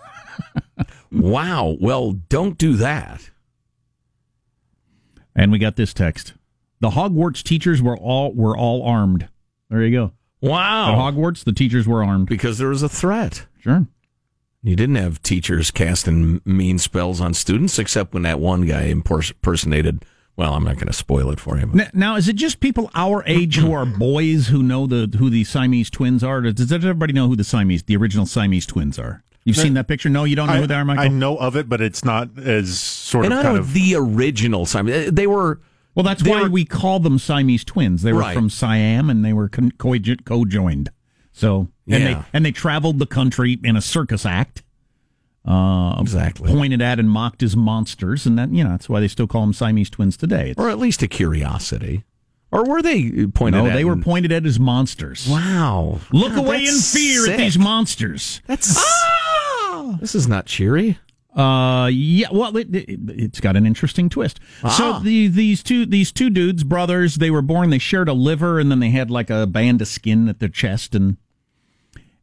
Wow. 1.12 1.78
Well, 1.80 2.12
don't 2.12 2.58
do 2.58 2.76
that. 2.76 3.30
and 5.34 5.50
we 5.50 5.60
got 5.60 5.78
this 5.78 5.94
text: 5.94 6.34
the 6.82 6.90
Hogwarts 6.90 7.42
teachers 7.42 7.82
were 7.82 7.98
all 7.98 8.34
were 8.34 8.58
all 8.58 8.84
armed. 8.84 9.30
There 9.70 9.82
you 9.84 9.92
go. 9.92 10.12
Wow. 10.50 10.94
At 11.08 11.14
Hogwarts, 11.14 11.44
the 11.44 11.52
teachers 11.54 11.88
were 11.88 12.04
armed. 12.04 12.28
Because 12.28 12.58
there 12.58 12.70
was 12.70 12.84
a 12.84 12.90
threat. 12.90 13.46
Sure. 13.60 13.88
You 14.64 14.76
didn't 14.76 14.96
have 14.96 15.22
teachers 15.22 15.70
casting 15.72 16.42
mean 16.46 16.80
spells 16.80 17.22
on 17.22 17.34
students, 17.34 17.78
except 17.78 18.14
when 18.14 18.24
that 18.24 18.40
one 18.40 18.66
guy 18.66 18.84
impersonated 18.84 20.04
Well, 20.38 20.54
I'm 20.54 20.64
not 20.66 20.76
going 20.76 20.88
to 20.88 20.94
spoil 20.94 21.32
it 21.32 21.40
for 21.40 21.58
you. 21.58 21.66
but- 21.68 21.80
N- 21.82 21.90
Now, 21.94 22.16
is 22.16 22.28
it 22.28 22.36
just 22.36 22.60
people 22.60 22.90
our 22.96 23.24
age 23.26 23.56
who 23.58 23.72
are 23.74 23.86
boys 23.86 24.48
who 24.48 24.62
know 24.64 24.86
the 24.88 25.10
who 25.18 25.30
the 25.30 25.44
Siamese 25.46 25.90
twins 25.90 26.24
are? 26.24 26.42
Does 26.42 26.72
everybody 26.72 27.14
know 27.14 27.28
who 27.30 27.36
the 27.36 27.44
Siamese, 27.44 27.84
the 27.84 27.96
original 27.96 28.26
Siamese 28.26 28.66
twins 28.66 29.00
are? 29.00 29.24
You've 29.46 29.56
seen 29.58 29.76
that 29.76 29.88
picture? 29.88 30.10
No, 30.10 30.24
you 30.24 30.36
don't 30.36 30.48
know 30.48 30.54
I, 30.54 30.60
who 30.62 30.68
they 30.68 30.74
are, 30.74 30.84
Michael. 30.84 31.04
I 31.04 31.08
know 31.08 31.38
of 31.38 31.56
it, 31.56 31.70
but 31.70 31.80
it's 31.80 32.04
not 32.04 32.30
as 32.40 32.80
sort 32.80 33.26
and 33.26 33.34
of 33.34 33.40
I 33.40 33.44
kind 33.44 33.56
know 33.56 33.62
of. 33.62 33.74
the 33.74 33.96
original 33.96 34.66
Siamese. 34.66 35.12
They 35.12 35.28
were. 35.28 35.62
Well, 35.96 36.04
that's 36.04 36.22
they 36.24 36.30
why 36.30 36.44
were- 36.44 36.50
we 36.50 36.66
call 36.66 37.00
them 37.00 37.18
Siamese 37.18 37.64
twins. 37.64 38.02
They 38.04 38.14
were 38.14 38.20
Right. 38.20 38.36
from 38.36 38.50
Siam 38.50 39.10
and 39.10 39.24
they 39.26 39.34
were 39.34 39.50
con- 39.50 39.72
co- 39.78 39.96
co-joined. 40.26 40.90
So, 41.32 41.70
and 41.90 42.04
Yeah. 42.04 42.14
they 42.14 42.26
and 42.34 42.46
they 42.46 42.52
traveled 42.52 43.00
the 43.00 43.06
country 43.06 43.60
in 43.64 43.76
a 43.76 43.82
circus 43.82 44.26
act. 44.26 44.62
Uh, 45.48 45.96
Exactly. 46.00 46.52
Pointed 46.52 46.82
at 46.82 47.00
and 47.00 47.10
mocked 47.10 47.44
as 47.44 47.56
monsters, 47.56 48.26
and 48.26 48.38
that 48.40 48.52
you 48.52 48.64
know 48.64 48.72
that's 48.72 48.90
why 48.90 49.00
they 49.00 49.08
still 49.08 49.28
call 49.28 49.42
them 49.42 49.54
Siamese 49.54 49.90
twins 49.90 50.18
today. 50.18 50.52
It's- 50.52 50.56
or 50.64 50.70
at 50.70 50.80
least 50.80 51.04
a 51.04 51.08
curiosity. 51.08 52.04
Or 52.52 52.64
were 52.64 52.82
they 52.82 53.28
pointed 53.28 53.64
no, 53.64 53.70
they 53.72 53.84
were 53.86 53.94
in- 53.94 54.02
pointed 54.04 54.32
at 54.32 54.46
as 54.46 54.60
monsters. 54.60 55.28
Wow. 55.30 56.00
Look 56.12 56.34
God, 56.36 56.46
away 56.46 56.66
in 56.66 56.80
fear 56.80 57.26
sick. 57.26 57.34
at 57.34 57.38
these 57.38 57.60
monsters. 57.60 58.42
That's. 58.48 58.82
This 60.00 60.16
is 60.16 60.28
not 60.28 60.46
cheery. 60.48 60.98
Uh, 61.36 61.88
yeah. 61.92 62.28
Well, 62.32 62.56
it, 62.56 62.74
it, 62.74 63.00
it's 63.10 63.40
got 63.42 63.56
an 63.58 63.66
interesting 63.66 64.08
twist. 64.10 64.40
So 64.62 64.94
Ah. 64.94 65.02
the, 65.04 65.28
these 65.28 65.62
two 65.62 65.86
these 65.86 66.12
two 66.12 66.30
dudes, 66.30 66.64
brothers, 66.64 67.16
they 67.16 67.30
were 67.30 67.42
born. 67.42 67.70
They 67.72 67.78
shared 67.78 68.08
a 68.08 68.14
liver, 68.14 68.60
and 68.60 68.72
then 68.72 68.80
they 68.80 68.92
had 68.92 69.12
like 69.12 69.30
a 69.30 69.46
band 69.46 69.82
of 69.82 69.88
skin 69.90 70.30
at 70.30 70.40
their 70.40 70.48
chest, 70.50 70.96
and 70.96 71.18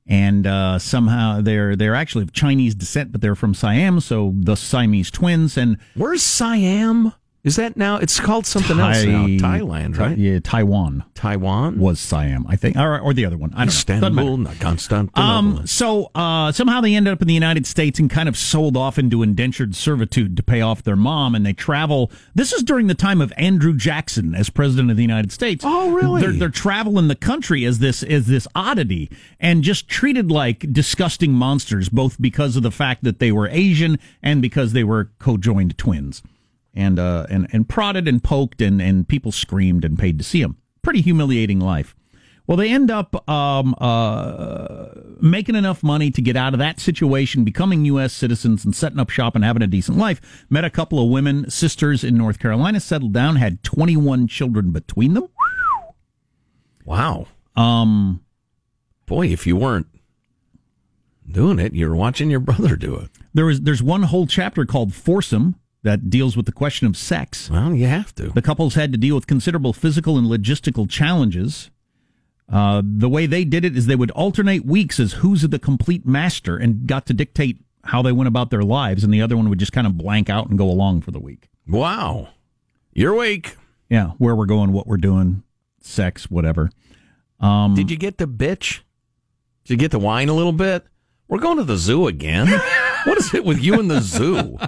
and 0.07 0.47
uh, 0.47 0.79
somehow 0.79 1.41
they're 1.43 1.77
they're 1.77 1.95
actually 1.95 2.23
of 2.25 2.33
Chinese 2.33 2.75
descent, 2.75 3.13
but 3.13 3.21
they're 3.21 3.35
from 3.35 3.53
Siam, 3.55 4.01
so 4.01 4.33
the 4.35 4.57
Siamese 4.57 5.11
twins. 5.11 5.57
And 5.59 5.77
Where's 5.95 6.23
Siam? 6.23 7.13
Is 7.45 7.57
that 7.57 7.77
now? 7.77 7.97
It's 7.97 8.21
called 8.21 8.47
something 8.47 8.79
else 8.79 9.03
now. 9.03 9.27
Thailand, 9.27 9.99
right? 9.99 10.17
Yeah, 10.17 10.39
Taiwan 10.39 11.05
Taiwan 11.23 11.79
was 11.79 12.01
Siam, 12.01 12.47
I 12.49 12.57
think, 12.57 12.77
or, 12.77 13.01
or 13.01 13.13
the 13.15 13.25
other 13.27 13.37
one. 13.37 13.53
I 13.55 13.59
don't 13.59 13.67
know. 13.67 13.71
Istanbul, 13.71 14.37
not 14.39 14.61
Constantinople. 14.61 15.23
Um, 15.23 15.67
so 15.67 16.11
uh, 16.15 16.53
somehow 16.53 16.81
they 16.81 16.95
ended 16.95 17.13
up 17.13 17.23
in 17.23 17.29
the 17.29 17.35
United 17.35 17.67
States 17.67 17.99
and 17.99 18.11
kind 18.11 18.29
of 18.29 18.37
sold 18.37 18.77
off 18.77 18.99
into 18.99 19.23
indentured 19.23 19.75
servitude 19.75 20.37
to 20.37 20.43
pay 20.43 20.61
off 20.61 20.83
their 20.83 20.97
mom, 20.97 21.35
and 21.35 21.45
they 21.45 21.53
travel. 21.53 22.11
This 22.35 22.53
is 22.53 22.63
during 22.63 22.87
the 22.89 22.95
time 22.95 23.21
of 23.21 23.33
Andrew 23.37 23.73
Jackson 23.77 24.35
as 24.35 24.51
president 24.51 24.91
of 24.91 24.97
the 24.97 25.03
United 25.03 25.33
States. 25.33 25.65
Oh, 25.67 25.91
really? 25.93 26.23
They're, 26.23 26.33
they're 26.33 26.49
traveling 26.49 27.09
the 27.09 27.17
country 27.17 27.65
as 27.65 27.79
this 27.81 28.03
as 28.03 28.27
this 28.27 28.49
oddity 28.55 29.11
and 29.41 29.63
just 29.63 29.89
treated 29.89 30.31
like 30.31 30.73
disgusting 30.73 31.33
monsters, 31.33 31.89
both 31.89 32.21
because 32.21 32.57
of 32.57 32.63
the 32.63 32.71
fact 32.71 33.05
that 33.05 33.19
they 33.19 33.33
were 33.33 33.49
Asian 33.49 33.99
and 34.23 34.43
because 34.43 34.73
they 34.73 34.85
were 34.85 35.11
co-joined 35.19 35.79
twins, 35.79 36.23
and 36.75 36.99
uh, 36.99 37.27
and 37.31 37.49
and 37.53 37.69
prodded 37.69 38.09
and 38.09 38.23
poked 38.23 38.61
and 38.61 38.81
and 38.81 39.09
people 39.09 39.33
screamed 39.33 39.85
and 39.85 39.99
paid 39.99 40.19
to 40.19 40.25
see 40.25 40.41
him. 40.41 40.57
Pretty 40.83 41.01
humiliating 41.01 41.61
life. 41.61 41.95
Well, 42.47 42.57
they 42.57 42.71
end 42.71 42.91
up 42.91 43.29
um, 43.31 43.75
uh, 43.79 44.87
making 45.21 45.55
enough 45.55 45.83
money 45.85 46.11
to 46.11 46.21
get 46.21 46.37
out 46.37 46.55
of 46.55 46.59
that 46.59 46.81
situation, 46.81 47.45
becoming 47.45 47.85
U.S. 47.85 48.13
citizens, 48.13 48.65
and 48.65 48.75
setting 48.75 48.99
up 48.99 49.11
shop 49.11 49.37
and 49.37 49.45
having 49.45 49.63
a 49.63 49.69
decent 49.69 49.97
life. 49.97 50.45
Met 50.51 50.65
a 50.65 50.71
couple 50.71 51.03
of 51.03 51.09
women, 51.09 51.49
sisters 51.49 52.03
in 52.03 52.17
North 52.17 52.41
Carolina, 52.41 52.81
settled 52.81 53.13
down, 53.13 53.37
had 53.37 53.63
21 53.63 54.27
children 54.27 54.73
between 54.73 55.15
them. 55.15 55.29
wow. 56.85 57.27
Um, 57.55 58.25
Boy, 59.07 59.29
if 59.29 59.47
you 59.47 59.57
weren't 59.57 59.87
doing 61.31 61.59
it, 61.61 61.75
you're 61.75 61.95
watching 61.95 62.31
your 62.31 62.41
brother 62.41 62.77
do 62.77 62.97
it. 62.97 63.11
there 63.33 63.47
was 63.47 63.61
there's 63.61 63.83
one 63.83 64.03
whole 64.03 64.27
chapter 64.27 64.67
called 64.67 64.93
Foursome 64.93 65.55
that 65.83 66.11
deals 66.11 66.37
with 66.37 66.47
the 66.47 66.53
question 66.53 66.87
of 66.87 66.97
sex. 66.97 67.51
Well, 67.51 67.75
you 67.75 67.87
have 67.87 68.15
to. 68.17 68.29
The 68.31 68.43
couples 68.43 68.75
had 68.75 68.93
to 68.93 68.99
deal 68.99 69.15
with 69.15 69.27
considerable 69.27 69.73
physical 69.73 70.17
and 70.17 70.27
logistical 70.27 70.89
challenges. 70.89 71.71
Uh, 72.49 72.83
the 72.85 73.09
way 73.09 73.27
they 73.27 73.45
did 73.45 73.65
it 73.65 73.77
is 73.77 73.87
they 73.87 73.97
would 73.97 74.11
alternate 74.13 74.65
weeks 74.65 75.01
as 75.01 75.15
who's 75.15 75.43
the 75.43 75.59
complete 75.59 76.07
master 76.07 76.57
and 76.57 76.87
got 76.87 77.07
to 77.07 77.15
dictate 77.15 77.59
how 77.85 78.03
they 78.03 78.13
went 78.13 78.29
about 78.29 78.51
their 78.51 78.63
lives, 78.63 79.03
and 79.03 79.13
the 79.13 79.23
other 79.23 79.37
one 79.37 79.49
would 79.49 79.59
just 79.59 79.73
kind 79.73 79.87
of 79.87 79.97
blank 79.99 80.31
out 80.31 80.49
and 80.49 80.59
go 80.59 80.69
along 80.69 81.01
for 81.03 81.11
the 81.11 81.19
week. 81.19 81.49
Wow. 81.67 82.29
You're. 82.93 83.39
Yeah, 83.89 84.11
where 84.19 84.37
we're 84.37 84.47
going, 84.47 84.73
what 84.73 84.87
we're 84.87 84.97
doing, 84.97 85.43
sex, 85.81 86.31
whatever. 86.31 86.71
Um, 87.41 87.75
Did 87.75 87.91
you 87.91 87.97
get 87.97 88.19
the 88.19 88.27
bitch? 88.27 88.81
Did 89.65 89.75
you 89.75 89.77
get 89.77 89.91
the 89.91 89.99
wine 89.99 90.29
a 90.29 90.35
little 90.35 90.53
bit? 90.53 90.85
We're 91.29 91.39
going 91.39 91.59
to 91.59 91.65
the 91.65 91.77
zoo 91.77 92.07
again. 92.07 92.47
what 93.05 93.19
is 93.19 93.35
it 93.35 93.45
with 93.45 93.61
you 93.61 93.79
and 93.81 93.91
the 93.91 94.01
zoo? 94.01 94.59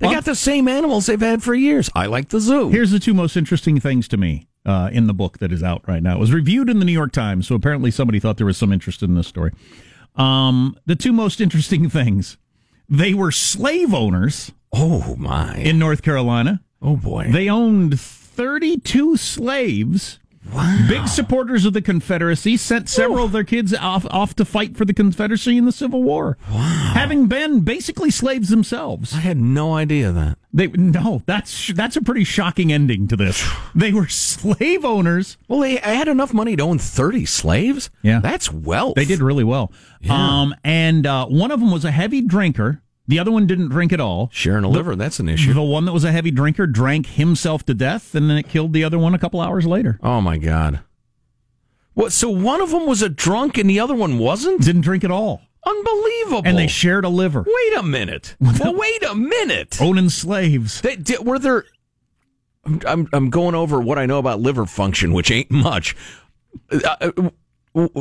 They 0.00 0.10
got 0.10 0.24
the 0.24 0.34
same 0.34 0.68
animals 0.68 1.06
they've 1.06 1.20
had 1.20 1.42
for 1.42 1.54
years. 1.54 1.90
I 1.94 2.06
like 2.06 2.28
the 2.28 2.40
zoo. 2.40 2.70
Here's 2.70 2.90
the 2.90 2.98
two 2.98 3.14
most 3.14 3.36
interesting 3.36 3.80
things 3.80 4.08
to 4.08 4.16
me 4.16 4.48
uh, 4.66 4.90
in 4.92 5.06
the 5.06 5.14
book 5.14 5.38
that 5.38 5.52
is 5.52 5.62
out 5.62 5.82
right 5.86 6.02
now. 6.02 6.16
It 6.16 6.20
was 6.20 6.32
reviewed 6.32 6.68
in 6.68 6.78
the 6.78 6.84
New 6.84 6.92
York 6.92 7.12
Times, 7.12 7.46
so 7.46 7.54
apparently 7.54 7.90
somebody 7.90 8.20
thought 8.20 8.36
there 8.36 8.46
was 8.46 8.56
some 8.56 8.72
interest 8.72 9.02
in 9.02 9.14
this 9.14 9.26
story. 9.26 9.52
Um, 10.16 10.76
the 10.86 10.96
two 10.96 11.12
most 11.12 11.40
interesting 11.40 11.88
things 11.90 12.36
they 12.88 13.14
were 13.14 13.32
slave 13.32 13.94
owners 13.94 14.52
oh, 14.72 15.16
my. 15.16 15.56
in 15.56 15.78
North 15.78 16.02
Carolina. 16.02 16.60
oh, 16.82 16.96
boy. 16.96 17.28
They 17.30 17.48
owned 17.48 17.98
32 17.98 19.16
slaves. 19.16 20.18
Big 20.88 21.08
supporters 21.08 21.64
of 21.64 21.72
the 21.72 21.82
Confederacy 21.82 22.56
sent 22.56 22.88
several 22.88 23.24
of 23.24 23.32
their 23.32 23.44
kids 23.44 23.74
off 23.74 24.06
off 24.10 24.34
to 24.36 24.44
fight 24.44 24.76
for 24.76 24.84
the 24.84 24.94
Confederacy 24.94 25.56
in 25.56 25.64
the 25.64 25.72
Civil 25.72 26.02
War. 26.02 26.36
Wow. 26.50 26.92
Having 26.94 27.26
been 27.26 27.60
basically 27.60 28.10
slaves 28.10 28.50
themselves. 28.50 29.14
I 29.14 29.18
had 29.20 29.38
no 29.38 29.74
idea 29.74 30.12
that. 30.12 30.38
They 30.52 30.68
no, 30.68 31.22
that's 31.26 31.72
that's 31.72 31.96
a 31.96 32.02
pretty 32.02 32.24
shocking 32.24 32.72
ending 32.72 33.08
to 33.08 33.16
this. 33.16 33.44
They 33.74 33.92
were 33.92 34.06
slave 34.06 34.84
owners. 34.84 35.36
Well, 35.48 35.60
they 35.60 35.76
had 35.76 36.06
enough 36.06 36.32
money 36.32 36.54
to 36.56 36.62
own 36.62 36.78
30 36.78 37.24
slaves? 37.26 37.90
Yeah. 38.02 38.20
That's 38.20 38.52
wealth. 38.52 38.94
They 38.94 39.04
did 39.04 39.20
really 39.20 39.42
well. 39.44 39.72
Um, 40.08 40.54
and 40.62 41.06
uh, 41.06 41.26
one 41.26 41.50
of 41.50 41.58
them 41.58 41.72
was 41.72 41.84
a 41.84 41.90
heavy 41.90 42.20
drinker. 42.20 42.82
The 43.06 43.18
other 43.18 43.30
one 43.30 43.46
didn't 43.46 43.68
drink 43.68 43.92
at 43.92 44.00
all. 44.00 44.30
Sharing 44.32 44.64
a 44.64 44.68
liver, 44.68 44.96
that's 44.96 45.20
an 45.20 45.28
issue. 45.28 45.52
The 45.52 45.62
one 45.62 45.84
that 45.84 45.92
was 45.92 46.04
a 46.04 46.12
heavy 46.12 46.30
drinker 46.30 46.66
drank 46.66 47.06
himself 47.06 47.64
to 47.66 47.74
death, 47.74 48.14
and 48.14 48.30
then 48.30 48.38
it 48.38 48.48
killed 48.48 48.72
the 48.72 48.82
other 48.82 48.98
one 48.98 49.14
a 49.14 49.18
couple 49.18 49.40
hours 49.40 49.66
later. 49.66 49.98
Oh, 50.02 50.22
my 50.22 50.38
God. 50.38 50.80
What? 51.92 52.12
So 52.12 52.30
one 52.30 52.60
of 52.60 52.70
them 52.70 52.86
was 52.86 53.02
a 53.02 53.08
drunk 53.08 53.58
and 53.58 53.68
the 53.68 53.78
other 53.78 53.94
one 53.94 54.18
wasn't? 54.18 54.62
Didn't 54.62 54.82
drink 54.82 55.04
at 55.04 55.10
all. 55.10 55.42
Unbelievable. 55.66 56.42
And 56.44 56.58
they 56.58 56.66
shared 56.66 57.04
a 57.04 57.08
liver. 57.08 57.44
Wait 57.46 57.76
a 57.78 57.82
minute. 57.82 58.36
well, 58.40 58.74
wait 58.74 59.02
a 59.02 59.14
minute. 59.14 59.80
Owning 59.80 60.10
slaves. 60.10 60.80
They, 60.80 60.96
did, 60.96 61.24
were 61.24 61.38
there? 61.38 61.64
I'm, 62.64 62.80
I'm 62.86 63.08
I'm 63.12 63.30
going 63.30 63.54
over 63.54 63.80
what 63.80 63.98
I 63.98 64.06
know 64.06 64.18
about 64.18 64.40
liver 64.40 64.66
function, 64.66 65.12
which 65.12 65.30
ain't 65.30 65.50
much. 65.50 65.94
Uh, 66.70 66.96
uh, 67.00 67.30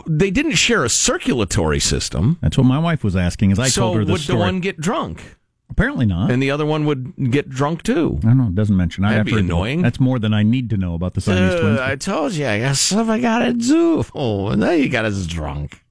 they 0.08 0.30
didn't 0.32 0.54
share 0.54 0.84
a 0.84 0.90
circulatory 0.90 1.80
system, 1.80 2.38
That's 2.42 2.58
what 2.58 2.66
my 2.66 2.80
wife 2.80 3.04
was 3.04 3.16
asking 3.16 3.52
as 3.52 3.60
I 3.60 3.68
so 3.70 3.82
told 3.82 3.96
her 3.96 4.00
would 4.02 4.08
this 4.10 4.24
story. 4.24 4.38
the 4.40 4.44
one 4.46 4.60
get 4.60 4.80
drunk, 4.80 5.38
Apparently 5.70 6.06
not. 6.06 6.30
and 6.30 6.42
the 6.44 6.52
other 6.52 6.66
one 6.66 6.86
would 6.86 7.32
get 7.32 7.50
drunk 7.50 7.82
too? 7.84 8.20
I 8.24 8.28
don't 8.28 8.38
know. 8.38 8.48
It 8.50 8.56
doesn't 8.56 8.78
mention. 8.78 9.02
That'd 9.02 9.18
have 9.18 9.26
be 9.26 9.32
to 9.32 9.38
the 9.38 9.44
annoying. 9.44 9.82
That's 9.82 10.00
more 10.00 10.20
than 10.20 10.34
I 10.34 10.44
need 10.44 10.70
to 10.72 10.78
know 10.78 10.94
about 10.94 11.16
the 11.16 11.22
Siamese 11.22 11.60
twins. 11.60 11.80
Uh, 11.80 11.84
I 11.86 11.96
told 11.96 12.34
you, 12.34 12.46
I 12.46 12.60
got 12.60 12.76
stuff 12.76 13.08
I 13.10 13.20
gotta 13.20 13.54
do. 13.54 14.04
Oh, 14.14 14.54
now 14.54 14.72
you 14.72 14.90
got 14.90 15.06
us 15.06 15.26
drunk. 15.26 15.82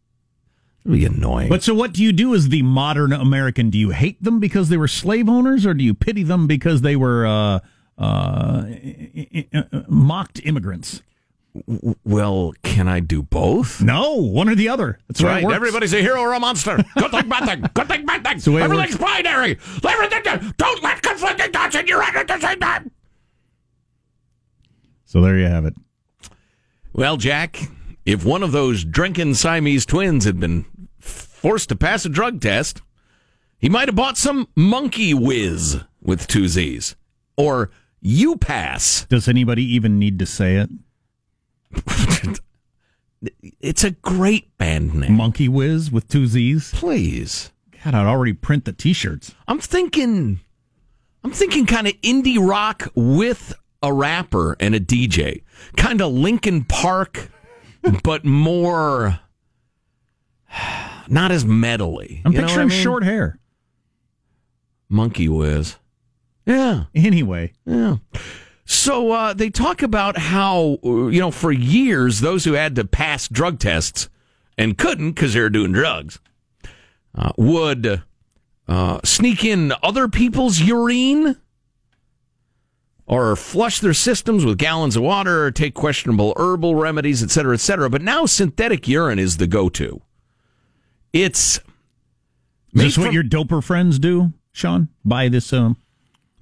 It'd 0.85 0.99
be 0.99 1.05
annoying. 1.05 1.49
But 1.49 1.63
so, 1.63 1.75
what 1.75 1.93
do 1.93 2.03
you 2.03 2.13
do 2.13 2.35
as 2.35 2.49
the 2.51 2.63
modern 2.63 3.13
American? 3.13 3.71
Do 3.71 3.79
you 3.79 3.91
hate 3.91 4.23
them 4.23 4.39
because 4.41 4.69
they 4.69 4.77
were 4.77 4.89
slave 4.89 5.29
owners, 5.29 5.65
or 5.67 5.75
do 5.75 5.83
you 5.85 5.95
pity 5.95 6.23
them 6.25 6.47
because 6.47 6.83
they 6.83 6.97
were 6.97 7.25
uh, 7.27 7.61
uh, 7.99 8.65
i- 8.67 9.29
i- 9.35 9.47
i- 9.55 9.65
mocked 9.89 10.41
immigrants? 10.45 11.03
Well, 12.05 12.55
can 12.63 12.89
I 12.89 13.01
do 13.01 13.23
both? 13.23 13.83
No, 13.83 14.15
one 14.15 14.49
or 14.49 14.55
the 14.55 14.69
other. 14.71 14.99
That's, 15.09 15.23
right. 15.23 15.45
Everybody's 15.45 15.93
a 15.93 16.01
hero 16.01 16.21
or 16.21 16.33
a 16.33 16.41
monster. 16.41 16.77
Good 16.97 17.11
thing, 17.11 17.29
bad 17.29 17.45
thing. 17.45 17.71
Good 17.75 17.89
thing, 17.89 18.07
bad 18.07 18.25
thing. 18.25 18.39
the 18.39 18.53
way 18.53 18.63
it 18.63 18.65
Everything's 18.65 18.97
binary. 18.97 19.59
Everything. 19.87 20.53
Don't 20.57 20.83
let 20.83 21.03
conflicting 21.03 21.53
thoughts 21.53 21.77
in 21.77 21.87
your 21.87 22.03
head 22.03 22.17
at 22.17 22.29
the 22.29 22.47
same 22.47 22.59
time. 22.59 22.91
So 25.05 25.21
there 25.21 25.37
you 25.37 25.47
have 25.47 25.67
it. 25.67 25.75
Well, 26.95 27.19
Jack, 27.19 27.61
if 28.07 28.25
one 28.25 28.43
of 28.43 28.53
those 28.53 28.85
drinking 28.85 29.35
Siamese 29.35 29.85
twins 29.85 30.25
had 30.25 30.41
been 30.41 30.65
forced 30.99 31.69
to 31.69 31.77
pass 31.77 32.07
a 32.07 32.09
drug 32.09 32.41
test, 32.41 32.81
he 33.59 33.69
might 33.69 33.89
have 33.89 33.95
bought 33.95 34.17
some 34.17 34.49
Monkey 34.57 35.13
Whizz 35.13 35.85
with 36.01 36.27
two 36.27 36.49
Z's 36.49 36.97
or 37.37 37.71
you 38.01 38.37
Pass. 38.37 39.07
Does 39.07 39.29
anybody 39.29 39.63
even 39.63 39.99
need 39.99 40.19
to 40.19 40.27
say 40.27 40.57
it? 40.57 40.71
It's 43.61 43.85
a 43.85 43.93
great 43.93 44.57
band 44.59 44.95
name. 44.95 45.13
Monkey 45.13 45.47
Whizz 45.49 45.93
with 45.93 46.09
two 46.09 46.27
Z's. 46.27 46.73
Please. 46.75 47.53
God, 47.85 47.95
I'd 47.95 48.07
already 48.07 48.33
print 48.33 48.65
the 48.65 48.73
T-shirts. 48.73 49.35
I'm 49.47 49.61
thinking, 49.61 50.41
I'm 51.23 51.31
thinking 51.31 51.65
kind 51.67 51.87
of 51.87 51.93
indie 52.03 52.37
rock 52.45 52.89
with 52.97 53.55
a 53.81 53.93
rapper 53.93 54.57
and 54.59 54.75
a 54.75 54.81
DJ, 54.81 55.43
kind 55.77 56.01
of 56.01 56.13
Linkin 56.13 56.65
Park, 56.65 57.29
but 58.03 58.25
more 58.25 59.21
not 61.09 61.31
as 61.31 61.45
metally. 61.45 62.23
I'm 62.25 62.33
You 62.33 62.41
know 62.41 62.47
picturing 62.49 62.67
I 62.67 62.71
mean? 62.75 62.83
short 62.83 63.05
hair. 63.05 63.39
Monkey 64.89 65.29
Whizz. 65.29 65.77
Yeah, 66.45 66.85
Anyway, 66.93 67.53
yeah. 67.65 67.97
So 68.65 69.11
uh, 69.13 69.33
they 69.35 69.51
talk 69.51 69.83
about 69.83 70.17
how 70.17 70.79
you 70.83 71.21
know 71.21 71.31
for 71.31 71.53
years 71.53 72.21
those 72.21 72.45
who 72.45 72.53
had 72.53 72.77
to 72.77 72.85
pass 72.85 73.29
drug 73.29 73.59
tests 73.59 74.09
and 74.57 74.79
couldn't 74.79 75.13
because 75.13 75.35
they 75.35 75.41
were 75.41 75.51
doing 75.51 75.73
drugs 75.73 76.21
uh, 77.15 77.33
would 77.37 78.03
uh, 78.69 79.01
sneak 79.05 79.45
in 79.45 79.73
other 79.83 80.09
people's 80.09 80.61
urine 80.61 81.37
or 83.07 83.35
flush 83.37 83.81
their 83.81 83.93
systems 83.93 84.45
with 84.45 84.59
gallons 84.59 84.97
of 84.97 85.03
water 85.03 85.45
or 85.45 85.51
take 85.51 85.75
questionable 85.75 86.33
herbal 86.37 86.77
remedies, 86.77 87.23
et 87.23 87.31
cetera, 87.31 87.55
et 87.55 87.61
cetera. 87.61 87.91
But 87.91 88.01
now 88.01 88.27
synthetic 88.27 88.87
urine 88.89 89.19
is 89.19 89.37
the 89.37 89.47
go-to. 89.47 90.01
It's 91.13 91.57
Is 91.57 91.63
this 92.73 92.99
made 92.99 93.05
what 93.05 93.13
your 93.13 93.25
doper 93.25 93.63
friends 93.63 93.99
do, 93.99 94.33
Sean? 94.53 94.89
Buy 95.05 95.29
this 95.29 95.53
um, 95.53 95.77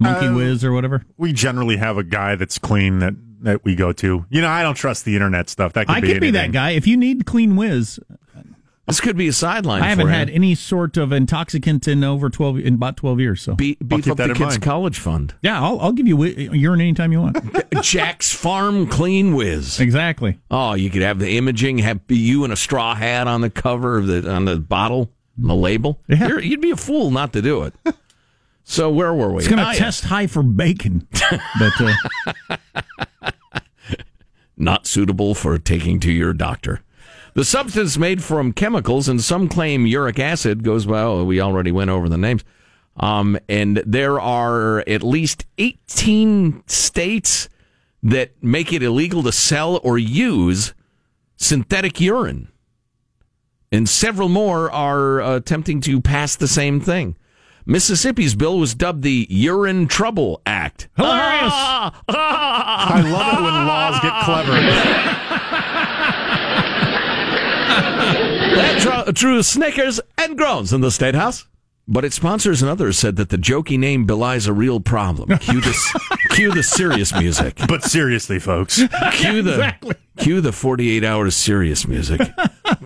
Monkey 0.01 0.27
Uh, 0.27 0.35
Whiz 0.35 0.63
or 0.65 0.71
whatever? 0.73 1.03
We 1.17 1.31
generally 1.33 1.77
have 1.77 1.97
a 1.97 2.03
guy 2.03 2.35
that's 2.35 2.57
clean 2.57 2.99
that 2.99 3.13
that 3.41 3.63
we 3.65 3.75
go 3.75 3.91
to. 3.93 4.25
You 4.29 4.41
know, 4.41 4.49
I 4.49 4.61
don't 4.61 4.75
trust 4.75 5.03
the 5.05 5.15
internet 5.15 5.49
stuff. 5.49 5.73
That 5.73 5.87
could 5.87 5.95
I 5.95 5.99
be 6.01 6.07
could 6.13 6.21
be 6.21 6.31
that 6.31 6.51
guy. 6.51 6.71
If 6.71 6.85
you 6.85 6.95
need 6.97 7.25
clean 7.25 7.55
whiz, 7.55 7.99
This 8.87 8.99
could 8.99 9.15
be 9.17 9.27
a 9.27 9.33
sideline. 9.33 9.81
I 9.81 9.87
haven't 9.89 10.07
for 10.07 10.11
had 10.11 10.29
any 10.29 10.53
sort 10.53 10.97
of 10.97 11.11
intoxicant 11.11 11.87
in 11.87 12.03
over 12.03 12.29
twelve 12.29 12.59
in 12.59 12.73
about 12.75 12.97
twelve 12.97 13.19
years. 13.19 13.41
So 13.41 13.55
Be- 13.55 13.75
beef 13.75 14.07
up 14.09 14.17
the 14.17 14.33
kids' 14.33 14.57
college 14.57 14.99
fund. 14.99 15.33
Yeah, 15.41 15.61
I'll, 15.61 15.79
I'll 15.79 15.91
give 15.93 16.07
you 16.07 16.17
wi- 16.17 16.49
urine 16.53 16.81
anytime 16.81 17.11
you 17.11 17.21
want. 17.21 17.37
Jack's 17.81 18.31
Farm 18.33 18.87
Clean 18.87 19.33
Whiz. 19.33 19.79
Exactly. 19.79 20.39
Oh, 20.51 20.73
you 20.73 20.89
could 20.89 21.01
have 21.03 21.19
the 21.19 21.37
imaging, 21.37 21.77
have 21.79 21.99
you 22.09 22.43
in 22.43 22.51
a 22.51 22.55
straw 22.57 22.93
hat 22.95 23.27
on 23.27 23.41
the 23.41 23.49
cover 23.49 23.97
of 23.97 24.07
the 24.07 24.29
on 24.29 24.45
the 24.45 24.57
bottle, 24.57 25.09
on 25.41 25.47
the 25.47 25.55
label. 25.55 25.99
You're, 26.07 26.41
you'd 26.41 26.61
be 26.61 26.71
a 26.71 26.77
fool 26.77 27.11
not 27.11 27.33
to 27.33 27.41
do 27.41 27.63
it. 27.63 27.73
So 28.71 28.89
where 28.89 29.13
were 29.13 29.33
we? 29.33 29.39
It's 29.39 29.49
going 29.49 29.59
to 29.59 29.73
yeah. 29.73 29.77
test 29.77 30.05
high 30.05 30.27
for 30.27 30.41
bacon, 30.41 31.05
but 31.59 31.73
uh, 32.49 33.31
not 34.57 34.87
suitable 34.87 35.35
for 35.35 35.57
taking 35.57 35.99
to 35.99 36.09
your 36.09 36.31
doctor. 36.31 36.81
The 37.33 37.43
substance 37.43 37.97
made 37.97 38.23
from 38.23 38.53
chemicals, 38.53 39.09
and 39.09 39.21
some 39.21 39.49
claim 39.49 39.85
uric 39.85 40.19
acid 40.19 40.63
goes 40.63 40.87
well. 40.87 41.25
We 41.25 41.41
already 41.41 41.73
went 41.73 41.89
over 41.89 42.07
the 42.07 42.17
names. 42.17 42.45
Um, 42.95 43.37
and 43.49 43.83
there 43.85 44.21
are 44.21 44.85
at 44.87 45.03
least 45.03 45.45
18 45.57 46.63
states 46.65 47.49
that 48.01 48.41
make 48.41 48.71
it 48.71 48.81
illegal 48.81 49.21
to 49.23 49.33
sell 49.33 49.81
or 49.83 49.97
use 49.97 50.73
synthetic 51.35 51.99
urine. 51.99 52.47
And 53.69 53.89
several 53.89 54.29
more 54.29 54.71
are 54.71 55.21
uh, 55.21 55.35
attempting 55.35 55.81
to 55.81 55.99
pass 55.99 56.37
the 56.37 56.47
same 56.47 56.79
thing. 56.79 57.17
Mississippi's 57.65 58.35
bill 58.35 58.57
was 58.59 58.73
dubbed 58.73 59.03
the 59.03 59.27
Urine 59.29 59.87
Trouble 59.87 60.41
Act. 60.45 60.89
hilarious. 60.95 61.51
I 62.09 63.01
love 63.03 63.39
it 63.39 63.43
when 63.43 63.67
laws 63.67 63.99
get 64.01 64.23
clever. 64.23 65.61
That 68.55 69.11
drew, 69.15 69.43
snickers 69.43 69.99
and 70.17 70.37
groans 70.37 70.73
in 70.73 70.81
the 70.81 70.91
State 70.91 71.15
House. 71.15 71.47
But 71.87 72.05
its 72.05 72.15
sponsors 72.15 72.61
and 72.61 72.69
others 72.71 72.97
said 72.97 73.15
that 73.17 73.29
the 73.29 73.37
jokey 73.37 73.77
name 73.77 74.05
belies 74.05 74.47
a 74.47 74.53
real 74.53 74.79
problem. 74.79 75.37
Cue 75.39 75.59
the, 75.59 76.17
cue 76.29 76.51
the 76.51 76.63
serious 76.63 77.13
music. 77.13 77.59
But 77.67 77.83
seriously, 77.83 78.39
folks, 78.39 78.75
Cue 79.13 79.41
the, 79.41 79.53
Exactly. 79.53 79.95
cue 80.17 80.41
the 80.41 80.51
48 80.53 81.03
hours 81.03 81.35
serious 81.35 81.87
music. 81.87 82.21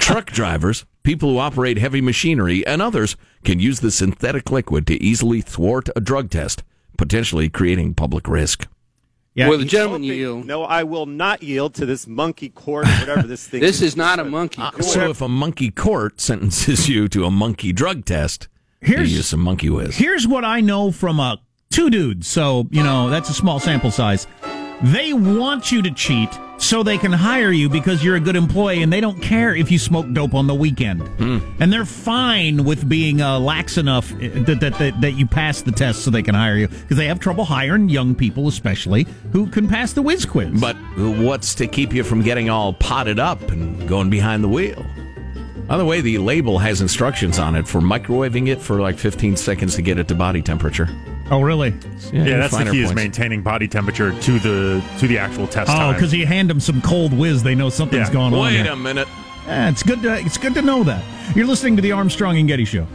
Truck 0.06 0.28
drivers, 0.28 0.86
people 1.02 1.32
who 1.32 1.40
operate 1.40 1.80
heavy 1.80 2.00
machinery, 2.00 2.64
and 2.68 2.80
others 2.80 3.16
can 3.44 3.60
use 3.60 3.80
the 3.80 3.90
synthetic 3.90 4.52
liquid 4.52 4.86
to 4.86 5.02
easily 5.04 5.42
thwart 5.42 5.90
a 5.96 6.00
drug 6.00 6.30
test, 6.30 6.62
potentially 6.96 7.50
creating 7.50 7.96
public 7.96 8.28
risk. 8.28 8.68
Yeah, 9.34 9.50
Will 9.50 9.58
the 9.58 9.66
gentleman 9.66 10.04
yield? 10.04 10.46
No, 10.46 10.62
I 10.64 10.84
will 10.84 11.08
not 11.08 11.42
yield 11.42 11.74
to 11.76 11.88
this 11.88 12.06
monkey 12.06 12.50
court, 12.50 12.88
or 12.88 12.92
whatever 13.00 13.24
this 13.28 13.48
thing 13.48 13.62
This 13.62 13.78
is. 13.78 13.82
is 13.94 13.98
not 13.98 14.20
a 14.20 14.24
monkey 14.26 14.62
court. 14.62 14.84
So 14.84 15.10
if 15.10 15.22
a 15.22 15.28
monkey 15.28 15.72
court 15.72 16.22
sentences 16.22 16.88
you 16.88 17.08
to 17.08 17.26
a 17.26 17.32
monkey 17.32 17.74
drug 17.74 18.06
test, 18.06 18.48
Here's- 18.82 19.10
you 19.10 19.18
use 19.18 19.26
some 19.30 19.40
monkey 19.40 19.72
whiz. 19.72 19.98
Here's 19.98 20.28
what 20.28 20.46
I 20.46 20.62
know 20.62 20.92
from 20.92 21.20
uh, 21.20 21.38
two 21.72 21.90
dudes. 21.90 22.28
So, 22.28 22.68
you 22.70 22.84
know, 22.84 23.10
that's 23.10 23.32
a 23.32 23.34
small 23.34 23.60
sample 23.60 23.90
size. 23.90 24.28
They 24.84 25.14
want 25.14 25.72
you 25.72 25.82
to 25.84 25.92
cheat 25.92 26.30
so 26.58 26.84
they 26.84 26.98
can 26.98 27.12
hire 27.12 27.52
you 27.52 27.70
because 27.70 28.04
you're 28.04 28.16
a 28.16 28.20
good 28.20 28.36
employee 28.36 28.82
and 28.82 28.92
they 28.92 29.02
don't 29.02 29.22
care 29.22 29.56
if 29.56 29.72
you 29.72 29.80
smoke 29.80 30.12
dope 30.14 30.34
on 30.34 30.48
the 30.48 30.56
weekend. 30.56 31.02
And 31.60 31.72
they're 31.72 31.86
fine 31.86 32.64
with 32.64 32.88
being 32.88 33.22
uh, 33.22 33.40
lax 33.40 33.78
enough 33.78 34.10
that, 34.10 34.58
that, 34.60 34.78
that, 34.80 35.02
that 35.02 35.12
you 35.12 35.26
pass 35.26 35.62
the 35.62 35.72
test 35.72 36.04
so 36.04 36.12
they 36.12 36.24
can 36.24 36.36
hire 36.36 36.56
you 36.56 36.68
because 36.68 36.98
they 36.98 37.08
have 37.08 37.20
trouble 37.20 37.46
hiring 37.46 37.90
young 37.90 38.16
people, 38.16 38.48
especially, 38.48 39.06
who 39.32 39.48
can 39.48 39.68
pass 39.68 39.94
the 39.94 40.02
whiz 40.02 40.26
quiz. 40.26 40.60
But 40.60 40.76
what's 40.98 41.56
to 41.56 41.68
keep 41.68 41.94
you 41.94 42.04
from 42.04 42.22
getting 42.22 42.50
all 42.50 42.74
potted 42.74 43.20
up 43.20 43.42
and 43.52 43.88
going 43.88 44.10
behind 44.10 44.44
the 44.44 44.50
wheel? 44.50 44.86
By 45.68 45.78
the 45.78 45.86
way, 45.86 46.02
the 46.02 46.20
label 46.20 46.60
has 46.60 46.82
instructions 46.82 47.40
on 47.40 47.56
it 47.56 47.68
for 47.68 47.82
microwaving 47.82 48.50
it 48.50 48.62
for 48.62 48.82
like 48.82 48.98
15 49.00 49.36
seconds 49.36 49.76
to 49.76 49.82
get 49.82 49.98
it 49.98 50.08
to 50.10 50.16
body 50.16 50.42
temperature. 50.42 50.88
Oh, 51.32 51.42
really? 51.42 51.70
yeah, 52.12 52.38
that's 52.38 52.52
the 52.52 52.58
finer 52.60 52.72
key 52.72 52.82
is 52.82 52.94
maintaining 52.94 53.42
body 53.42 53.68
temperature 53.68 54.12
to 54.22 54.40
the 54.40 54.84
to 55.00 55.08
the 55.08 55.18
actual 55.18 55.48
test 55.48 55.72
Oh, 55.74 55.94
because 55.94 56.14
you 56.14 56.26
hand 56.26 56.50
them 56.50 56.60
some 56.60 56.82
cold 56.82 57.14
whiz, 57.14 57.44
they 57.44 57.56
know 57.56 57.70
something's 57.70 58.08
Yeah. 58.08 58.14
going 58.14 58.34
on. 58.34 58.40
Wait 58.42 58.66
a 58.68 58.76
minute. 58.76 59.08
Yeah, 59.48 59.70
it's 59.70 59.84
good 59.84 60.02
to 60.04 60.14
it's 60.20 60.38
good 60.38 60.54
to 60.56 60.62
know 60.62 60.84
that. 60.84 61.04
You're 61.36 61.48
listening 61.48 61.76
to 61.76 61.82
the 61.82 61.92
Armstrong 61.92 62.38
and 62.38 62.48
Getty 62.48 62.66
Show. 62.66 62.88